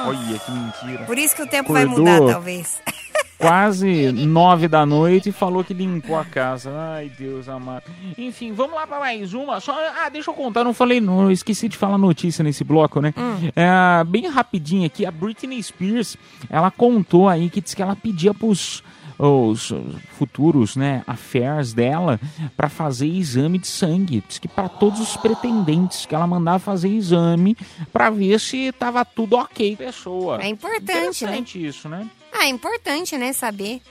Olha 0.07 0.39
que 0.39 0.51
mentira. 0.51 1.05
Por 1.05 1.17
isso 1.17 1.35
que 1.35 1.41
o 1.41 1.47
tempo 1.47 1.73
vai 1.73 1.83
Acordou. 1.83 2.05
mudar, 2.05 2.33
talvez. 2.33 2.81
quase 3.39 4.11
nove 4.11 4.67
da 4.67 4.85
noite 4.85 5.29
e 5.29 5.31
falou 5.31 5.63
que 5.63 5.73
limpou 5.73 6.19
a 6.19 6.25
casa. 6.25 6.71
Ai, 6.75 7.09
Deus 7.17 7.47
amado. 7.47 7.83
Enfim, 8.17 8.51
vamos 8.51 8.75
lá 8.75 8.85
para 8.85 8.99
mais 8.99 9.33
uma. 9.33 9.61
Só, 9.61 9.73
ah, 9.73 10.09
deixa 10.09 10.29
eu 10.29 10.33
contar, 10.35 10.63
não 10.65 10.73
falei, 10.73 10.99
não, 10.99 11.23
eu 11.23 11.31
esqueci 11.31 11.69
de 11.69 11.77
falar 11.77 11.97
notícia 11.97 12.43
nesse 12.43 12.63
bloco, 12.65 12.99
né? 12.99 13.13
É, 13.55 14.03
bem 14.03 14.27
rapidinho 14.27 14.85
aqui, 14.85 15.05
a 15.05 15.11
Britney 15.11 15.63
Spears, 15.63 16.17
ela 16.49 16.69
contou 16.69 17.29
aí 17.29 17.49
que 17.49 17.61
disse 17.61 17.75
que 17.75 17.81
ela 17.81 17.95
pedia 17.95 18.33
pros 18.33 18.83
os 19.19 19.73
futuros, 20.17 20.77
né, 20.77 21.03
affairs 21.05 21.73
dela 21.73 22.19
para 22.55 22.69
fazer 22.69 23.07
exame 23.07 23.57
de 23.57 23.67
sangue. 23.67 24.23
Diz 24.25 24.39
que 24.39 24.47
para 24.47 24.69
todos 24.69 25.01
os 25.01 25.17
pretendentes 25.17 26.05
que 26.05 26.15
ela 26.15 26.25
mandava 26.25 26.59
fazer 26.59 26.89
exame 26.89 27.57
para 27.91 28.09
ver 28.09 28.39
se 28.39 28.71
tava 28.71 29.03
tudo 29.03 29.35
ok, 29.35 29.75
pessoa. 29.75 30.41
É 30.41 30.47
importante, 30.47 31.25
né? 31.25 31.43
Isso, 31.55 31.89
né? 31.89 32.09
Ah, 32.31 32.45
é 32.45 32.49
importante, 32.49 33.17
né, 33.17 33.33
saber. 33.33 33.81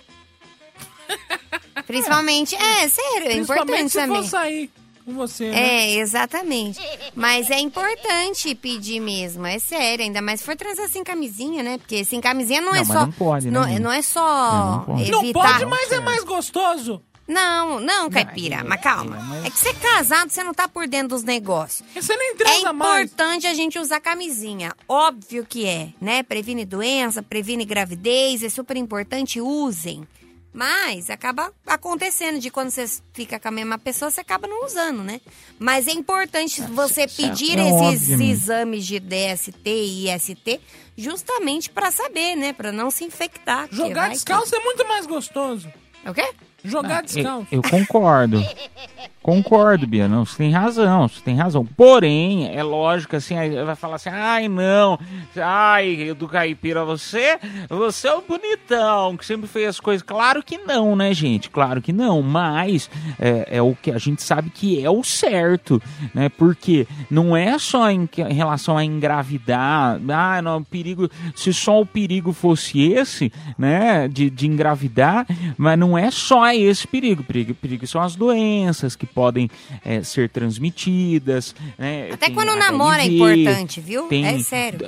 Principalmente, 1.87 2.55
é, 2.55 2.89
sério, 2.89 3.29
é 3.29 3.35
Principalmente 3.35 3.39
importante 3.41 3.91
se 3.91 3.99
também. 3.99 4.23
for 4.23 4.29
sair 4.29 4.71
com 5.09 5.15
você, 5.15 5.51
né? 5.51 5.59
É, 5.87 5.95
exatamente. 5.97 6.79
Mas 7.15 7.51
é 7.51 7.59
importante 7.59 8.55
pedir 8.55 9.01
mesmo, 9.01 9.47
é 9.47 9.59
sério. 9.59 10.05
Ainda 10.05 10.21
mais 10.23 10.41
se 10.41 10.47
for 10.47 10.55
trazer 10.57 10.89
sem 10.89 11.03
camisinha, 11.03 11.63
né? 11.63 11.79
Porque 11.79 12.05
sem 12.05 12.21
camisinha 12.21 12.61
não, 12.61 12.69
Não, 12.69 12.75
é 12.75 12.79
mas 12.81 12.89
só. 12.89 13.01
não 13.07 13.13
pode, 13.13 13.47
né, 13.51 13.59
não, 13.59 13.69
gente? 13.69 13.81
não 13.81 13.93
é 13.93 14.03
só 14.03 14.21
É, 14.21 14.61
não 14.61 14.85
pode. 14.85 15.11
Não 15.11 15.33
pode, 15.33 15.67
mas 15.67 15.93
é 15.93 16.01
mais 16.01 16.25
gostoso. 16.25 17.03
Não, 17.27 17.79
não, 17.79 18.09
caipira, 18.09 18.65
mas 18.65 18.81
calma. 18.81 19.19
É 19.45 19.51
que 19.51 19.59
você 19.59 19.69
é 19.69 19.75
casado, 19.75 20.31
você 20.31 20.43
não 20.43 20.55
tá 20.55 20.67
por 20.67 20.89
dentro 20.89 21.09
dos 21.09 21.23
negócios. 21.23 21.87
Você 21.95 22.17
nem 22.17 22.31
É 22.31 22.35
transa 22.35 22.73
mais. 22.73 23.05
importante 23.05 23.47
a 23.47 23.53
gente 23.53 23.79
usar 23.79 24.01
camisinha. 24.01 24.73
Óbvio 24.89 25.45
que 25.47 25.67
é, 25.67 25.91
né? 26.01 26.23
Previne 26.23 26.65
doença, 26.65 27.23
previne 27.23 27.67
gravidez, 27.67 28.43
é 28.43 28.49
super 28.49 28.79
importante, 28.79 29.43
usem. 29.43 30.09
Mas 30.53 31.11
acaba 31.11 31.53
acontecendo 31.67 32.39
de 32.41 32.51
quando 32.51 32.71
você 32.71 32.87
fica 33.13 33.39
com 33.39 33.49
a 33.49 33.51
mesma 33.51 33.79
pessoa, 33.79 34.11
você 34.11 34.21
acaba 34.21 34.49
não 34.49 34.65
usando, 34.65 35.03
né? 35.03 35.21
Mas 35.59 35.87
é 35.87 35.93
importante 35.93 36.61
você 36.63 37.07
pedir 37.07 37.59
é 37.59 37.69
esses 37.69 37.73
óbvio, 38.03 38.17
né? 38.19 38.25
exames 38.25 38.87
de 38.87 38.99
DST 38.99 39.61
e 39.67 40.11
IST 40.11 40.61
justamente 40.97 41.71
pra 41.71 41.91
saber, 41.91 42.35
né? 42.35 42.53
Pra 42.53 42.73
não 42.73 42.91
se 42.91 43.05
infectar. 43.05 43.69
Jogar 43.71 44.01
vai 44.03 44.09
que- 44.11 44.15
descalço 44.17 44.55
é 44.57 44.61
muito 44.61 44.87
mais 44.89 45.07
gostoso. 45.07 45.71
É 46.05 46.11
o 46.11 46.15
quê? 46.15 46.29
Jogar 46.65 47.03
Eu, 47.03 47.07
descalço. 47.07 47.47
eu 47.53 47.63
concordo. 47.63 48.39
Concordo, 49.29 49.87
Bia. 49.87 50.09
Não, 50.09 50.25
você 50.25 50.39
tem 50.39 50.51
razão, 50.51 51.07
você 51.07 51.21
tem 51.21 51.37
razão. 51.37 51.63
Porém, 51.63 52.49
é 52.51 52.63
lógico 52.63 53.15
assim, 53.15 53.35
vai 53.63 53.77
falar 53.77 53.97
assim, 53.97 54.09
ai 54.09 54.49
não, 54.49 54.99
ai, 55.37 56.15
do 56.15 56.27
caipira, 56.27 56.83
você, 56.83 57.39
você 57.69 58.09
é 58.09 58.15
o 58.15 58.23
bonitão, 58.23 59.19
que 59.19 59.27
sempre 59.27 59.47
fez 59.47 59.69
as 59.69 59.81
coisas. 59.81 60.03
Claro 60.03 60.43
que 60.43 60.57
não, 60.57 60.97
né, 60.97 61.13
gente? 61.13 61.51
Claro 61.51 61.83
que 61.83 61.93
não. 61.93 62.23
Mas 62.23 62.89
é, 63.19 63.59
é 63.59 63.61
o 63.61 63.75
que 63.75 63.91
a 63.91 63.99
gente 63.99 64.23
sabe 64.23 64.49
que 64.49 64.83
é 64.83 64.89
o 64.89 65.05
certo, 65.05 65.79
né? 66.15 66.31
Porque 66.31 66.89
não 67.11 67.37
é 67.37 67.59
só 67.59 67.91
em, 67.91 68.09
em 68.31 68.33
relação 68.33 68.79
a 68.79 68.85
engravidar, 68.85 70.01
ah, 70.09 70.41
não, 70.41 70.65
perigo, 70.65 71.07
se 71.37 71.53
só 71.53 71.83
o 71.83 71.85
perigo 71.85 72.33
fosse 72.33 72.93
esse, 72.93 73.31
né, 73.59 74.09
de, 74.09 74.31
de 74.31 74.47
engravidar, 74.47 75.27
mas 75.59 75.79
não 75.79 75.99
é 75.99 76.11
só 76.11 76.51
esse 76.51 76.89
perigo. 76.89 77.23
Perigo, 77.23 77.53
perigo 77.53 77.87
são 77.87 78.01
as 78.01 78.17
doenças 78.17 78.97
que 78.97 79.18
podem 79.19 79.51
é, 79.85 80.01
ser 80.05 80.29
transmitidas, 80.29 81.53
né? 81.77 82.11
Até 82.13 82.27
tem 82.27 82.35
quando 82.37 82.55
namora 82.55 83.03
é 83.03 83.07
importante, 83.07 83.81
viu? 83.81 84.05
tem 84.05 84.25
É 84.25 84.39
sério. 84.39 84.79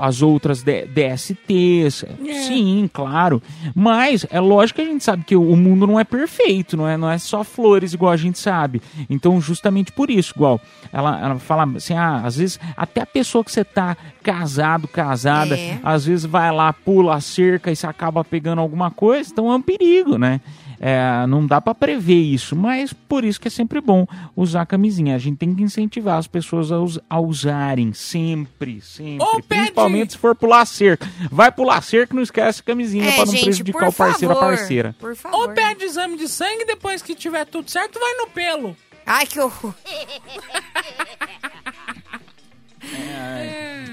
as 0.00 0.20
outras 0.20 0.64
DSTs, 0.64 2.04
É. 2.26 2.32
sim, 2.42 2.90
claro. 2.92 3.40
Mas 3.74 4.26
é 4.30 4.40
lógico 4.40 4.80
que 4.80 4.82
a 4.88 4.90
gente 4.90 5.04
sabe 5.04 5.22
que 5.24 5.36
o 5.36 5.54
mundo 5.56 5.86
não 5.86 5.98
é 6.00 6.02
perfeito, 6.02 6.76
não 6.76 6.88
é, 6.88 6.96
não 6.96 7.08
é 7.08 7.18
só 7.18 7.44
flores 7.44 7.92
igual 7.94 8.10
a 8.10 8.16
gente 8.16 8.38
sabe. 8.38 8.82
Então, 9.08 9.40
justamente 9.40 9.92
por 9.92 10.10
isso, 10.10 10.32
igual 10.34 10.60
ela, 10.92 11.20
ela 11.20 11.38
fala 11.38 11.64
assim, 11.76 11.94
ah, 11.94 12.22
às 12.24 12.36
vezes 12.36 12.58
até 12.76 13.02
a 13.02 13.06
pessoa 13.06 13.44
que 13.44 13.52
você 13.52 13.64
tá 13.64 13.96
casado, 14.24 14.88
casada, 14.88 15.56
É. 15.56 15.78
às 15.84 16.04
vezes 16.04 16.24
vai 16.24 16.50
lá, 16.50 16.72
pula 16.72 17.14
a 17.14 17.20
cerca 17.20 17.70
e 17.70 17.76
você 17.76 17.86
acaba 17.86 18.24
pegando 18.24 18.60
alguma 18.60 18.90
coisa, 18.90 19.30
então 19.30 19.52
é 19.52 19.54
um 19.54 19.62
perigo, 19.62 20.18
né? 20.18 20.40
É, 20.80 21.26
não 21.26 21.44
dá 21.46 21.60
pra 21.60 21.74
prever 21.74 22.14
isso, 22.20 22.54
mas 22.54 22.92
por 22.92 23.24
isso 23.24 23.40
que 23.40 23.48
é 23.48 23.50
sempre 23.50 23.80
bom 23.80 24.06
usar 24.36 24.64
camisinha. 24.66 25.14
A 25.14 25.18
gente 25.18 25.36
tem 25.38 25.54
que 25.54 25.62
incentivar 25.62 26.18
as 26.18 26.26
pessoas 26.28 26.70
a, 26.70 26.78
us- 26.80 27.00
a 27.10 27.20
usarem 27.20 27.92
sempre, 27.92 28.80
sempre. 28.80 29.26
Pede- 29.26 29.42
Principalmente 29.48 30.12
se 30.12 30.18
for 30.18 30.34
pular 30.36 30.64
cerca. 30.66 31.06
Vai 31.30 31.50
pular 31.50 31.80
cerca, 31.82 32.14
não 32.14 32.22
esquece 32.22 32.60
a 32.60 32.64
camisinha 32.64 33.08
É, 33.08 33.12
pra 33.12 33.26
não 33.26 33.32
gente, 33.32 33.44
prejudicar 33.44 33.88
o 33.88 33.92
parceiro 33.92 34.34
ou 34.34 34.40
a 34.40 34.44
parceira. 34.44 34.94
Por 34.98 35.16
favor. 35.16 35.40
Ou 35.40 35.48
pede 35.54 35.84
exame 35.84 36.16
de 36.16 36.28
sangue 36.28 36.64
depois 36.64 37.02
que 37.02 37.14
tiver 37.14 37.44
tudo 37.44 37.68
certo, 37.70 37.98
vai 37.98 38.14
no 38.14 38.28
pelo. 38.28 38.76
Ai, 39.04 39.26
que 39.26 39.40
horror. 39.40 39.74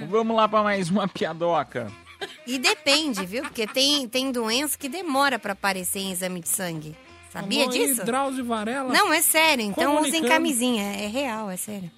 Vamos 0.10 0.36
lá 0.36 0.48
pra 0.48 0.62
mais 0.64 0.90
uma 0.90 1.08
piadoca. 1.08 1.92
E 2.48 2.58
depende, 2.58 3.26
viu? 3.26 3.44
Porque 3.44 3.68
tem, 3.68 4.08
tem 4.08 4.32
doença 4.32 4.78
que 4.78 4.88
demora 4.90 5.38
pra 5.40 5.54
aparecer 5.54 6.00
em 6.00 6.12
exame 6.12 6.40
de 6.40 6.50
sangue. 6.50 6.96
Sabia 7.32 7.64
Alô 7.64 7.74
aí, 7.74 7.80
disso? 7.80 8.06
Drauzio 8.06 8.46
Varela. 8.46 8.94
Não, 8.94 9.12
é 9.12 9.22
sério. 9.22 9.66
Então 9.66 10.02
usem 10.02 10.24
camisinha. 10.24 10.84
É 10.84 11.08
real, 11.08 11.50
é 11.50 11.58
sério. 11.58 11.92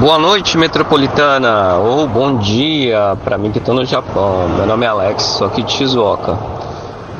Boa 0.00 0.18
noite, 0.18 0.58
metropolitana, 0.58 1.76
ou 1.76 2.08
bom 2.08 2.38
dia 2.38 3.16
para 3.22 3.38
mim 3.38 3.52
que 3.52 3.58
estou 3.58 3.74
no 3.74 3.84
Japão. 3.84 4.48
Meu 4.48 4.66
nome 4.66 4.84
é 4.84 4.88
Alex, 4.88 5.22
sou 5.22 5.46
aqui 5.46 5.62
de 5.62 5.72
Shizuoka. 5.72 6.36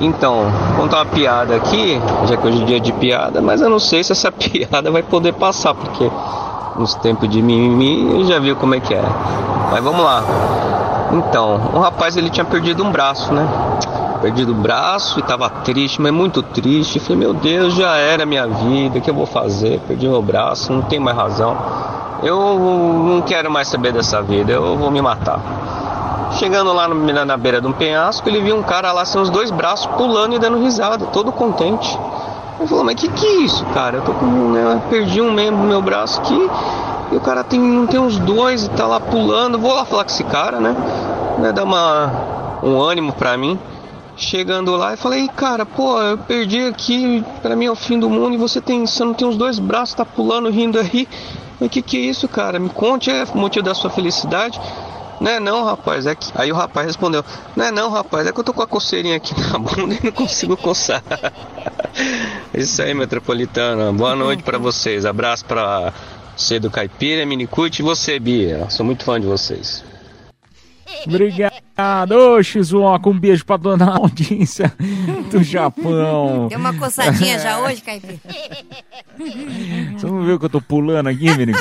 Então, 0.01 0.51
vou 0.71 0.83
contar 0.83 0.99
uma 0.99 1.07
piada 1.07 1.55
aqui, 1.55 2.01
já 2.27 2.37
que 2.37 2.47
hoje 2.47 2.63
é 2.63 2.67
dia 2.67 2.81
de 2.81 2.93
piada, 2.95 3.41
mas 3.41 3.61
eu 3.61 3.71
não 3.71 3.79
sei 3.79 4.03
se 4.03 4.11
essa 4.11 4.31
piada 4.33 4.91
vai 4.91 5.05
poder 5.05 5.35
passar, 5.35 5.73
porque 5.73 6.11
nos 6.77 6.95
tempos 6.97 7.29
de 7.29 7.41
mimimi 7.41 8.25
já 8.25 8.41
viu 8.41 8.57
como 8.57 8.75
é 8.75 8.81
que 8.81 8.93
é. 8.93 9.03
Mas 9.71 9.83
vamos 9.85 10.05
lá. 10.05 10.25
Então, 11.15 11.61
um 11.73 11.79
rapaz 11.79 12.17
ele 12.17 12.29
tinha 12.29 12.45
perdido 12.45 12.83
um 12.83 12.91
braço, 12.91 13.33
né? 13.33 13.47
Perdido 14.21 14.53
o 14.53 14.55
braço 14.55 15.21
e 15.21 15.23
tava 15.23 15.49
triste, 15.49 16.01
mas 16.03 16.13
muito 16.13 16.43
triste. 16.43 16.99
Falei, 16.99 17.19
meu 17.19 17.35
Deus, 17.35 17.75
já 17.75 17.95
era 17.97 18.27
minha 18.27 18.47
vida, 18.47 18.99
o 18.99 19.01
que 19.01 19.09
eu 19.11 19.15
vou 19.15 19.27
fazer? 19.27 19.81
Perdi 19.87 20.09
meu 20.09 20.23
braço, 20.23 20.73
não 20.73 20.83
tem 20.83 20.99
mais 20.99 21.17
razão. 21.17 21.57
Eu 22.23 22.59
não 23.07 23.23
quero 23.23 23.51
mais 23.51 23.69
saber 23.69 23.93
dessa 23.93 24.23
vida, 24.23 24.51
eu 24.53 24.77
vou 24.77 24.91
me 24.91 25.01
matar. 25.01 25.41
Chegando 26.33 26.73
lá 26.73 26.89
no- 26.89 27.25
na, 27.25 27.37
beira 27.37 27.61
de 27.61 27.67
um 27.67 27.73
penhasco, 27.73 28.29
ele 28.29 28.41
viu 28.41 28.57
um 28.57 28.63
cara 28.63 28.91
lá 28.93 29.05
sem 29.05 29.21
os 29.21 29.31
dois 29.31 29.51
braços 29.51 29.87
pulando 29.97 30.35
e 30.35 30.39
dando 30.39 30.59
risada, 30.59 31.07
todo 31.07 31.31
contente. 31.31 31.97
Ele 32.59 32.69
falou, 32.69 32.85
mas 32.85 32.95
que 32.97 33.09
que 33.09 33.27
é 33.27 33.37
isso, 33.43 33.65
cara? 33.67 33.99
Eu 33.99 34.03
tô 34.03 34.13
com, 34.15 34.27
né, 34.27 34.81
perdi 34.91 35.21
um 35.21 35.33
membro 35.33 35.61
do 35.61 35.67
meu 35.69 35.83
braço 35.83 36.21
aqui 36.21 36.51
e 37.13 37.17
o 37.17 37.21
cara 37.21 37.45
tem, 37.45 37.61
não 37.61 37.87
tem 37.87 38.01
os 38.01 38.19
dois 38.19 38.65
e 38.65 38.71
tá 38.71 38.87
lá 38.87 39.01
pulando. 39.01 39.59
Vou 39.59 39.75
lá 39.75 39.85
falar 39.85 40.05
com 40.05 40.11
esse 40.11 40.25
cara, 40.25 40.61
né? 40.61 40.75
né 41.39 41.53
dar 41.53 41.65
uma, 41.65 42.59
um 42.63 42.81
ânimo 42.81 43.13
pra 43.13 43.37
mim. 43.37 43.59
Chegando 44.17 44.77
lá 44.77 44.95
e 44.95 44.97
falei, 44.97 45.27
cara, 45.29 45.67
pô, 45.67 46.01
eu 46.01 46.17
perdi 46.17 46.67
aqui, 46.67 47.25
pra 47.43 47.57
mim 47.57 47.65
é 47.65 47.71
o 47.71 47.75
fim 47.75 47.99
do 47.99 48.09
mundo 48.09 48.35
e 48.35 48.37
você 48.37 48.61
tem, 48.61 48.87
você 48.87 49.05
não 49.05 49.13
tem 49.13 49.27
os 49.27 49.37
dois 49.37 49.59
braços, 49.59 49.95
tá 49.95 50.05
pulando, 50.05 50.49
rindo 50.51 50.79
aí. 50.79 51.09
Mas 51.61 51.69
que 51.69 51.83
que 51.83 51.97
é 51.97 52.01
isso, 52.01 52.29
cara? 52.29 52.61
Me 52.61 52.69
conte, 52.69 53.11
é 53.11 53.25
o 53.25 53.39
motivo 53.39 53.65
da 53.65 53.75
sua 53.75 53.91
felicidade? 53.91 54.61
Não 55.21 55.31
é 55.31 55.41
não, 55.41 55.65
rapaz, 55.65 56.07
é 56.07 56.15
que... 56.15 56.31
Aí 56.35 56.53
o 56.53 56.55
rapaz 56.55 56.87
respondeu, 56.87 57.25
não 57.57 57.65
é 57.65 57.71
não, 57.73 57.91
rapaz, 57.91 58.27
é 58.27 58.33
que 58.33 58.39
eu 58.39 58.45
tô 58.45 58.53
com 58.53 58.63
a 58.63 58.67
coceirinha 58.67 59.17
aqui 59.17 59.35
na 59.41 59.59
bunda 59.59 59.95
e 59.95 60.05
não 60.05 60.13
consigo 60.13 60.57
coçar. 60.57 61.03
É 62.53 62.61
Isso 62.61 62.83
aí, 62.83 62.93
metropolitana. 62.93 63.93
Boa 63.93 64.17
noite 64.17 64.43
pra 64.43 64.59
vocês. 64.59 65.07
Abraço 65.07 65.45
pra 65.45 65.93
você 66.37 66.59
do 66.59 66.71
Caipira, 66.71 67.25
Minicute 67.25 67.81
e 67.81 67.85
você, 67.85 68.19
Bia. 68.19 68.69
Sou 68.71 68.85
muito 68.85 69.05
fã 69.05 69.21
de 69.21 69.27
vocês. 69.27 69.85
Obrigado, 71.07 72.13
ô 72.13 72.43
Shizuoka, 72.43 73.09
um 73.09 73.19
beijo 73.19 73.45
pra 73.45 73.57
dona 73.57 73.97
audiência 73.97 74.73
do 75.35 75.43
Japão. 75.43 76.49
Deu 76.51 76.59
uma 76.59 76.75
coçadinha 76.75 77.39
já 77.39 77.59
hoje, 77.61 77.83
Caipira? 77.83 78.19
Você 79.97 80.07
não 80.07 80.25
viu 80.25 80.39
que 80.39 80.45
eu 80.47 80.51
tô 80.51 80.61
pulando 80.61 81.09
aqui, 81.09 81.25
menino? 81.37 81.59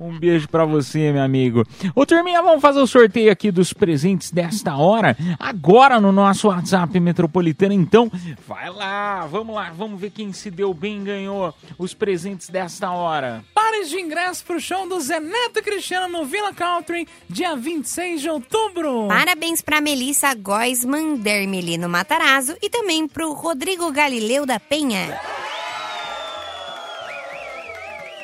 Um 0.00 0.18
beijo 0.18 0.48
pra 0.48 0.64
você, 0.64 1.12
meu 1.12 1.22
amigo. 1.22 1.64
Ô, 1.94 2.06
turminha, 2.06 2.42
vamos 2.42 2.62
fazer 2.62 2.80
o 2.80 2.86
sorteio 2.86 3.30
aqui 3.30 3.50
dos 3.50 3.72
presentes 3.72 4.30
desta 4.30 4.76
hora, 4.76 5.16
agora 5.38 6.00
no 6.00 6.12
nosso 6.12 6.48
WhatsApp 6.48 6.98
Metropolitano. 6.98 7.74
Então, 7.74 8.10
vai 8.46 8.70
lá, 8.70 9.26
vamos 9.26 9.54
lá, 9.54 9.70
vamos 9.76 10.00
ver 10.00 10.10
quem 10.10 10.32
se 10.32 10.50
deu 10.50 10.72
bem 10.72 11.02
e 11.02 11.04
ganhou 11.04 11.54
os 11.78 11.92
presentes 11.92 12.48
desta 12.48 12.90
hora. 12.90 13.44
Pares 13.54 13.90
de 13.90 14.00
ingresso 14.00 14.44
pro 14.44 14.60
show 14.60 14.88
do 14.88 14.98
Zé 15.00 15.20
Neto 15.20 15.58
e 15.58 15.62
Cristiano 15.62 16.08
no 16.08 16.24
Villa 16.24 16.54
Country, 16.54 17.06
dia 17.28 17.54
26 17.54 18.22
de 18.22 18.30
outubro. 18.30 19.08
Parabéns 19.08 19.60
pra 19.60 19.80
Melissa 19.80 20.34
Góisman 20.42 21.18
Dermelino 21.18 21.88
Matarazzo 21.88 22.56
e 22.60 22.68
também 22.68 23.06
pro 23.06 23.32
Rodrigo 23.32 23.92
Galileu 23.92 24.44
da 24.44 24.58
Penha. 24.58 25.20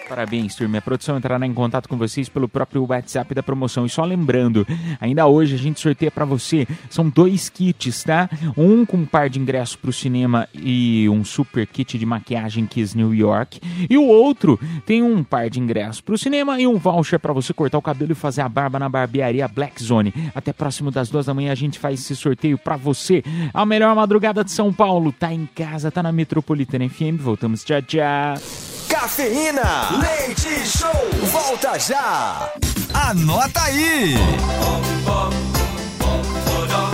Parabéns, 0.09 0.55
turma. 0.55 0.79
A 0.79 0.83
produção 0.83 1.19
entrará 1.19 1.47
em 1.47 1.53
contato 1.53 1.89
com 1.89 1.97
vocês 1.97 2.29
pelo 2.29 2.49
próprio 2.49 2.87
WhatsApp 2.89 3.35
da 3.35 3.43
promoção. 3.43 3.85
E 3.85 3.91
só 3.91 4.05
lembrando, 4.05 4.67
ainda 5.01 5.27
hoje 5.27 5.55
a 5.55 5.59
gente 5.59 5.81
sorteia 5.81 6.11
pra 6.11 6.25
você. 6.25 6.67
São 6.89 7.09
dois 7.09 7.51
kits, 7.51 8.05
tá? 8.05 8.29
Um 8.57 8.87
com 8.87 8.97
um 8.97 9.05
par 9.05 9.29
de 9.29 9.39
ingressos 9.39 9.77
pro 9.77 9.93
cinema 9.93 10.49
e 10.55 11.09
um 11.11 11.25
super 11.25 11.67
kit 11.67 11.99
de 11.99 12.07
maquiagem 12.07 12.67
Kiss 12.67 12.97
New 12.97 13.15
York. 13.15 13.61
E 13.89 13.99
o 13.99 14.05
outro 14.05 14.59
tem 14.87 15.03
um 15.03 15.23
par 15.23 15.51
de 15.51 15.61
ingressos 15.61 16.01
pro 16.01 16.17
cinema 16.17 16.59
e 16.59 16.67
um 16.67 16.79
voucher 16.79 17.19
pra 17.19 17.33
você 17.33 17.53
cortar 17.53 17.77
o 17.77 17.83
cabelo 17.83 18.13
e 18.13 18.15
fazer 18.15 18.41
a 18.41 18.49
barba 18.49 18.79
na 18.79 18.89
barbearia 18.89 19.47
Black 19.47 19.83
Zone. 19.83 20.15
Até 20.35 20.53
próximo 20.53 20.91
das 20.91 21.11
duas 21.11 21.27
da 21.27 21.35
manhã 21.35 21.53
a 21.53 21.57
gente 21.57 21.79
faz 21.79 22.01
esse 22.01 22.17
sorteio 22.17 22.57
pra 22.57 22.77
você. 22.77 23.23
A 23.53 23.67
melhor 23.67 23.95
madrugada 23.95 24.43
de 24.43 24.53
São 24.53 24.73
Paulo. 24.73 25.13
Tá 25.13 25.33
em 25.33 25.47
casa, 25.47 25.91
tá 25.91 26.03
na 26.03 26.13
Metropolitana 26.13 26.89
FM. 26.89 27.21
Voltamos. 27.21 27.63
Tchau, 27.63 27.83
tchau. 27.83 28.68
Cafeína, 28.89 29.91
leite 30.01 30.67
show, 30.67 30.91
volta 31.31 31.79
já. 31.79 32.51
Anota 32.93 33.63
aí. 33.63 34.15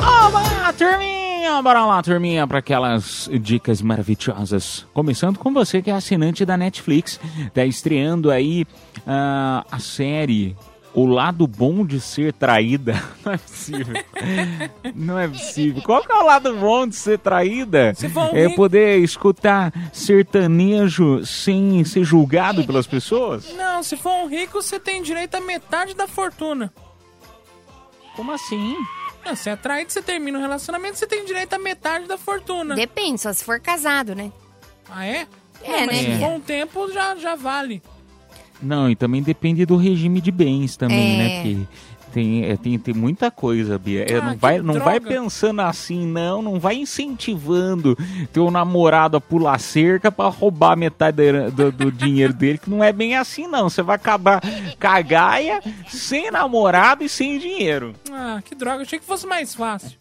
Olá, 0.03 0.72
turminha! 0.76 1.62
Bora 1.62 1.86
lá, 1.86 2.03
turminha, 2.03 2.47
para 2.47 2.59
aquelas 2.59 3.30
dicas 3.40 3.80
maravilhosas. 3.80 4.86
Começando 4.92 5.38
com 5.38 5.53
você 5.53 5.80
que 5.80 5.90
é 5.90 5.95
assinante 5.95 6.45
da 6.45 6.57
Netflix. 6.57 7.20
Tá 7.53 7.64
estreando 7.64 8.30
aí 8.30 8.66
ah, 9.07 9.64
a 9.70 9.78
série 9.78 10.57
O 10.95 11.07
Lado 11.07 11.47
Bom 11.47 11.84
de 11.84 12.01
Ser 12.01 12.32
Traída. 12.32 13.03
Não 13.24 13.32
é 13.32 13.38
possível. 13.38 13.95
Não 14.95 15.18
é 15.18 15.28
possível. 15.28 15.82
Qual 15.82 16.03
que 16.05 16.12
é 16.12 16.14
o 16.14 16.24
lado 16.24 16.55
bom 16.55 16.86
de 16.86 16.95
ser 16.95 17.18
traída? 17.18 17.92
Um 18.32 18.36
É 18.36 18.49
poder 18.51 18.99
escutar 18.99 19.72
sertanejo 19.92 21.24
sem 21.26 21.84
ser 21.84 22.05
julgado 22.05 22.64
pelas 22.64 22.86
pessoas? 22.86 23.53
Não, 23.55 23.82
se 23.82 23.97
for 23.97 24.12
um 24.24 24.28
rico, 24.28 24.62
você 24.62 24.78
tem 24.78 25.03
direito 25.03 25.34
a 25.34 25.40
metade 25.40 25.95
da 25.95 26.07
fortuna. 26.07 26.72
Como 28.14 28.30
assim? 28.30 28.76
Não, 29.24 29.34
se 29.34 29.51
é 29.51 29.57
traído, 29.57 29.90
você 29.90 30.03
termina 30.03 30.38
o 30.38 30.40
relacionamento, 30.40 30.97
você 30.99 31.07
tem 31.07 31.24
direito 31.24 31.55
a 31.55 31.59
metade 31.59 32.07
da 32.07 32.18
fortuna. 32.18 32.74
Depende, 32.74 33.20
só 33.20 33.32
se 33.32 33.42
for 33.42 33.59
casado, 33.59 34.14
né? 34.14 34.30
Ah, 34.88 35.07
é? 35.07 35.26
É, 35.62 35.80
Não, 35.80 35.86
mas 35.86 36.03
né? 36.03 36.14
se 36.14 36.20
for 36.20 36.28
um 36.28 36.40
tempo, 36.40 36.92
já, 36.92 37.16
já 37.16 37.34
vale. 37.34 37.82
Não, 38.62 38.88
e 38.90 38.96
também 38.96 39.22
depende 39.22 39.66
do 39.66 39.76
regime 39.76 40.20
de 40.20 40.30
bens 40.30 40.76
também, 40.76 41.14
É. 41.14 41.16
né? 41.18 41.36
Porque 41.36 41.84
Tem, 42.12 42.44
é, 42.44 42.57
tem, 42.57 42.78
tem 42.78 42.94
muita 42.94 43.28
coisa, 43.28 43.76
Bia. 43.76 44.07
É, 44.09 44.18
Ah, 44.18 44.22
não 44.26 44.36
vai, 44.36 44.59
não 44.61 44.78
vai 44.78 45.00
pensando 45.00 45.61
assim, 45.62 46.07
não. 46.07 46.40
Não 46.40 46.61
vai 46.61 46.76
incentivando 46.76 47.98
teu 48.32 48.52
namorado 48.52 49.16
a 49.16 49.20
pular 49.20 49.59
cerca 49.59 50.12
pra 50.12 50.28
roubar 50.28 50.76
metade 50.76 51.16
do, 51.50 51.72
do 51.72 51.90
dinheiro 51.90 52.32
dele, 52.32 52.59
que 52.59 52.70
não 52.70 52.84
é 52.84 52.92
bem 52.92 53.16
assim, 53.16 53.48
não. 53.48 53.68
Você 53.68 53.82
vai 53.82 53.96
acabar 53.96 54.40
cagaia, 54.78 55.61
sem 55.88 56.30
namorado 56.30 57.02
e 57.02 57.09
sem 57.09 57.36
dinheiro. 57.36 57.94
Ah, 58.12 58.40
que 58.44 58.55
droga. 58.55 58.82
Achei 58.82 59.00
que 59.00 59.05
fosse 59.05 59.26
mais 59.26 59.52
fácil. 59.52 59.98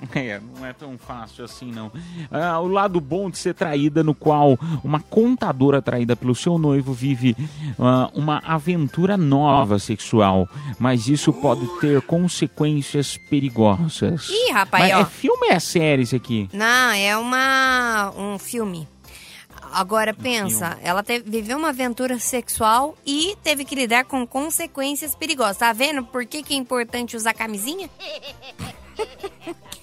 É, 0.14 0.40
não 0.56 0.66
é 0.66 0.72
tão 0.72 0.98
fácil 0.98 1.44
assim, 1.44 1.70
não. 1.70 1.90
Ah, 2.30 2.58
o 2.60 2.66
lado 2.66 3.00
bom 3.00 3.30
de 3.30 3.38
ser 3.38 3.54
traída, 3.54 4.02
no 4.02 4.14
qual 4.14 4.58
uma 4.82 5.00
contadora 5.00 5.80
traída 5.80 6.16
pelo 6.16 6.34
seu 6.34 6.58
noivo 6.58 6.92
vive 6.92 7.36
ah, 7.78 8.10
uma 8.14 8.38
aventura 8.44 9.16
nova 9.16 9.78
sexual, 9.78 10.48
mas 10.78 11.08
isso 11.08 11.32
pode 11.32 11.66
ter 11.80 12.02
consequências 12.02 13.16
perigosas. 13.16 14.28
Ih, 14.28 14.52
rapaz, 14.52 14.84
mas 14.84 14.94
ó. 14.94 15.00
é 15.00 15.04
filme 15.04 15.46
ou 15.46 15.52
é 15.52 15.60
série 15.60 16.02
isso 16.02 16.16
aqui? 16.16 16.48
Não, 16.52 16.90
é 16.90 17.16
uma 17.16 18.12
um 18.16 18.38
filme. 18.38 18.88
Agora 19.72 20.12
pensa, 20.12 20.76
ela 20.82 21.02
teve, 21.02 21.30
viveu 21.30 21.56
uma 21.56 21.68
aventura 21.68 22.18
sexual 22.18 22.96
e 23.06 23.36
teve 23.42 23.64
que 23.64 23.76
lidar 23.76 24.04
com 24.04 24.26
consequências 24.26 25.14
perigosas. 25.14 25.58
Tá 25.58 25.72
vendo 25.72 26.04
por 26.04 26.26
que, 26.26 26.42
que 26.42 26.54
é 26.54 26.56
importante 26.56 27.16
usar 27.16 27.32
camisinha? 27.34 27.88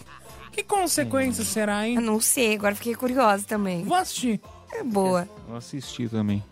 Que 0.57 0.63
consequência 0.63 1.43
será, 1.43 1.87
hein? 1.87 1.97
Eu 1.97 2.01
não 2.01 2.19
sei, 2.19 2.55
agora 2.55 2.73
fiquei 2.73 2.95
curiosa 2.95 3.45
também. 3.45 3.83
Vou 3.83 3.95
assistir. 3.95 4.41
É 4.73 4.83
boa. 4.83 5.29
Vou 5.47 5.55
assistir 5.55 6.09
também. 6.09 6.43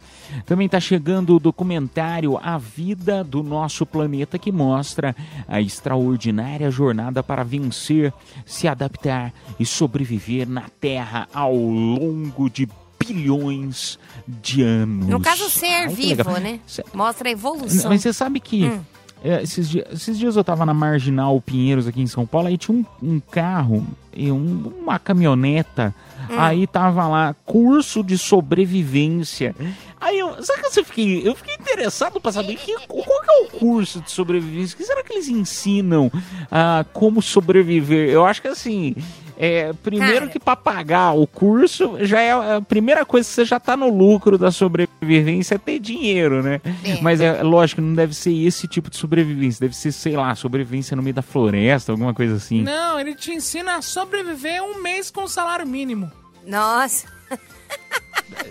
Também 0.46 0.68
está 0.68 0.80
chegando 0.80 1.36
o 1.36 1.40
documentário 1.40 2.38
A 2.38 2.56
Vida 2.60 3.24
do 3.24 3.42
Nosso 3.42 3.84
Planeta, 3.84 4.38
que 4.38 4.52
mostra 4.52 5.16
a 5.48 5.60
extraordinária 5.60 6.70
jornada 6.70 7.24
para 7.24 7.44
vencer, 7.44 8.14
se 8.46 8.68
adaptar 8.68 9.34
e 9.60 9.66
sobreviver 9.66 10.48
na 10.48 10.70
Terra 10.80 11.28
ao 11.34 11.56
longo 11.56 12.48
de 12.48 12.70
bilhões 13.00 13.98
de 14.28 14.62
anos. 14.62 15.08
No 15.08 15.20
caso, 15.20 15.50
ser 15.50 15.66
Ai, 15.66 15.88
vivo, 15.88 16.40
né? 16.40 16.60
Mostra 16.94 17.28
a 17.28 17.32
evolução. 17.32 17.90
Mas 17.90 18.04
você 18.04 18.14
sabe 18.14 18.40
que 18.40 18.66
Hum. 18.66 18.82
É, 19.28 19.42
esses, 19.44 19.68
dias, 19.70 19.86
esses 19.92 20.18
dias 20.20 20.36
eu 20.36 20.44
tava 20.44 20.66
na 20.66 20.74
Marginal 20.74 21.40
Pinheiros 21.42 21.88
aqui 21.88 22.02
em 22.02 22.08
São 22.08 22.26
Paulo, 22.26 22.48
aí 22.48 22.58
tinha 22.58 22.78
um, 22.78 22.86
um 23.02 23.20
carro 23.20 23.86
e 24.16 24.32
um- 24.32 24.72
uma 24.82 25.00
caminhoneta, 25.00 25.94
Hum. 26.30 26.36
aí 26.40 26.66
tava 26.68 27.08
lá, 27.08 27.36
curso 27.46 28.04
de 28.04 28.18
sobrevivência. 28.18 29.56
Aí 30.00 30.20
eu, 30.20 30.44
sabe 30.44 30.62
que 30.62 30.80
eu 30.80 30.86
fiquei, 30.86 31.28
eu 31.28 31.36
fiquei 31.36 31.56
interessado 31.56 32.20
pra 32.22 32.32
saber 32.32 32.56
que, 32.56 32.76
qual 32.88 33.04
que 33.22 33.32
é 33.32 33.42
o 33.44 33.60
curso 33.60 34.02
de 34.02 34.12
sobrevivência? 34.12 34.76
O 34.76 34.78
que 34.78 34.84
será 34.86 35.04
que 35.04 35.14
eles 35.14 35.28
ensinam 35.28 36.12
a 36.52 36.86
como 36.94 37.22
sobreviver? 37.22 38.10
Eu 38.10 38.26
acho 38.26 38.42
que 38.42 38.48
assim, 38.48 38.96
é, 39.38 39.74
primeiro 39.74 40.20
Cara. 40.20 40.32
que 40.32 40.40
pra 40.40 40.56
pagar 40.56 41.12
o 41.12 41.28
curso, 41.28 41.98
já 42.02 42.22
é 42.22 42.32
a 42.32 42.62
primeira 42.62 43.06
coisa 43.06 43.28
que 43.28 43.36
você 43.36 43.46
já 43.46 43.60
tá 43.60 43.76
no 43.76 43.90
lucro 43.90 44.38
da 44.38 44.52
sobrevivência 44.52 45.56
é 45.56 45.58
ter 45.58 45.80
dinheiro, 45.80 46.42
né? 46.42 46.62
É. 46.84 47.02
Mas 47.02 47.20
é 47.20 47.44
lógico, 47.44 47.82
não 47.82 47.94
deve 47.94 48.14
ser 48.14 48.34
esse 48.34 48.68
tipo 48.68 48.90
de 48.90 48.98
sobrevivência, 48.98 49.62
deve 49.62 49.76
ser, 49.76 49.92
sei 49.92 50.16
lá, 50.16 50.34
sobrevivência 50.36 50.96
no 50.96 51.04
meio 51.04 51.14
da 51.14 51.22
floresta, 51.22 51.92
alguma 51.92 52.14
coisa 52.14 52.36
assim. 52.36 52.64
Não, 52.64 53.00
ele 53.00 53.14
te 53.14 53.32
ensina 53.32 53.76
a 53.76 53.82
sobreviver 53.82 54.64
um 54.64 54.82
mês 54.82 55.12
com 55.12 55.28
salário 55.28 55.68
mínimo. 55.68 56.10
Nossa. 56.48 57.08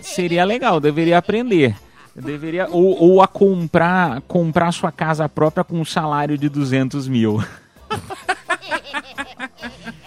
Seria 0.03 0.45
legal, 0.45 0.81
deveria 0.81 1.19
aprender. 1.19 1.75
Deveria, 2.15 2.69
ou, 2.71 2.97
ou 3.01 3.23
a 3.23 3.27
comprar, 3.27 4.21
comprar 4.23 4.71
sua 4.71 4.93
casa 4.93 5.29
própria 5.29 5.65
com 5.65 5.81
um 5.81 5.85
salário 5.85 6.39
de 6.39 6.49
200 6.49 7.09
mil. 7.09 7.43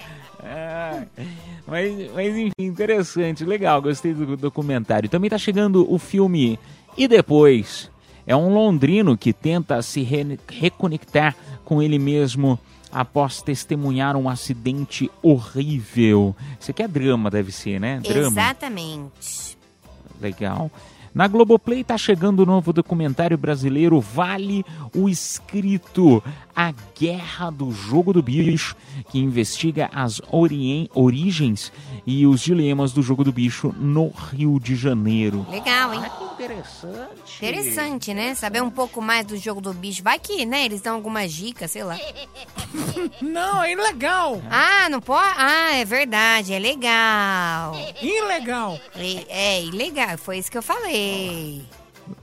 Mas, 1.68 2.11
mas 2.13 2.38
enfim, 2.38 2.51
interessante, 2.59 3.43
legal, 3.43 3.82
gostei 3.82 4.13
do 4.13 4.38
documentário. 4.38 5.09
Também 5.09 5.30
tá 5.30 5.38
chegando 5.38 5.86
o 5.91 5.97
filme 5.99 6.57
E 6.97 7.07
Depois. 7.09 7.91
É 8.26 8.34
um 8.36 8.53
londrino 8.53 9.18
que 9.18 9.34
tenta 9.34 9.82
se 9.82 10.01
re- 10.01 10.39
reconectar 10.49 11.36
com 11.65 11.82
ele 11.82 11.99
mesmo 11.99 12.57
após 12.89 13.41
testemunhar 13.41 14.15
um 14.15 14.30
acidente 14.30 15.11
horrível. 15.22 16.34
Isso 16.59 16.72
aqui 16.72 16.84
é 16.84 16.88
drama, 16.88 17.30
deve 17.30 17.51
ser, 17.51 17.80
né? 17.80 17.99
Drama. 18.01 18.28
Exatamente. 18.28 19.57
Legal. 20.22 20.72
Na 21.18 21.28
Globoplay 21.28 21.84
tá 21.84 21.97
chegando 21.97 22.41
o 22.41 22.45
novo 22.45 22.72
documentário 22.72 23.36
brasileiro 23.36 23.99
Vale 23.99 24.63
o 24.95 25.09
Escrito, 25.09 26.24
a 26.55 26.72
guerra 26.95 27.49
do 27.49 27.72
jogo 27.72 28.13
do 28.13 28.22
bicho, 28.22 28.76
que 29.09 29.18
investiga 29.18 29.89
as 29.91 30.22
origens 30.32 31.74
e 32.05 32.28
os 32.28 32.41
dilemas 32.41 32.91
do 32.91 33.01
jogo 33.01 33.24
do 33.24 33.32
bicho 33.32 33.74
no 33.80 34.09
Rio 34.09 34.59
de 34.59 34.76
Janeiro. 34.76 35.43
Legal, 35.49 35.91
hein? 35.91 36.03
Interessante. 36.34 37.38
Interessante, 37.38 38.13
né? 38.13 38.36
Saber 38.36 38.61
um 38.61 38.70
pouco 38.70 39.01
mais 39.01 39.26
do 39.26 39.36
jogo 39.38 39.59
do 39.59 39.74
bicho. 39.74 40.03
Vai 40.03 40.20
que, 40.20 40.45
né? 40.45 40.65
Eles 40.65 40.82
dão 40.82 40.93
algumas 40.93 41.34
dicas, 41.34 41.72
sei 41.72 41.84
lá. 41.84 41.97
Não, 43.22 43.63
é 43.63 43.72
ilegal. 43.72 44.39
Ah, 44.51 44.88
não 44.89 44.99
pode? 44.99 45.34
Ah, 45.38 45.76
é 45.76 45.86
verdade, 45.86 46.53
é 46.53 46.59
legal. 46.59 47.76
Ilegal. 48.01 48.80
É, 48.95 49.55
é 49.57 49.63
ilegal, 49.63 50.18
foi 50.18 50.38
isso 50.38 50.51
que 50.51 50.57
eu 50.57 50.61
falei. 50.61 51.07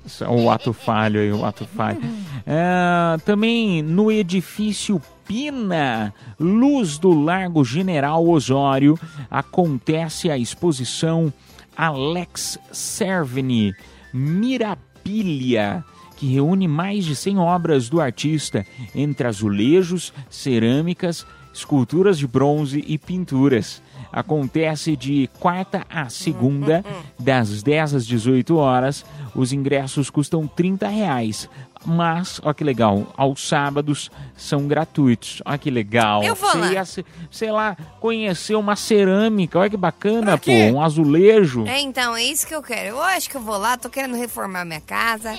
Isso 0.05 0.25
é 0.25 0.29
O 0.29 0.51
ato 0.51 0.73
falho 0.73 1.21
aí, 1.21 1.33
o 1.33 1.45
ato 1.45 1.67
falho. 1.67 2.01
É, 2.47 3.19
também 3.25 3.83
no 3.83 4.11
edifício 4.11 5.01
Pina, 5.27 6.13
Luz 6.39 6.99
do 6.99 7.11
Largo 7.11 7.65
General 7.65 8.27
Osório, 8.27 8.99
acontece 9.31 10.31
a 10.31 10.37
exposição 10.37 11.33
Alex 11.77 12.59
Servini 12.71 13.75
Mirabilia, 14.13 15.85
que 16.17 16.27
reúne 16.27 16.69
mais 16.69 17.05
de 17.05 17.17
100 17.17 17.39
obras 17.39 17.89
do 17.89 18.01
artista, 18.01 18.65
entre 18.95 19.27
azulejos, 19.27 20.13
cerâmicas, 20.31 21.27
esculturas 21.53 22.19
de 22.19 22.27
bronze 22.27 22.85
e 22.87 22.97
pinturas. 22.97 23.83
Acontece 24.19 24.95
de 24.97 25.29
quarta 25.41 25.85
a 25.91 26.09
segunda, 26.09 26.85
das 27.19 27.63
10 27.65 27.95
às 27.95 28.07
18 28.07 28.57
horas. 28.57 29.05
Os 29.35 29.53
ingressos 29.53 30.09
custam 30.09 30.47
30 30.47 30.87
reais. 30.89 31.49
Mas, 31.87 32.41
ó 32.43 32.55
que 32.55 32.65
legal, 32.65 33.07
aos 33.15 33.47
sábados 33.47 34.11
são 34.35 34.67
gratuitos. 34.67 35.43
Ó 35.45 35.59
que 35.59 35.71
legal. 35.71 36.23
Eu 36.23 36.35
vou 36.35 36.49
Você 36.51 36.57
lá. 36.59 36.73
ia, 36.73 36.85
se- 36.87 37.05
sei 37.31 37.51
lá, 37.51 37.77
conhecer 38.01 38.55
uma 38.55 38.75
cerâmica. 38.75 39.59
Olha 39.59 39.69
que 39.69 39.77
bacana, 39.77 40.39
pô. 40.39 40.51
Um 40.51 40.81
azulejo. 40.81 41.67
É, 41.67 41.81
então, 41.81 42.17
é 42.17 42.23
isso 42.25 42.47
que 42.47 42.55
eu 42.55 42.63
quero. 42.63 42.89
Eu 42.97 43.03
acho 43.03 43.29
que 43.29 43.37
eu 43.37 43.41
vou 43.43 43.59
lá, 43.59 43.77
tô 43.77 43.91
querendo 43.91 44.17
reformar 44.17 44.65
minha 44.65 44.81
casa. 44.81 45.39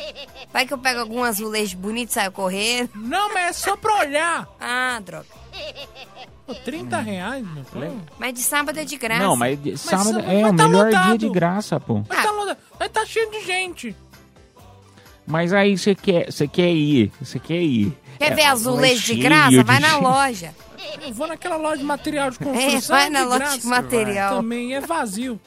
Vai 0.54 0.68
que 0.68 0.74
eu 0.74 0.78
pego 0.78 1.00
algum 1.00 1.24
azulejo 1.24 1.78
bonito 1.78 2.10
e 2.10 2.14
saio 2.14 2.32
correndo. 2.32 2.92
Não, 2.94 3.34
mas 3.34 3.50
é 3.50 3.54
só 3.54 3.76
pra 3.76 4.02
olhar. 4.02 4.48
Ah, 4.60 5.02
droga. 5.04 5.26
Pô, 6.46 6.54
30 6.54 7.00
reais, 7.00 7.44
meu. 7.48 7.64
pô. 7.64 7.80
Mas 8.20 8.34
de 8.34 8.42
sábado 8.42 8.80
é 8.80 8.86
de 8.86 8.98
graça. 8.98 9.24
Não, 9.24 9.36
mas 9.36 9.62
de- 9.62 9.78
sábado 9.78 10.22
vai 10.22 10.42
é 10.42 10.46
o 10.48 10.56
tá 10.56 10.68
melhor 10.68 10.90
dia 10.90 11.00
lotado. 11.00 11.18
de 11.18 11.30
graça, 11.30 11.80
pô. 11.80 12.02
Vai 12.02 12.24
tá, 12.24 12.32
loda- 12.32 12.58
vai 12.78 12.90
tá 12.90 13.06
cheio 13.06 13.32
de 13.32 13.42
gente. 13.44 13.96
Mas 15.26 15.52
aí 15.54 15.76
você 15.78 15.96
quer, 15.96 16.32
você 16.32 16.48
quer 16.48 16.72
ir, 16.72 17.12
você 17.20 17.40
quer 17.40 17.62
ir. 17.62 17.98
Quer 18.20 18.32
É, 18.32 18.36
ver 18.36 18.46
azulejo 18.46 19.06
de 19.14 19.16
graça? 19.20 19.64
Vai 19.64 19.80
na 19.80 19.90
gente. 19.90 20.02
loja. 20.04 20.56
Eu 21.02 21.14
vou 21.14 21.28
naquela 21.28 21.58
loja 21.58 21.78
de 21.78 21.84
material 21.84 22.30
de 22.30 22.38
construção. 22.38 22.96
É, 22.96 23.02
vai 23.02 23.10
na 23.10 23.20
de 23.22 23.26
loja 23.26 23.40
graça. 23.40 23.58
de 23.58 23.68
material. 23.68 24.36
Também 24.38 24.76
é 24.76 24.82
vazio. 24.82 25.40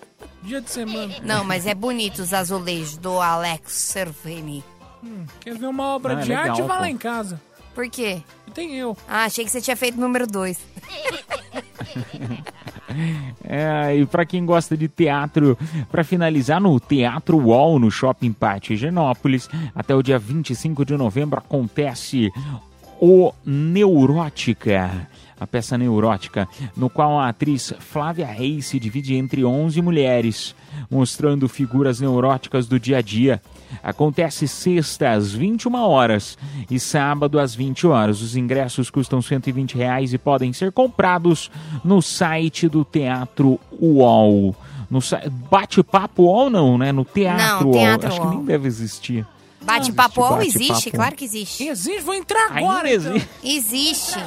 Dia 0.42 0.61
de 0.61 0.70
semana. 0.70 1.14
Não, 1.22 1.44
mas 1.44 1.64
é 1.66 1.74
bonito 1.74 2.18
os 2.20 2.34
azulejos 2.34 2.96
do 2.96 3.20
Alex 3.20 3.72
Servini. 3.72 4.64
Hum, 5.02 5.26
quer 5.40 5.56
ver 5.56 5.66
uma 5.68 5.94
obra 5.94 6.16
Ah, 6.16 6.18
é 6.18 6.22
de 6.22 6.28
legal, 6.28 6.44
arte? 6.50 6.62
Vai 6.62 6.76
pô. 6.76 6.82
lá 6.82 6.90
em 6.90 6.96
casa. 6.96 7.40
Por 7.74 7.88
quê? 7.88 8.20
Tem 8.59 8.74
eu. 8.74 8.96
Ah, 9.06 9.22
achei 9.22 9.44
que 9.44 9.52
você 9.52 9.61
tinha 9.61 9.76
feito 9.76 10.00
número 10.00 10.26
dois. 10.26 10.59
É, 13.44 13.94
e 13.96 14.06
pra 14.06 14.26
quem 14.26 14.44
gosta 14.44 14.76
de 14.76 14.88
teatro, 14.88 15.56
pra 15.90 16.02
finalizar 16.02 16.61
no 16.61 16.80
Teatro 16.80 17.38
Wall, 17.38 17.78
no 17.78 17.90
Shopping 17.90 18.32
Pátio 18.32 18.72
Higienópolis, 18.72 19.48
até 19.74 19.94
o 19.94 20.02
dia 20.02 20.18
25 20.18 20.84
de 20.84 20.96
novembro 20.96 21.38
acontece 21.38 22.30
o 23.00 23.32
Neurótica, 23.44 25.09
a 25.38 25.46
peça 25.46 25.78
Neurótica, 25.78 26.48
no 26.76 26.90
qual 26.90 27.18
a 27.18 27.28
atriz 27.28 27.72
Flávia 27.78 28.26
Reis 28.26 28.66
se 28.66 28.80
divide 28.80 29.14
entre 29.14 29.44
11 29.44 29.80
mulheres, 29.80 30.54
mostrando 30.90 31.48
figuras 31.48 32.00
neuróticas 32.00 32.66
do 32.66 32.80
dia 32.80 32.98
a 32.98 33.02
dia. 33.02 33.40
Acontece 33.82 34.46
sexta 34.48 35.10
às 35.12 35.32
21 35.32 35.74
horas 35.76 36.36
e 36.70 36.78
sábado 36.80 37.38
às 37.38 37.54
20 37.54 37.86
horas. 37.86 38.20
Os 38.20 38.36
ingressos 38.36 38.90
custam 38.90 39.20
120 39.22 39.76
reais 39.76 40.12
e 40.12 40.18
podem 40.18 40.52
ser 40.52 40.72
comprados 40.72 41.50
no 41.84 42.00
site 42.02 42.68
do 42.68 42.84
Teatro 42.84 43.58
UOL. 43.80 44.54
No 44.90 45.00
sa- 45.02 45.22
Bate-papo 45.50 46.22
UOL 46.24 46.48
não, 46.50 46.78
né? 46.78 46.92
No 46.92 47.04
Teatro 47.04 47.46
Não, 47.46 47.62
UOL. 47.70 47.72
Teatro 47.72 48.08
Acho 48.08 48.20
UOL. 48.20 48.30
que 48.30 48.36
nem 48.36 48.44
deve 48.46 48.66
existir. 48.68 49.26
Bate-papo 49.62 50.20
UOL 50.22 50.40
existe, 50.42 50.90
claro 50.90 51.14
que 51.14 51.24
existe. 51.24 51.64
Existe, 51.68 52.00
vou 52.00 52.14
entrar 52.14 52.50
Ainda 52.52 52.70
agora. 52.70 52.94
então. 52.94 53.12
existe. 53.14 53.28
Existe. 53.44 54.18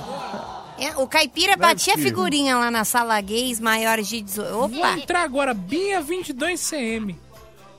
É, 0.78 0.96
O 0.98 1.08
caipira 1.08 1.56
batia 1.56 1.96
figurinha 1.98 2.58
lá 2.58 2.72
na 2.72 2.84
sala 2.84 3.20
gays 3.22 3.60
maiores 3.60 4.08
de 4.08 4.22
18. 4.22 4.52
Vou 4.52 4.66
Opa! 4.66 4.98
entrar 4.98 5.24
agora, 5.24 5.54
Bia 5.54 6.02
22CM. 6.02 7.16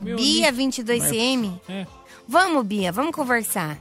Meu 0.03 0.16
Bia 0.16 0.50
nick. 0.50 0.82
22CM. 0.82 1.61
É. 1.68 1.86
Vamos, 2.26 2.66
Bia, 2.66 2.92
vamos 2.92 3.14
conversar. 3.14 3.78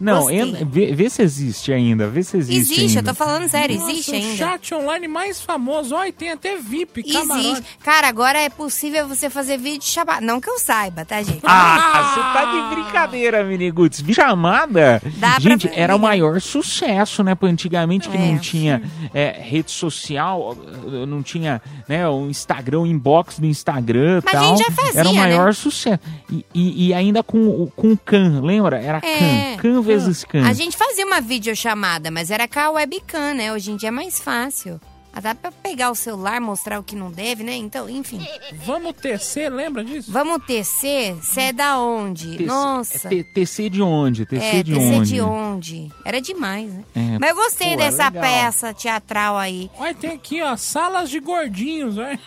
Não, 0.00 0.30
en- 0.30 0.64
vê, 0.64 0.94
vê 0.94 1.10
se 1.10 1.20
existe 1.22 1.72
ainda, 1.72 2.08
vê 2.08 2.22
se 2.22 2.36
existe 2.38 2.58
Existe, 2.58 2.80
eu 2.94 2.98
ainda. 3.00 3.02
tô 3.12 3.14
falando 3.14 3.48
sério, 3.48 3.78
Nossa, 3.78 3.92
existe 3.92 4.10
o 4.10 4.14
ainda. 4.14 4.36
chat 4.36 4.74
online 4.74 5.06
mais 5.06 5.40
famoso. 5.40 5.94
Olha, 5.94 6.12
tem 6.12 6.30
até 6.30 6.56
VIP, 6.56 7.02
camarote. 7.02 7.46
Existe. 7.48 7.64
Cara, 7.84 8.08
agora 8.08 8.38
é 8.38 8.48
possível 8.48 9.06
você 9.06 9.28
fazer 9.28 9.58
vídeo 9.58 9.84
chamada. 9.84 10.20
Não 10.22 10.40
que 10.40 10.48
eu 10.48 10.58
saiba, 10.58 11.04
tá, 11.04 11.22
gente? 11.22 11.40
Ah, 11.44 12.12
você 12.14 12.20
tá 12.20 12.44
de 12.46 12.74
brincadeira, 12.74 13.44
Miniguts. 13.44 14.02
Chamada, 14.12 15.02
Dá 15.16 15.32
pra 15.32 15.40
gente, 15.40 15.68
ver, 15.68 15.78
era 15.78 15.94
o 15.94 15.98
maior 15.98 16.40
sucesso, 16.40 17.22
né? 17.22 17.34
Porque 17.34 17.52
antigamente 17.52 18.08
que 18.08 18.16
É. 18.16 18.20
não 18.20 18.38
tinha 18.38 18.82
é, 19.12 19.38
rede 19.42 19.70
social, 19.70 20.56
eh, 20.92 21.06
não 21.06 21.22
tinha 21.22 21.60
né, 21.88 22.08
o 22.08 22.26
Instagram, 22.28 22.80
o 22.80 22.86
inbox 22.86 23.38
do 23.38 23.46
Instagram 23.46 24.22
Mas 24.24 24.34
a 24.34 24.38
tal. 24.38 24.56
gente 24.56 24.66
já 24.66 24.70
fazia, 24.72 25.00
era 25.00 25.08
o 25.08 25.12
né? 25.12 25.18
maior 25.20 25.54
sucesso. 25.54 26.00
E, 26.30 26.44
e- 26.54 26.88
e 26.88 26.94
ainda 26.94 27.22
com, 27.22 27.38
o- 27.48 27.72
com 27.74 27.96
Can, 27.96 28.40
lembra? 28.42 28.80
Era 28.80 28.98
É. 28.98 29.56
Can, 29.56 29.62
Can 29.62 29.80
vezes. 29.90 30.26
A 30.46 30.52
gente 30.52 30.76
fazia 30.76 31.04
uma 31.06 31.20
videochamada, 31.20 32.10
mas 32.10 32.30
era 32.30 32.46
com 32.48 32.58
a 32.60 32.70
webcam, 32.70 33.34
né? 33.34 33.52
Hoje 33.52 33.70
em 33.72 33.76
dia 33.76 33.88
é 33.88 33.92
mais 33.92 34.20
fácil. 34.20 34.80
Dá 35.20 35.34
pra 35.34 35.50
pegar 35.50 35.90
o 35.90 35.94
celular, 35.96 36.40
mostrar 36.40 36.78
o 36.78 36.84
que 36.84 36.94
não 36.94 37.10
deve, 37.10 37.42
né? 37.42 37.52
Então, 37.56 37.90
enfim. 37.90 38.24
Vamos 38.64 38.94
tecer, 38.94 39.50
lembra 39.52 39.84
disso? 39.84 40.10
Vamos 40.10 40.42
tecer? 40.46 41.14
Você 41.16 41.40
é 41.40 41.52
da 41.52 41.78
onde? 41.80 42.42
Nossa. 42.44 43.08
é 43.08 43.10
T- 43.10 43.24
TC 43.24 43.68
de 43.68 43.82
onde? 43.82 44.24
TC 44.24 44.42
É, 44.42 44.62
de 44.62 44.72
tecer 44.72 44.94
onde? 44.94 45.12
de 45.14 45.20
onde? 45.20 45.88
Era 46.06 46.20
demais, 46.22 46.72
né? 46.72 46.84
É, 46.94 47.18
Mas 47.18 47.30
eu 47.30 47.36
gostei 47.36 47.70
pô, 47.72 47.76
dessa 47.78 48.04
legal. 48.04 48.22
peça 48.22 48.72
teatral 48.72 49.36
aí. 49.36 49.68
Olha, 49.78 49.94
tem 49.94 50.12
aqui, 50.12 50.40
ó, 50.42 50.56
salas 50.56 51.10
de 51.10 51.18
gordinhos, 51.18 51.98
olha. 51.98 52.18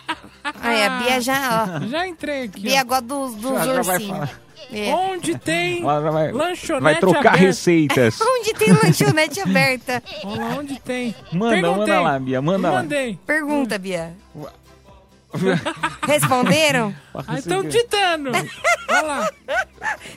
Aí, 0.62 0.84
a 0.84 0.90
Bia 1.00 1.20
já, 1.22 1.80
ó. 1.82 1.86
Já 1.88 2.06
entrei 2.06 2.42
aqui. 2.44 2.60
Bia 2.60 2.82
ó. 2.82 2.84
gosta 2.84 3.02
dos, 3.06 3.34
dos 3.36 3.66
ursinhos. 3.66 4.28
É. 4.72 4.92
Onde 4.94 5.38
tem 5.38 5.82
vai, 5.84 6.32
lanchonete 6.32 6.82
vai 6.82 6.94
trocar 6.98 7.18
aberta. 7.20 7.36
receitas. 7.36 8.18
Onde 8.22 8.54
tem 8.54 8.72
lanchonete 8.72 9.40
aberta? 9.40 10.02
Olha 10.24 10.40
lá, 10.44 10.56
onde 10.58 10.80
tem. 10.80 11.14
Manda, 11.32 11.54
Perguntei. 11.56 11.78
manda 11.78 12.00
lá, 12.00 12.18
Bia, 12.18 12.42
manda 12.42 12.70
lá. 12.70 12.82
Mandei. 12.82 13.18
Pergunta, 13.26 13.78
Bia. 13.78 14.12
Responderam? 16.06 16.94
Ah, 17.26 17.38
estão 17.38 17.62
ditando. 17.64 18.30
Olha 18.88 19.02
lá. 19.02 19.30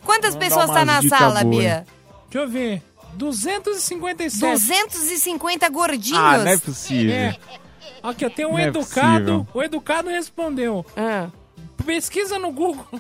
Quantas 0.04 0.36
Vamos 0.36 0.48
pessoas 0.48 0.70
tá 0.70 0.86
na 0.86 1.02
sala, 1.04 1.44
boas. 1.44 1.56
Bia? 1.58 1.86
Deixa 2.30 2.46
eu 2.46 2.50
ver. 2.50 2.82
257. 3.14 4.54
250 4.54 5.70
gordinhos. 5.70 6.20
Ah, 6.20 6.38
não 6.38 6.48
é 6.48 6.58
possível. 6.58 7.14
É. 7.16 7.36
Aqui, 8.04 8.26
ó, 8.26 8.30
tem 8.30 8.46
um 8.46 8.52
Não 8.52 8.60
é 8.60 8.66
educado. 8.66 9.26
possível. 9.26 9.48
o 9.54 9.64
educado 9.64 10.10
respondeu. 10.10 10.86
Ah. 10.96 11.28
Pesquisa 11.86 12.38
no 12.38 12.52
Google. 12.52 12.86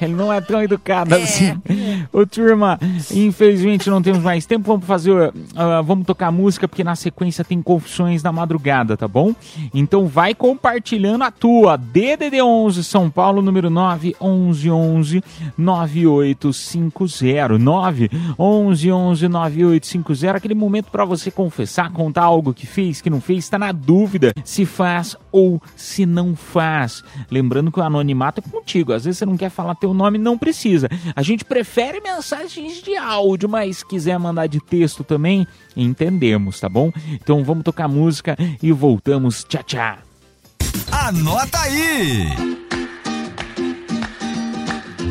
Ele 0.00 0.14
não 0.14 0.32
é 0.32 0.40
tão 0.40 0.62
educado 0.62 1.14
É. 1.14 1.22
assim. 1.22 1.60
Ô, 2.12 2.24
turma, 2.26 2.78
infelizmente 3.10 3.88
não 3.90 4.00
temos 4.02 4.22
mais 4.22 4.46
tempo. 4.46 4.64
Vamos 4.66 4.86
fazer. 4.86 5.32
ah, 5.54 5.80
vamos 5.82 6.06
tocar 6.06 6.30
música, 6.32 6.66
porque 6.68 6.84
na 6.84 6.94
sequência 6.96 7.44
tem 7.44 7.60
confissões 7.62 8.22
da 8.22 8.32
madrugada, 8.32 8.96
tá 8.96 9.06
bom? 9.08 9.34
Então 9.74 10.06
vai 10.06 10.34
compartilhando 10.34 11.22
a 11.24 11.30
tua. 11.30 11.76
DDD 11.76 12.40
11 12.42 12.84
São 12.84 13.10
Paulo, 13.10 13.42
número 13.42 13.68
9 13.70 14.16
11 14.20 14.70
11 14.70 15.24
9850. 15.56 17.58
9 17.58 18.10
11 18.38 18.92
11 18.92 19.28
9850. 19.28 20.36
Aquele 20.36 20.54
momento 20.54 20.90
pra 20.90 21.04
você 21.04 21.30
confessar, 21.30 21.90
contar 21.92 22.22
algo 22.24 22.52
que 22.54 22.66
fez, 22.66 23.00
que 23.00 23.10
não 23.10 23.20
fez, 23.20 23.48
tá 23.48 23.58
na 23.58 23.72
dúvida 23.72 24.32
se 24.44 24.64
faz 24.64 25.16
ou 25.30 25.60
se 25.76 26.04
não 26.06 26.21
faz. 26.34 27.02
Lembrando 27.30 27.70
que 27.70 27.80
o 27.80 27.82
anonimato 27.82 28.40
é 28.40 28.50
contigo. 28.50 28.92
Às 28.92 29.04
vezes 29.04 29.18
você 29.18 29.26
não 29.26 29.36
quer 29.36 29.50
falar 29.50 29.74
teu 29.74 29.92
nome, 29.92 30.18
não 30.18 30.38
precisa. 30.38 30.88
A 31.14 31.22
gente 31.22 31.44
prefere 31.44 32.00
mensagens 32.00 32.82
de 32.82 32.96
áudio, 32.96 33.48
mas 33.48 33.82
quiser 33.82 34.18
mandar 34.18 34.46
de 34.46 34.60
texto 34.60 35.02
também, 35.02 35.46
entendemos, 35.76 36.60
tá 36.60 36.68
bom? 36.68 36.92
Então 37.12 37.42
vamos 37.42 37.64
tocar 37.64 37.88
música 37.88 38.36
e 38.62 38.70
voltamos. 38.72 39.44
Tchau, 39.44 39.62
tchau. 39.64 39.98
Anota 40.90 41.58
aí! 41.60 42.28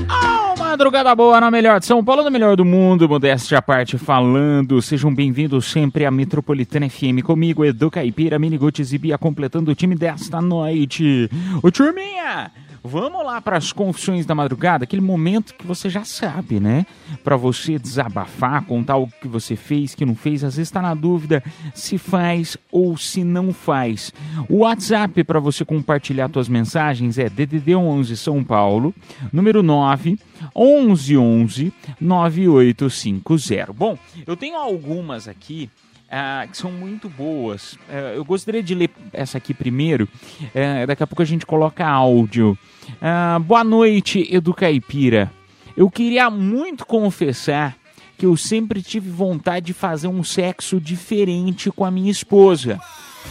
Oh, 0.09 0.40
madrugada 0.71 1.13
boa 1.13 1.41
na 1.41 1.51
melhor 1.51 1.81
de 1.81 1.85
São 1.85 2.01
Paulo, 2.01 2.23
na 2.23 2.29
melhor 2.29 2.55
do 2.55 2.63
mundo, 2.63 3.09
modéstia 3.09 3.57
à 3.57 3.61
parte 3.61 3.97
falando. 3.97 4.81
Sejam 4.81 5.13
bem-vindos 5.13 5.65
sempre 5.65 6.05
à 6.05 6.11
Metropolitana 6.11 6.89
FM 6.89 7.21
comigo, 7.25 7.65
Edu 7.65 7.91
Caipira, 7.91 8.39
Miniguts 8.39 8.93
e 8.93 8.97
Bia 8.97 9.17
completando 9.17 9.69
o 9.69 9.75
time 9.75 9.95
desta 9.95 10.41
noite. 10.41 11.29
Ô 11.61 11.69
turminha, 11.69 12.49
vamos 12.81 13.25
lá 13.25 13.41
para 13.41 13.57
as 13.57 13.73
confissões 13.73 14.25
da 14.25 14.33
madrugada, 14.33 14.85
aquele 14.85 15.01
momento 15.01 15.53
que 15.55 15.67
você 15.67 15.89
já 15.89 16.05
sabe, 16.05 16.61
né? 16.61 16.85
Para 17.21 17.35
você 17.35 17.77
desabafar, 17.77 18.63
contar 18.63 18.95
o 18.95 19.07
que 19.07 19.27
você 19.27 19.57
fez, 19.57 19.93
que 19.93 20.05
não 20.05 20.15
fez, 20.15 20.41
às 20.41 20.55
vezes 20.55 20.69
está 20.69 20.81
na 20.81 20.93
dúvida 20.93 21.43
se 21.75 21.97
faz 21.97 22.57
ou 22.71 22.95
se 22.95 23.25
não 23.25 23.51
faz. 23.51 24.13
O 24.47 24.59
WhatsApp 24.59 25.21
para 25.25 25.39
você 25.39 25.65
compartilhar 25.65 26.29
suas 26.31 26.47
mensagens 26.47 27.17
é 27.17 27.29
DDD 27.29 27.75
11 27.75 28.15
São 28.15 28.41
Paulo, 28.41 28.95
número 29.33 29.61
9 29.61 30.17
11 30.61 31.17
11 31.17 31.73
9850. 31.99 33.73
Bom, 33.73 33.97
eu 34.27 34.37
tenho 34.37 34.55
algumas 34.55 35.27
aqui 35.27 35.69
ah, 36.09 36.45
que 36.49 36.55
são 36.55 36.71
muito 36.71 37.09
boas. 37.09 37.79
Eh, 37.89 38.13
eu 38.15 38.23
gostaria 38.23 38.61
de 38.61 38.75
ler 38.75 38.91
essa 39.11 39.37
aqui 39.39 39.53
primeiro. 39.53 40.07
eh, 40.53 40.85
daqui 40.85 41.01
a 41.01 41.07
pouco 41.07 41.21
a 41.21 41.25
gente 41.25 41.45
coloca 41.45 41.87
áudio. 41.87 42.57
Ah, 43.01 43.39
boa 43.39 43.63
noite, 43.63 44.27
Edu 44.29 44.53
Caipira. 44.53 45.31
Eu 45.75 45.89
queria 45.89 46.29
muito 46.29 46.85
confessar 46.85 47.75
que 48.17 48.25
eu 48.25 48.37
sempre 48.37 48.83
tive 48.83 49.09
vontade 49.09 49.67
de 49.67 49.73
fazer 49.73 50.07
um 50.07 50.23
sexo 50.23 50.79
diferente 50.79 51.71
com 51.71 51.83
a 51.83 51.89
minha 51.89 52.11
esposa. 52.11 52.79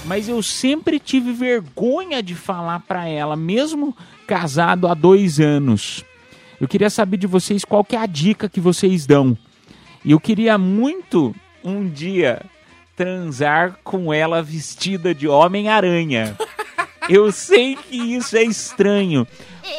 Mas 0.05 0.29
eu 0.29 0.43
sempre 0.43 0.99
tive 0.99 1.33
vergonha 1.33 2.23
de 2.23 2.35
falar 2.35 2.81
pra 2.81 3.07
ela, 3.07 3.37
mesmo 3.37 3.97
casado 4.27 4.89
há 4.89 4.95
dois 4.95 5.39
anos. 5.39 6.05
Eu 6.61 6.69
queria 6.69 6.91
saber 6.91 7.17
de 7.17 7.27
vocês 7.27 7.65
qual 7.65 7.83
que 7.85 7.97
é 7.97 7.99
a 7.99 8.07
dica 8.07 8.49
que 8.49 8.61
vocês 8.61 9.07
dão. 9.07 9.37
E 10.05 10.13
eu 10.13 10.21
queria 10.21 10.59
muito 10.59 11.35
um 11.65 11.89
dia 11.89 12.43
transar 12.97 13.79
com 13.83 14.13
ela 14.13 14.43
vestida 14.43 15.15
de 15.15 15.27
Homem-Aranha. 15.27 16.37
Eu 17.09 17.33
sei 17.33 17.77
que 17.77 17.97
isso 17.97 18.37
é 18.37 18.43
estranho. 18.43 19.27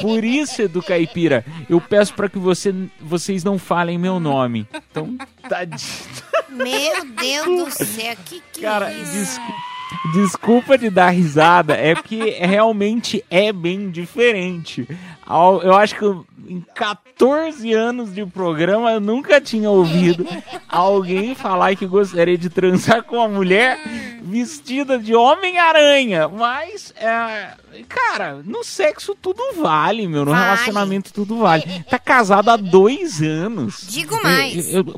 Por 0.01 0.23
isso, 0.23 0.61
Edu 0.61 0.81
Caipira, 0.81 1.45
eu 1.69 1.79
peço 1.79 2.13
para 2.13 2.27
que 2.27 2.39
você, 2.39 2.73
vocês 2.99 3.43
não 3.43 3.59
falem 3.59 3.97
meu 3.97 4.19
nome. 4.19 4.67
Então, 4.89 5.15
tá 5.47 5.63
dito. 5.63 6.23
Meu 6.49 7.05
Deus 7.15 7.65
do 7.77 7.85
céu, 7.85 8.15
que 8.25 8.41
que 8.51 8.61
Cara, 8.61 8.91
é 8.91 8.97
isso? 8.97 9.13
desculpa, 9.13 9.53
desculpa 10.13 10.77
de 10.77 10.89
dar 10.89 11.09
risada, 11.09 11.73
é 11.75 11.93
porque 11.95 12.37
realmente 12.39 13.23
é 13.29 13.51
bem 13.53 13.89
diferente. 13.89 14.87
Eu 15.63 15.75
acho 15.75 15.95
que 15.95 16.03
eu- 16.03 16.25
em 16.47 16.59
14 16.75 17.71
anos 17.71 18.13
de 18.13 18.25
programa 18.25 18.91
eu 18.91 18.99
nunca 18.99 19.39
tinha 19.39 19.69
ouvido 19.69 20.27
alguém 20.67 21.33
falar 21.35 21.75
que 21.75 21.85
gostaria 21.85 22.37
de 22.37 22.49
transar 22.49 23.03
com 23.03 23.15
uma 23.17 23.27
mulher 23.29 23.79
vestida 24.21 24.99
de 24.99 25.15
Homem-Aranha. 25.15 26.27
Mas, 26.27 26.93
é, 26.97 27.51
cara, 27.87 28.41
no 28.43 28.63
sexo 28.63 29.15
tudo 29.21 29.41
vale, 29.61 30.07
meu. 30.07 30.25
No 30.25 30.31
Vale. 30.31 30.43
relacionamento 30.43 31.13
tudo 31.13 31.37
vale. 31.37 31.63
Tá 31.89 31.97
casado 31.99 32.49
há 32.49 32.57
dois 32.57 33.21
anos. 33.21 33.85
Digo 33.87 34.21
mais. 34.21 34.73
Eu- 34.73 34.85
eu- 34.87 34.95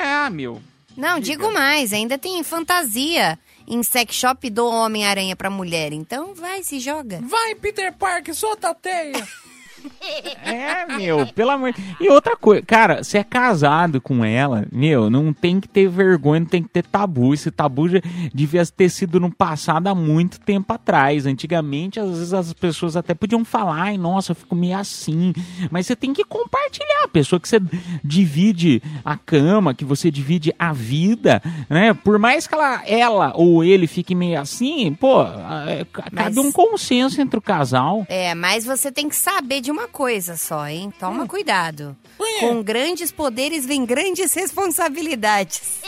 é, 0.00 0.30
meu. 0.30 0.60
Não, 0.96 1.18
digo 1.20 1.52
mais, 1.52 1.92
ainda 1.92 2.16
tem 2.16 2.42
fantasia 2.44 3.38
em 3.66 3.82
sex 3.82 4.14
shop 4.14 4.48
do 4.50 4.66
Homem-Aranha 4.66 5.36
pra 5.36 5.50
mulher. 5.50 5.92
Então 5.92 6.34
vai, 6.34 6.62
se 6.62 6.78
joga. 6.80 7.20
Vai, 7.22 7.54
Peter 7.54 7.92
Parker, 7.92 8.34
solta 8.34 8.70
a 8.70 8.74
teia. 8.74 9.26
É, 10.46 10.86
meu, 10.96 11.26
pelo 11.26 11.50
amor 11.50 11.74
E 12.00 12.08
outra 12.08 12.36
coisa, 12.36 12.62
cara, 12.64 13.02
você 13.02 13.18
é 13.18 13.24
casado 13.24 14.00
com 14.00 14.24
ela, 14.24 14.64
meu, 14.70 15.10
não 15.10 15.32
tem 15.32 15.58
que 15.60 15.66
ter 15.68 15.88
vergonha, 15.88 16.40
não 16.40 16.46
tem 16.46 16.62
que 16.62 16.68
ter 16.68 16.84
tabu. 16.84 17.34
Esse 17.34 17.50
tabu 17.50 17.88
já 17.88 17.98
devia 18.32 18.64
ter 18.64 18.88
sido 18.88 19.18
no 19.18 19.32
passado 19.34 19.88
há 19.88 19.94
muito 19.94 20.38
tempo 20.40 20.72
atrás. 20.72 21.26
Antigamente, 21.26 21.98
às 21.98 22.08
vezes 22.10 22.32
as 22.32 22.52
pessoas 22.52 22.96
até 22.96 23.12
podiam 23.12 23.44
falar, 23.44 23.82
ai, 23.82 23.98
nossa, 23.98 24.32
eu 24.32 24.36
fico 24.36 24.54
meio 24.54 24.78
assim. 24.78 25.32
Mas 25.70 25.86
você 25.86 25.96
tem 25.96 26.12
que 26.12 26.24
compartilhar. 26.24 27.04
A 27.04 27.08
pessoa 27.08 27.40
que 27.40 27.48
você 27.48 27.60
divide 28.04 28.82
a 29.04 29.16
cama, 29.16 29.74
que 29.74 29.84
você 29.84 30.10
divide 30.10 30.54
a 30.58 30.72
vida, 30.72 31.42
né? 31.68 31.92
Por 31.92 32.18
mais 32.18 32.46
que 32.46 32.54
ela, 32.54 32.82
ela 32.86 33.32
ou 33.34 33.64
ele 33.64 33.86
fique 33.86 34.14
meio 34.14 34.40
assim, 34.40 34.94
pô, 34.94 35.22
é, 35.22 35.84
cabe 35.92 36.10
Mas- 36.12 36.36
um 36.36 36.52
consenso 36.52 37.20
entre 37.20 37.38
o 37.38 37.42
casal. 37.42 38.06
É, 38.08 38.34
mas 38.34 38.64
você 38.64 38.92
tem 38.92 39.08
que 39.08 39.16
saber 39.16 39.60
de 39.60 39.70
uma 39.76 39.86
coisa 39.86 40.38
só, 40.38 40.66
hein? 40.66 40.90
Toma 40.98 41.26
cuidado. 41.28 41.94
Com 42.40 42.62
grandes 42.62 43.12
poderes 43.12 43.66
vem 43.66 43.84
grandes 43.84 44.32
responsabilidades. 44.32 45.82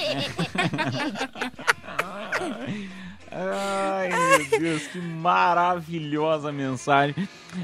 Ai, 3.31 4.09
meu 4.51 4.61
Deus, 4.61 4.83
que 4.89 4.99
maravilhosa 4.99 6.53
mensagem. 6.53 7.15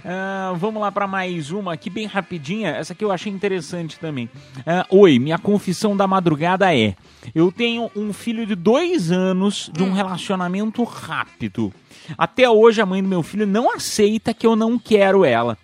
Ah, 0.03 0.55
vamos 0.57 0.81
lá 0.81 0.91
para 0.91 1.07
mais 1.07 1.51
uma 1.51 1.75
aqui, 1.75 1.91
bem 1.91 2.07
rapidinha. 2.07 2.71
Essa 2.71 2.95
aqui 2.95 3.05
eu 3.05 3.13
achei 3.13 3.31
interessante 3.31 3.99
também. 3.99 4.31
Ah, 4.67 4.87
Oi, 4.89 5.19
minha 5.19 5.39
confissão 5.39 5.95
da 5.95 6.07
madrugada 6.07 6.75
é: 6.75 6.95
eu 7.35 7.53
tenho 7.53 7.91
um 7.95 8.15
filho 8.15 8.47
de 8.47 8.55
dois 8.55 9.11
anos 9.11 9.71
de 9.75 9.83
um 9.83 9.93
relacionamento 9.93 10.83
rápido. 10.85 11.73
Até 12.17 12.49
hoje 12.49 12.81
a 12.81 12.87
mãe 12.87 13.03
do 13.03 13.09
meu 13.09 13.23
filho 13.23 13.47
não 13.47 13.71
aceita 13.71 14.33
que 14.33 14.47
eu 14.47 14.57
não 14.57 14.79
quero 14.79 15.25
ela. 15.25 15.59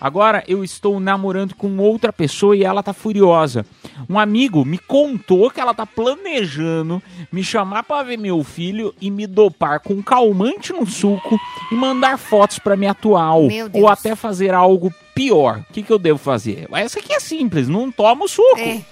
Agora 0.00 0.42
eu 0.46 0.62
estou 0.64 0.98
namorando 1.00 1.54
com 1.54 1.76
outra 1.78 2.12
pessoa 2.12 2.56
e 2.56 2.64
ela 2.64 2.82
tá 2.82 2.92
furiosa. 2.92 3.64
Um 4.08 4.18
amigo 4.18 4.64
me 4.64 4.78
contou 4.78 5.50
que 5.50 5.60
ela 5.60 5.72
tá 5.74 5.86
planejando 5.86 7.02
me 7.32 7.42
chamar 7.42 7.82
para 7.84 8.02
ver 8.04 8.16
meu 8.18 8.42
filho 8.44 8.94
e 9.00 9.10
me 9.10 9.26
dopar 9.26 9.80
com 9.80 10.02
calmante 10.02 10.72
no 10.72 10.86
suco 10.86 11.38
e 11.70 11.74
mandar 11.74 12.18
fotos 12.18 12.58
para 12.58 12.76
minha 12.76 12.90
atual 12.90 13.42
ou 13.72 13.88
até 13.88 14.14
fazer 14.14 14.52
algo 14.54 14.92
pior. 15.14 15.64
O 15.68 15.72
que, 15.72 15.82
que 15.82 15.92
eu 15.92 15.98
devo 15.98 16.18
fazer? 16.18 16.68
Essa 16.72 16.98
aqui 16.98 17.12
é 17.12 17.20
simples, 17.20 17.68
não 17.68 17.90
toma 17.90 18.24
o 18.24 18.28
suco. 18.28 18.58
É. 18.58 18.82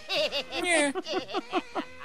É. 0.64 0.92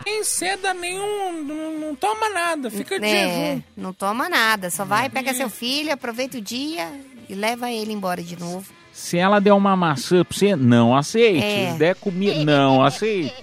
Quem 0.04 0.24
ceda 0.24 0.74
nenhum, 0.74 1.44
não, 1.44 1.80
não 1.80 1.96
toma 1.96 2.30
nada, 2.30 2.72
fica 2.72 3.00
de 3.00 3.06
É, 3.06 3.28
jejum. 3.56 3.62
não 3.78 3.94
toma 3.94 4.30
nada. 4.30 4.70
Só 4.70 4.84
vai, 4.86 5.10
pega 5.10 5.34
seu 5.34 5.50
filho, 5.50 5.92
aproveita 5.94 6.38
o 6.38 6.42
dia 6.42 6.90
e 7.30 7.36
leva 7.36 7.72
ele 7.72 7.94
embora 7.94 8.22
de 8.24 8.40
novo. 8.40 8.66
Se 9.00 9.18
ela 9.18 9.40
der 9.40 9.54
uma 9.54 9.78
maçã 9.78 10.26
pra 10.26 10.38
você, 10.38 10.58
não 10.58 10.94
aceite. 10.94 11.44
É. 11.44 11.72
Se 11.72 11.80
der 11.80 11.96
comida, 11.96 12.44
não 12.44 12.84
aceite. 12.84 13.34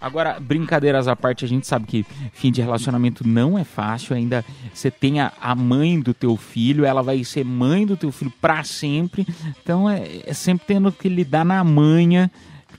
Agora, 0.00 0.38
brincadeiras 0.38 1.08
à 1.08 1.16
parte, 1.16 1.44
a 1.44 1.48
gente 1.48 1.66
sabe 1.66 1.84
que 1.84 2.06
fim 2.32 2.50
de 2.52 2.62
relacionamento 2.62 3.26
não 3.26 3.58
é 3.58 3.64
fácil. 3.64 4.14
Ainda 4.14 4.44
você 4.72 4.88
tem 4.88 5.20
a, 5.20 5.32
a 5.40 5.54
mãe 5.54 6.00
do 6.00 6.14
teu 6.14 6.36
filho, 6.36 6.84
ela 6.84 7.02
vai 7.02 7.22
ser 7.24 7.44
mãe 7.44 7.84
do 7.84 7.96
teu 7.96 8.12
filho 8.12 8.32
pra 8.40 8.62
sempre. 8.62 9.26
Então 9.60 9.90
é, 9.90 10.20
é 10.24 10.32
sempre 10.32 10.64
tendo 10.68 10.92
que 10.92 11.08
lidar 11.08 11.44
na 11.44 11.62
manha, 11.64 12.30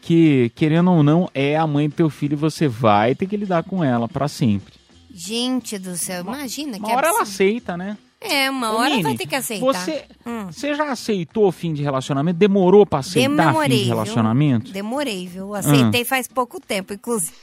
que 0.02 0.54
querendo 0.56 0.90
ou 0.90 1.04
não, 1.04 1.30
é 1.34 1.58
a 1.58 1.68
mãe 1.68 1.90
do 1.90 1.96
teu 1.96 2.10
filho 2.10 2.34
e 2.34 2.38
você 2.38 2.66
vai 2.66 3.14
ter 3.14 3.28
que 3.28 3.36
lidar 3.36 3.64
com 3.64 3.84
ela 3.84 4.08
pra 4.08 4.30
sempre. 4.30 4.74
Gente 5.14 5.78
do 5.78 5.98
céu, 5.98 6.22
imagina 6.22 6.80
que 6.80 6.86
Uma 6.86 6.96
hora 6.96 7.08
ela 7.08 7.24
aceita, 7.24 7.76
né? 7.76 7.98
É, 8.24 8.52
uma 8.52 8.72
Ô, 8.72 8.78
hora 8.78 8.90
Nini, 8.92 9.02
vai 9.04 9.16
ter 9.16 9.26
que 9.26 9.36
aceitar. 9.36 9.66
Você, 9.66 10.06
Hum. 10.24 10.46
você 10.46 10.76
já 10.76 10.92
aceitou 10.92 11.48
o 11.48 11.52
fim 11.52 11.74
de 11.74 11.82
relacionamento? 11.82 12.38
Demorou 12.38 12.86
pra 12.86 13.00
aceitar 13.00 13.30
Demorei, 13.48 13.70
fim 13.70 13.78
de 13.78 13.84
viu? 13.86 13.94
relacionamento? 13.96 14.72
Demorei, 14.72 15.28
viu? 15.28 15.56
Aceitei 15.56 16.06
faz 16.06 16.28
pouco 16.28 16.60
tempo, 16.60 16.94
inclusive. 16.94 17.34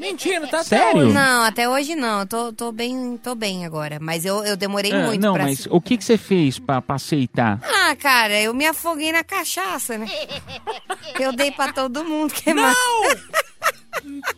Mentira, 0.00 0.46
tá 0.46 0.62
Sério? 0.62 0.86
até 0.90 0.98
hoje. 1.06 1.12
Não, 1.12 1.42
até 1.42 1.68
hoje 1.68 1.94
não. 1.96 2.20
Eu 2.20 2.26
Tô, 2.26 2.52
tô, 2.52 2.70
bem, 2.72 3.16
tô 3.20 3.34
bem 3.34 3.66
agora. 3.66 3.98
Mas 4.00 4.24
eu, 4.24 4.44
eu 4.44 4.56
demorei 4.56 4.92
Ah, 4.92 5.06
muito 5.06 5.20
não, 5.20 5.34
pra... 5.34 5.42
mas 5.44 5.66
o 5.70 5.80
que, 5.80 5.96
que 5.96 6.04
você 6.04 6.16
fez 6.16 6.58
pra, 6.58 6.80
pra 6.80 6.94
aceitar? 6.96 7.60
Ah, 7.64 7.96
cara, 7.96 8.40
eu 8.40 8.54
me 8.54 8.64
afoguei 8.66 9.10
na 9.12 9.24
cachaça, 9.24 9.98
né? 9.98 10.06
Eu 11.18 11.32
dei 11.32 11.50
pra 11.50 11.72
todo 11.72 12.04
mundo. 12.04 12.32
Que 12.32 12.54
mais? 12.54 12.76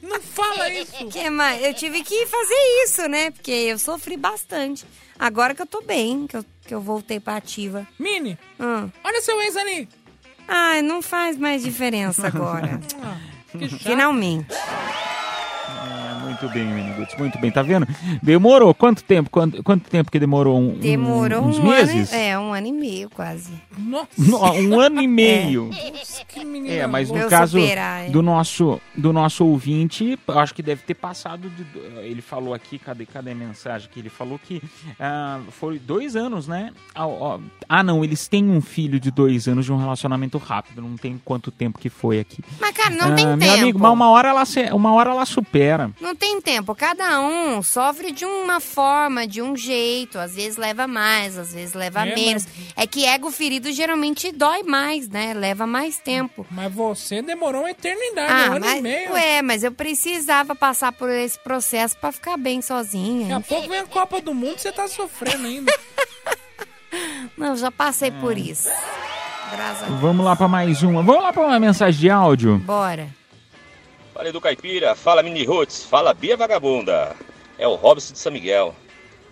Não 0.03 0.21
fala 0.23 0.69
isso. 0.71 0.93
Que 1.11 1.29
mais? 1.29 1.63
Eu 1.63 1.75
tive 1.75 2.03
que 2.03 2.27
fazer 2.27 2.85
isso, 2.85 3.07
né? 3.09 3.31
Porque 3.31 3.51
eu 3.51 3.79
sofri 3.79 4.17
bastante. 4.17 4.85
Agora 5.21 5.55
que 5.55 5.61
eu 5.61 5.67
tô 5.67 5.83
bem, 5.83 6.27
que 6.27 6.35
eu, 6.37 6.45
que 6.67 6.75
eu 6.75 6.81
voltei 6.81 7.21
pra 7.21 7.37
ativa. 7.37 7.87
Mini, 7.99 8.39
Hum. 8.59 8.91
olha 9.05 9.21
seu 9.21 9.39
ex 9.43 9.55
ali. 9.57 9.87
Ai, 10.49 10.81
não 10.81 11.03
faz 11.03 11.37
mais 11.37 11.63
diferença 11.63 12.27
agora. 12.33 12.81
Que 13.53 13.69
chato. 13.69 13.83
Finalmente. 13.83 14.49
É, 16.31 16.43
muito 16.43 16.49
bem, 16.55 16.65
Miniguts, 16.65 17.17
muito 17.19 17.39
bem. 17.39 17.51
Tá 17.51 17.63
vendo? 17.63 17.87
Demorou. 18.23 18.73
Quanto 18.75 19.03
tempo? 19.03 19.29
Quanto, 19.31 19.63
quanto 19.63 19.89
tempo 19.91 20.11
que 20.11 20.19
demorou? 20.19 20.59
Um, 20.59 20.71
um- 20.75 20.79
Demorou 20.79 21.43
uns 21.45 21.59
um 21.59 21.69
meses? 21.69 22.13
ano. 22.13 22.23
e- 22.23 22.27
É, 22.27 22.39
um 22.39 22.53
ano 22.53 22.67
e 22.67 22.73
meio 22.73 23.11
quase. 23.11 23.53
Nossa, 23.79 24.09
No- 24.19 24.41
Um 24.53 24.81
ano 24.81 25.03
e 25.03 25.09
meio. 25.09 25.71
que 26.29 26.45
menina. 26.45 26.75
É, 26.75 26.87
mas 26.87 27.09
no 27.09 27.15
Pra 27.15 27.25
eu 27.25 27.29
caso 27.31 27.59
superar, 27.61 28.07
é. 28.07 28.11
do 28.11 28.23
nosso 28.23 28.81
do 28.97 29.13
nosso 29.13 29.45
ouvinte, 29.45 30.19
acho 30.29 30.55
que 30.55 30.63
deve 30.63 30.83
ter 30.83 30.95
passado 30.95 31.49
de, 31.51 31.65
ele 32.05 32.21
falou 32.23 32.53
aqui, 32.55 32.79
cadê 32.79 33.07
cadê 33.07 33.31
a 33.33 33.35
mensagem 33.35 33.89
que 33.93 33.99
ele 33.99 34.09
falou 34.11 34.39
que 34.39 34.63
ah, 34.99 35.41
foi 35.51 35.79
dois 35.79 36.15
anos, 36.17 36.47
né? 36.47 36.71
Ah, 36.95 37.07
ah, 37.69 37.83
não, 37.83 38.05
eles 38.05 38.29
têm 38.29 38.49
um 38.49 38.61
filho 38.61 39.01
de 39.01 39.11
dois 39.11 39.49
anos 39.49 39.65
de 39.65 39.73
um 39.73 39.77
relacionamento 39.77 40.39
rápido, 40.39 40.83
não 40.83 40.97
tem 40.97 41.21
quanto 41.25 41.51
tempo 41.51 41.79
que 41.79 41.89
foi 41.89 42.21
aqui. 42.21 42.43
Mas, 42.61 42.71
cara, 42.73 42.91
não 42.95 43.13
Ah, 43.13 43.15
tem 43.15 43.27
meu 43.27 43.39
tempo. 43.39 43.53
amigo, 43.55 43.79
mas 43.79 43.93
uma 43.93 44.11
hora 44.11 44.29
ela 44.29 44.45
uma 44.73 44.93
hora 44.93 45.11
ela 45.11 45.25
supera. 45.27 45.91
Não 46.01 46.15
tem 46.21 46.41
tempo. 46.41 46.75
Cada 46.75 47.19
um 47.21 47.63
sofre 47.63 48.13
de 48.13 48.25
uma 48.27 48.61
forma, 48.61 49.27
de 49.27 49.41
um 49.41 49.57
jeito. 49.57 50.19
Às 50.19 50.35
vezes 50.35 50.57
leva 50.59 50.87
mais, 50.87 51.39
às 51.39 51.53
vezes 51.55 51.73
leva 51.75 52.07
É, 52.07 52.15
menos. 52.15 52.47
É 52.77 52.87
que 52.87 53.07
ego 53.07 53.31
ferido 53.31 53.73
geralmente 53.73 54.31
dói 54.31 54.63
mais, 54.63 55.09
né? 55.09 55.33
Leva 55.35 55.67
mais 55.67 55.99
tempo. 55.99 56.47
Mas 56.51 56.73
você 56.73 57.23
demorou 57.23 57.63
uma 57.63 57.71
eternidade, 57.71 58.31
Ah, 58.33 58.51
um 58.51 58.57
ano 58.57 58.67
mas, 58.67 58.79
e 58.79 58.83
meio. 58.83 59.13
ué, 59.13 59.41
mas 59.43 59.65
eu 59.65 59.73
precisava 59.73 60.55
passar 60.55 60.93
por 60.93 61.09
esse 61.09 61.39
processo 61.39 61.97
pra 61.97 62.13
ficar 62.13 62.37
bem 62.37 62.57
Daqui 62.59 62.69
sozinha. 62.69 63.37
a 63.39 63.41
pouco 63.41 63.69
vem 63.69 63.79
a 63.79 63.87
Copa 63.87 64.21
do 64.21 64.35
Mundo 64.35 64.57
e 64.57 64.61
você 64.61 64.71
tá 64.71 64.87
sofrendo 64.87 65.47
ainda. 65.47 65.73
Não, 67.37 67.57
já 67.57 67.71
passei 67.71 68.09
É. 68.09 68.13
por 68.13 68.37
isso. 68.37 68.69
Graças 69.53 69.85
a 69.85 69.87
Deus. 69.87 70.01
Vamos 70.01 70.25
lá 70.25 70.37
pra 70.37 70.47
mais 70.49 70.83
uma. 70.83 71.03
Vamos 71.03 71.23
lá 71.23 71.33
pra 71.33 71.43
uma 71.47 71.59
mensagem 71.59 71.99
de 72.01 72.11
áudio. 72.11 72.59
Bora. 72.59 73.09
Fala 74.21 74.33
do 74.33 74.39
Caipira, 74.39 74.95
fala 74.95 75.23
Mini 75.23 75.45
Roots, 75.45 75.83
fala 75.83 76.13
Bia 76.13 76.37
Vagabunda. 76.37 77.17
É 77.57 77.67
o 77.67 77.75
Robson 77.75 78.13
de 78.13 78.19
São 78.19 78.31
Miguel. 78.31 78.77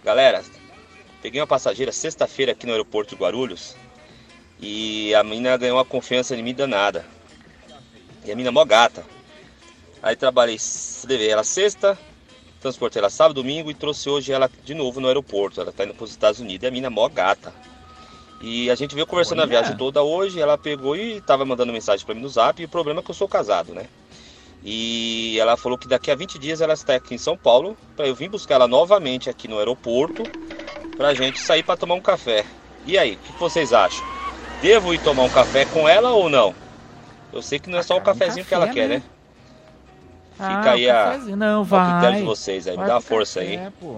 Galera, 0.02 0.42
peguei 1.20 1.38
uma 1.38 1.46
passageira 1.46 1.92
sexta-feira 1.92 2.52
aqui 2.52 2.64
no 2.64 2.72
aeroporto 2.72 3.14
de 3.14 3.20
Guarulhos 3.20 3.76
e 4.58 5.14
a 5.14 5.22
menina 5.22 5.58
ganhou 5.58 5.76
uma 5.76 5.84
confiança 5.84 6.34
em 6.34 6.42
mim 6.42 6.54
danada. 6.54 7.04
E 8.24 8.32
a 8.32 8.34
menina 8.34 8.48
é 8.48 8.50
mó 8.50 8.64
gata. 8.64 9.04
Aí 10.02 10.16
trabalhei, 10.16 10.56
levei 11.04 11.28
ela 11.28 11.44
sexta, 11.44 11.98
transportei 12.58 13.00
ela 13.00 13.10
sábado, 13.10 13.42
domingo 13.42 13.70
e 13.70 13.74
trouxe 13.74 14.08
hoje 14.08 14.32
ela 14.32 14.50
de 14.64 14.72
novo 14.72 15.00
no 15.00 15.08
aeroporto. 15.08 15.60
Ela 15.60 15.70
tá 15.70 15.84
indo 15.84 15.92
para 15.92 16.04
os 16.04 16.12
Estados 16.12 16.40
Unidos 16.40 16.64
e 16.64 16.66
a 16.66 16.70
menina 16.70 16.86
é 16.86 16.90
mó 16.90 17.06
gata. 17.10 17.52
E 18.40 18.70
a 18.70 18.74
gente 18.74 18.94
veio 18.94 19.06
conversando 19.06 19.40
Olha. 19.40 19.48
a 19.48 19.50
viagem 19.50 19.76
toda 19.76 20.02
hoje, 20.02 20.40
ela 20.40 20.56
pegou 20.56 20.96
e 20.96 21.20
tava 21.20 21.44
mandando 21.44 21.74
mensagem 21.74 22.06
para 22.06 22.14
mim 22.14 22.22
no 22.22 22.28
zap, 22.30 22.62
e 22.62 22.64
o 22.64 22.68
problema 22.70 23.00
é 23.00 23.02
que 23.02 23.10
eu 23.10 23.14
sou 23.14 23.28
casado, 23.28 23.74
né? 23.74 23.86
E 24.70 25.40
ela 25.40 25.56
falou 25.56 25.78
que 25.78 25.88
daqui 25.88 26.10
a 26.10 26.14
20 26.14 26.38
dias 26.38 26.60
ela 26.60 26.74
está 26.74 26.94
aqui 26.96 27.14
em 27.14 27.18
São 27.18 27.38
Paulo 27.38 27.74
para 27.96 28.06
eu 28.06 28.14
vir 28.14 28.28
buscar 28.28 28.56
ela 28.56 28.68
novamente 28.68 29.30
aqui 29.30 29.48
no 29.48 29.56
aeroporto 29.56 30.22
pra 30.94 31.14
gente 31.14 31.40
sair 31.40 31.62
para 31.62 31.74
tomar 31.74 31.94
um 31.94 32.02
café. 32.02 32.44
E 32.84 32.98
aí, 32.98 33.14
o 33.14 33.18
que 33.32 33.40
vocês 33.40 33.72
acham? 33.72 34.04
Devo 34.60 34.92
ir 34.92 34.98
tomar 35.00 35.22
um 35.22 35.30
café 35.30 35.64
com 35.64 35.88
ela 35.88 36.10
ou 36.10 36.28
não? 36.28 36.54
Eu 37.32 37.40
sei 37.40 37.58
que 37.58 37.70
não 37.70 37.78
é 37.78 37.82
só 37.82 37.96
o 37.96 38.00
cara, 38.02 38.14
um 38.14 38.18
cafezinho 38.18 38.44
que 38.44 38.52
ela 38.52 38.66
café, 38.66 38.78
quer, 38.80 38.88
né? 38.88 38.94
né? 38.96 39.02
Fica 40.32 40.70
Ah, 40.70 40.72
aí 40.72 40.90
a. 40.90 41.16
Não, 41.34 41.64
vai. 41.64 41.90
critério 41.92 42.18
de 42.18 42.24
vocês 42.24 42.66
aí, 42.66 42.72
me 42.72 42.76
Vai 42.78 42.88
dá 42.88 42.94
uma 42.96 43.00
força 43.00 43.40
café, 43.40 43.64
aí. 43.64 43.70
pô. 43.80 43.96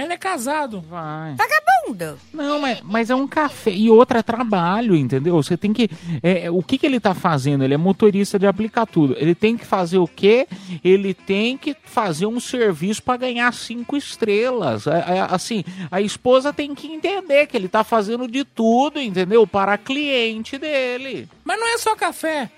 Mas 0.00 0.04
ele 0.06 0.14
é 0.14 0.16
casado. 0.16 0.80
Vai. 0.80 1.34
Vagabunda. 1.34 2.16
Não, 2.32 2.58
mas, 2.58 2.80
mas 2.82 3.10
é 3.10 3.14
um 3.14 3.28
café. 3.28 3.70
E 3.70 3.90
outra 3.90 4.20
é 4.20 4.22
trabalho, 4.22 4.96
entendeu? 4.96 5.34
Você 5.36 5.58
tem 5.58 5.74
que. 5.74 5.90
é, 6.22 6.50
o 6.50 6.62
que, 6.62 6.78
que 6.78 6.86
ele 6.86 6.98
tá 6.98 7.12
fazendo? 7.12 7.62
Ele 7.62 7.74
é 7.74 7.76
motorista 7.76 8.38
de 8.38 8.46
aplicar 8.46 8.86
tudo. 8.86 9.14
Ele 9.18 9.34
tem 9.34 9.58
que 9.58 9.66
fazer 9.66 9.98
o 9.98 10.08
quê? 10.08 10.48
Ele 10.82 11.12
tem 11.12 11.58
que 11.58 11.76
fazer 11.84 12.24
um 12.24 12.40
serviço 12.40 13.02
para 13.02 13.18
ganhar 13.18 13.52
cinco 13.52 13.94
estrelas. 13.94 14.86
É, 14.86 15.16
é, 15.16 15.26
assim, 15.28 15.64
a 15.90 16.00
esposa 16.00 16.50
tem 16.50 16.74
que 16.74 16.86
entender 16.86 17.46
que 17.46 17.56
ele 17.56 17.68
tá 17.68 17.84
fazendo 17.84 18.26
de 18.26 18.42
tudo, 18.42 18.98
entendeu? 18.98 19.46
Para 19.46 19.74
a 19.74 19.78
cliente 19.78 20.56
dele. 20.56 21.28
Mas 21.44 21.60
não 21.60 21.68
é 21.74 21.76
só 21.76 21.94
café. 21.94 22.50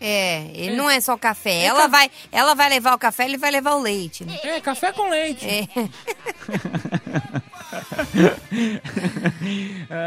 É, 0.00 0.46
ele 0.54 0.76
não 0.76 0.88
é 0.88 0.98
só 1.00 1.16
café. 1.16 1.64
Ela 1.64 1.86
vai, 1.86 2.10
ela 2.32 2.54
vai 2.54 2.68
levar 2.70 2.94
o 2.94 2.98
café, 2.98 3.26
ele 3.26 3.36
vai 3.36 3.50
levar 3.50 3.74
o 3.74 3.82
leite, 3.82 4.24
né? 4.24 4.38
É, 4.42 4.60
café 4.60 4.92
com 4.92 5.10
leite. 5.10 5.46
É. 5.46 5.68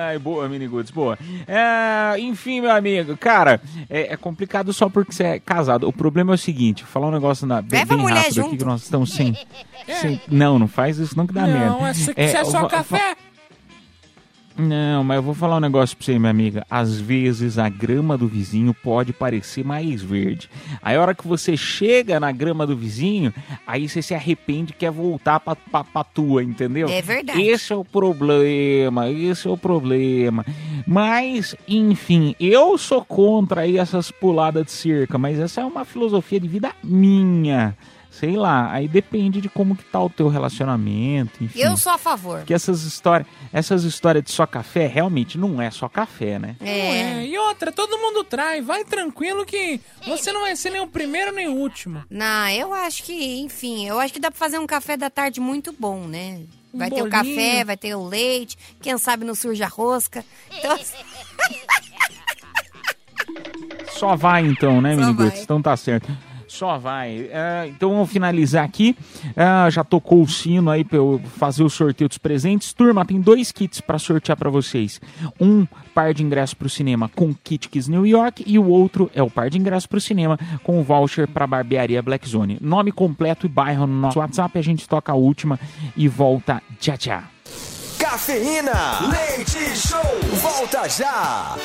Ai, 0.10 0.20
boa, 0.20 0.48
Miniguts, 0.50 0.92
boa. 0.92 1.18
É, 1.48 2.20
enfim, 2.20 2.62
meu 2.62 2.72
amigo, 2.72 3.16
cara, 3.18 3.62
é, 3.90 4.14
é 4.14 4.18
complicado 4.18 4.74
só 4.74 4.90
porque 4.90 5.12
você 5.12 5.24
é 5.24 5.40
casado. 5.40 5.88
O 5.88 5.94
problema 5.94 6.34
é 6.34 6.36
o 6.36 6.38
seguinte, 6.38 6.84
vou 6.84 6.92
falar 6.92 7.08
um 7.08 7.12
negócio 7.12 7.46
na, 7.46 7.62
bem, 7.62 7.80
Leva 7.80 7.96
bem 7.96 8.06
rápido 8.08 8.20
aqui 8.22 8.34
junto. 8.34 8.58
que 8.58 8.66
nós 8.66 8.84
estamos 8.84 9.14
sem, 9.14 9.38
sem- 10.02 10.22
Não, 10.28 10.58
não 10.60 10.68
faz 10.68 10.98
isso 10.98 11.18
não 11.18 11.28
que 11.28 11.34
dá 11.34 11.46
merda. 11.46 11.66
Não, 11.68 11.88
é, 11.88 11.94
se, 11.94 12.06
se 12.06 12.14
é 12.16 12.42
eu 12.42 12.46
só 12.46 12.68
café. 12.68 13.16
Não, 14.56 15.04
mas 15.04 15.18
eu 15.18 15.24
vou 15.24 15.34
falar 15.34 15.58
um 15.58 15.60
negócio 15.60 15.98
pra 15.98 16.06
você, 16.06 16.20
minha 16.20 16.30
amiga. 16.30 16.66
Às 16.70 17.00
vezes 17.00 17.58
a 17.58 17.68
grama 17.70 18.18
do 18.18 18.28
vizinho 18.28 18.74
pode 18.74 19.12
parecer 19.12 19.66
mais 19.66 20.02
verde. 20.02 20.50
Aí 20.82 20.96
a 20.96 21.02
hora 21.02 21.16
que 21.16 21.28
você 21.28 21.58
chega 21.58 22.20
na 22.20 22.32
grama 22.32 22.68
do 22.68 22.76
vizinho, 22.76 23.34
aí 23.66 23.90
você 23.90 24.02
se 24.02 24.14
arrepende 24.14 24.72
e 24.72 24.76
quer 24.76 24.92
voltar 24.92 25.40
pra, 25.40 25.56
pra, 25.56 25.84
pra 25.84 26.04
tua, 26.04 26.44
entendeu? 26.44 26.88
É 26.88 27.02
verdade. 27.02 27.42
Esse 27.42 27.74
é 27.74 27.76
o 27.76 27.84
problema, 27.84 29.10
esse 29.10 29.48
é 29.48 29.50
o 29.50 29.58
problema. 29.58 30.46
Mas, 30.86 31.56
enfim, 31.68 32.36
eu 32.40 32.78
sou 32.78 33.04
contra 33.04 33.62
aí 33.62 33.78
essas 33.78 34.12
puladas 34.12 34.66
de 34.66 34.72
cerca, 34.72 35.18
mas 35.18 35.40
essa 35.40 35.62
é 35.62 35.66
uma 35.66 35.84
filosofia 35.84 36.40
de 36.40 36.48
vida 36.48 36.72
minha. 36.84 37.76
Sei 38.14 38.38
lá, 38.38 38.72
aí 38.72 38.88
depende 38.88 39.42
de 39.42 39.50
como 39.50 39.76
que 39.76 39.84
tá 39.84 40.00
o 40.00 40.08
teu 40.08 40.28
relacionamento, 40.28 41.44
enfim. 41.44 41.60
Eu 41.60 41.76
sou 41.76 41.92
a 41.92 41.98
favor. 41.98 42.44
Que 42.44 42.54
essas 42.54 42.84
histórias, 42.84 43.28
essas 43.52 43.84
histórias 43.84 44.24
de 44.24 44.32
só 44.32 44.46
café 44.46 44.86
realmente 44.86 45.36
não 45.36 45.60
é 45.60 45.72
só 45.72 45.90
café, 45.90 46.38
né? 46.38 46.56
É. 46.62 47.26
E 47.26 47.36
outra, 47.40 47.72
todo 47.72 47.98
mundo 47.98 48.24
trai. 48.24 48.62
Vai 48.62 48.86
tranquilo 48.86 49.44
que 49.44 49.82
você 50.06 50.32
não 50.32 50.42
vai 50.42 50.56
ser 50.56 50.70
nem 50.70 50.82
o 50.82 50.88
primeiro 50.88 51.32
nem 51.32 51.48
o 51.48 51.56
último. 51.56 52.04
Não, 52.08 52.48
eu 52.50 52.72
acho 52.72 53.02
que, 53.02 53.40
enfim, 53.40 53.88
eu 53.88 54.00
acho 54.00 54.14
que 54.14 54.20
dá 54.20 54.30
pra 54.30 54.40
fazer 54.40 54.60
um 54.60 54.68
café 54.68 54.96
da 54.96 55.10
tarde 55.10 55.40
muito 55.42 55.74
bom, 55.74 56.06
né? 56.06 56.42
Um 56.72 56.78
Vai 56.78 56.92
ter 56.92 57.02
o 57.02 57.10
café, 57.10 57.64
vai 57.64 57.78
ter 57.78 57.96
o 57.96 58.08
leite, 58.08 58.58
quem 58.80 58.96
sabe 59.00 59.26
não 59.26 59.34
surge 59.34 59.64
a 59.64 59.68
rosca. 59.68 60.24
Então, 60.52 60.72
assim, 60.72 60.98
Só 63.90 64.16
vai 64.16 64.46
então, 64.46 64.82
né, 64.82 64.96
Miniguts? 64.96 65.42
Então 65.42 65.62
tá 65.62 65.76
certo. 65.76 66.12
Só 66.54 66.78
vai. 66.78 67.30
É, 67.32 67.66
então 67.68 67.90
vamos 67.90 68.12
finalizar 68.12 68.64
aqui. 68.64 68.96
Ah, 69.36 69.68
já 69.72 69.84
tocou 69.84 70.22
o 70.22 70.28
sino 70.30 70.70
aí 70.70 70.84
pra 70.84 70.98
eu 70.98 71.20
fazer 71.40 71.64
o 71.64 71.70
sorteio 71.70 72.08
dos 72.08 72.20
presentes. 72.20 72.74
Turma, 72.74 73.04
tem 73.04 73.20
dois 73.20 73.52
kits 73.52 73.82
pra 73.82 73.98
sortear 73.98 74.38
pra 74.38 74.52
vocês. 74.52 75.02
Um 75.42 75.66
par 75.96 76.14
de 76.14 76.24
ingressos 76.24 76.54
pro 76.54 76.70
cinema 76.70 77.10
com 77.10 77.34
Kit 77.34 77.68
Kiss 77.70 77.90
New 77.90 78.06
York 78.06 78.44
e 78.46 78.60
o 78.60 78.68
outro 78.68 79.10
é 79.16 79.24
o 79.24 79.32
par 79.32 79.50
de 79.50 79.58
ingressos 79.58 79.88
pro 79.88 80.00
cinema 80.00 80.38
com 80.64 80.80
o 80.80 80.84
voucher 80.84 81.28
pra 81.28 81.48
barbearia 81.48 82.04
Black 82.04 82.30
Zone. 82.30 82.60
Nome 82.62 82.92
completo 82.92 83.48
e 83.48 83.50
bairro 83.50 83.88
no 83.88 84.00
nosso 84.00 84.20
WhatsApp. 84.20 84.60
A 84.60 84.62
gente 84.62 84.88
toca 84.88 85.12
a 85.12 85.16
última 85.16 85.60
e 85.98 86.08
volta. 86.08 86.62
Tchau, 86.80 86.98
tchau. 86.98 87.24
Cafeína. 87.98 89.00
Leite 89.10 89.76
Show. 89.76 90.00
Volta 90.40 90.88
já. 90.88 91.56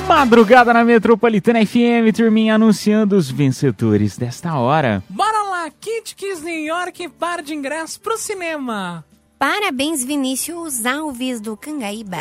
Madrugada 0.00 0.72
na 0.72 0.84
Metropolitana 0.84 1.64
FM, 1.64 2.14
turminha 2.14 2.54
anunciando 2.54 3.16
os 3.16 3.30
vencedores 3.30 4.16
desta 4.16 4.54
hora. 4.56 5.02
Bora 5.08 5.42
lá, 5.44 5.70
Kit 5.80 6.14
Kiss 6.14 6.42
New 6.44 6.64
York, 6.64 7.08
par 7.10 7.42
de 7.42 7.54
ingressos 7.54 7.96
pro 7.98 8.16
cinema. 8.18 9.04
parabéns, 9.38 10.04
Vinícius 10.04 10.84
Alves 10.86 11.40
do 11.40 11.56
Cangaíba. 11.56 12.18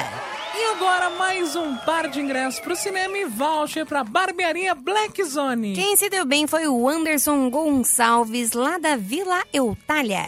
E 0.56 0.76
agora 0.76 1.10
mais 1.18 1.56
um 1.56 1.76
par 1.78 2.08
de 2.10 2.20
ingressos 2.20 2.60
pro 2.60 2.76
cinema 2.76 3.18
e 3.18 3.26
voucher 3.26 3.86
pra 3.86 4.04
barbearia 4.04 4.74
Black 4.76 5.24
Zone. 5.24 5.74
Quem 5.74 5.96
se 5.96 6.10
deu 6.10 6.26
bem 6.26 6.48
foi 6.48 6.68
o 6.68 6.88
Anderson 6.88 7.50
Gonçalves, 7.50 8.54
lá 8.54 8.78
da 8.78 8.96
Vila 8.96 9.42
Eutália. 9.54 10.26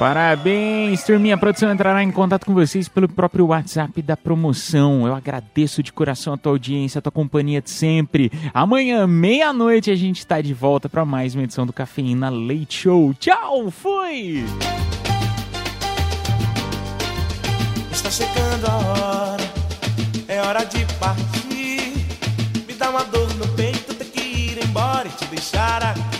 Parabéns, 0.00 1.04
turminha. 1.04 1.34
A 1.34 1.38
produção 1.38 1.70
entrará 1.70 2.02
em 2.02 2.10
contato 2.10 2.46
com 2.46 2.54
vocês 2.54 2.88
pelo 2.88 3.06
próprio 3.06 3.48
WhatsApp 3.48 4.00
da 4.00 4.16
promoção. 4.16 5.06
Eu 5.06 5.14
agradeço 5.14 5.82
de 5.82 5.92
coração 5.92 6.32
a 6.32 6.38
tua 6.38 6.52
audiência, 6.52 6.98
a 6.98 7.02
tua 7.02 7.12
companhia 7.12 7.60
de 7.60 7.68
sempre. 7.68 8.32
Amanhã, 8.54 9.06
meia-noite, 9.06 9.90
a 9.90 9.94
gente 9.94 10.26
tá 10.26 10.40
de 10.40 10.54
volta 10.54 10.88
para 10.88 11.04
mais 11.04 11.34
uma 11.34 11.44
edição 11.44 11.66
do 11.66 11.72
Cafeína 11.74 12.30
Leite 12.30 12.78
Show. 12.78 13.12
Tchau, 13.12 13.70
fui! 13.70 14.42
Está 17.92 18.10
chegando 18.10 18.66
a 18.68 18.76
hora, 18.76 19.44
é 20.28 20.40
hora 20.40 20.64
de 20.64 20.82
partir. 20.94 21.92
Me 22.66 22.72
dá 22.72 22.88
uma 22.88 23.04
dor 23.04 23.28
no 23.34 23.46
peito, 23.48 23.92
ter 23.92 24.06
que 24.06 24.20
ir 24.22 24.64
embora 24.64 25.08
e 25.08 25.10
te 25.10 25.26
deixar 25.26 25.82
aqui. 25.82 26.19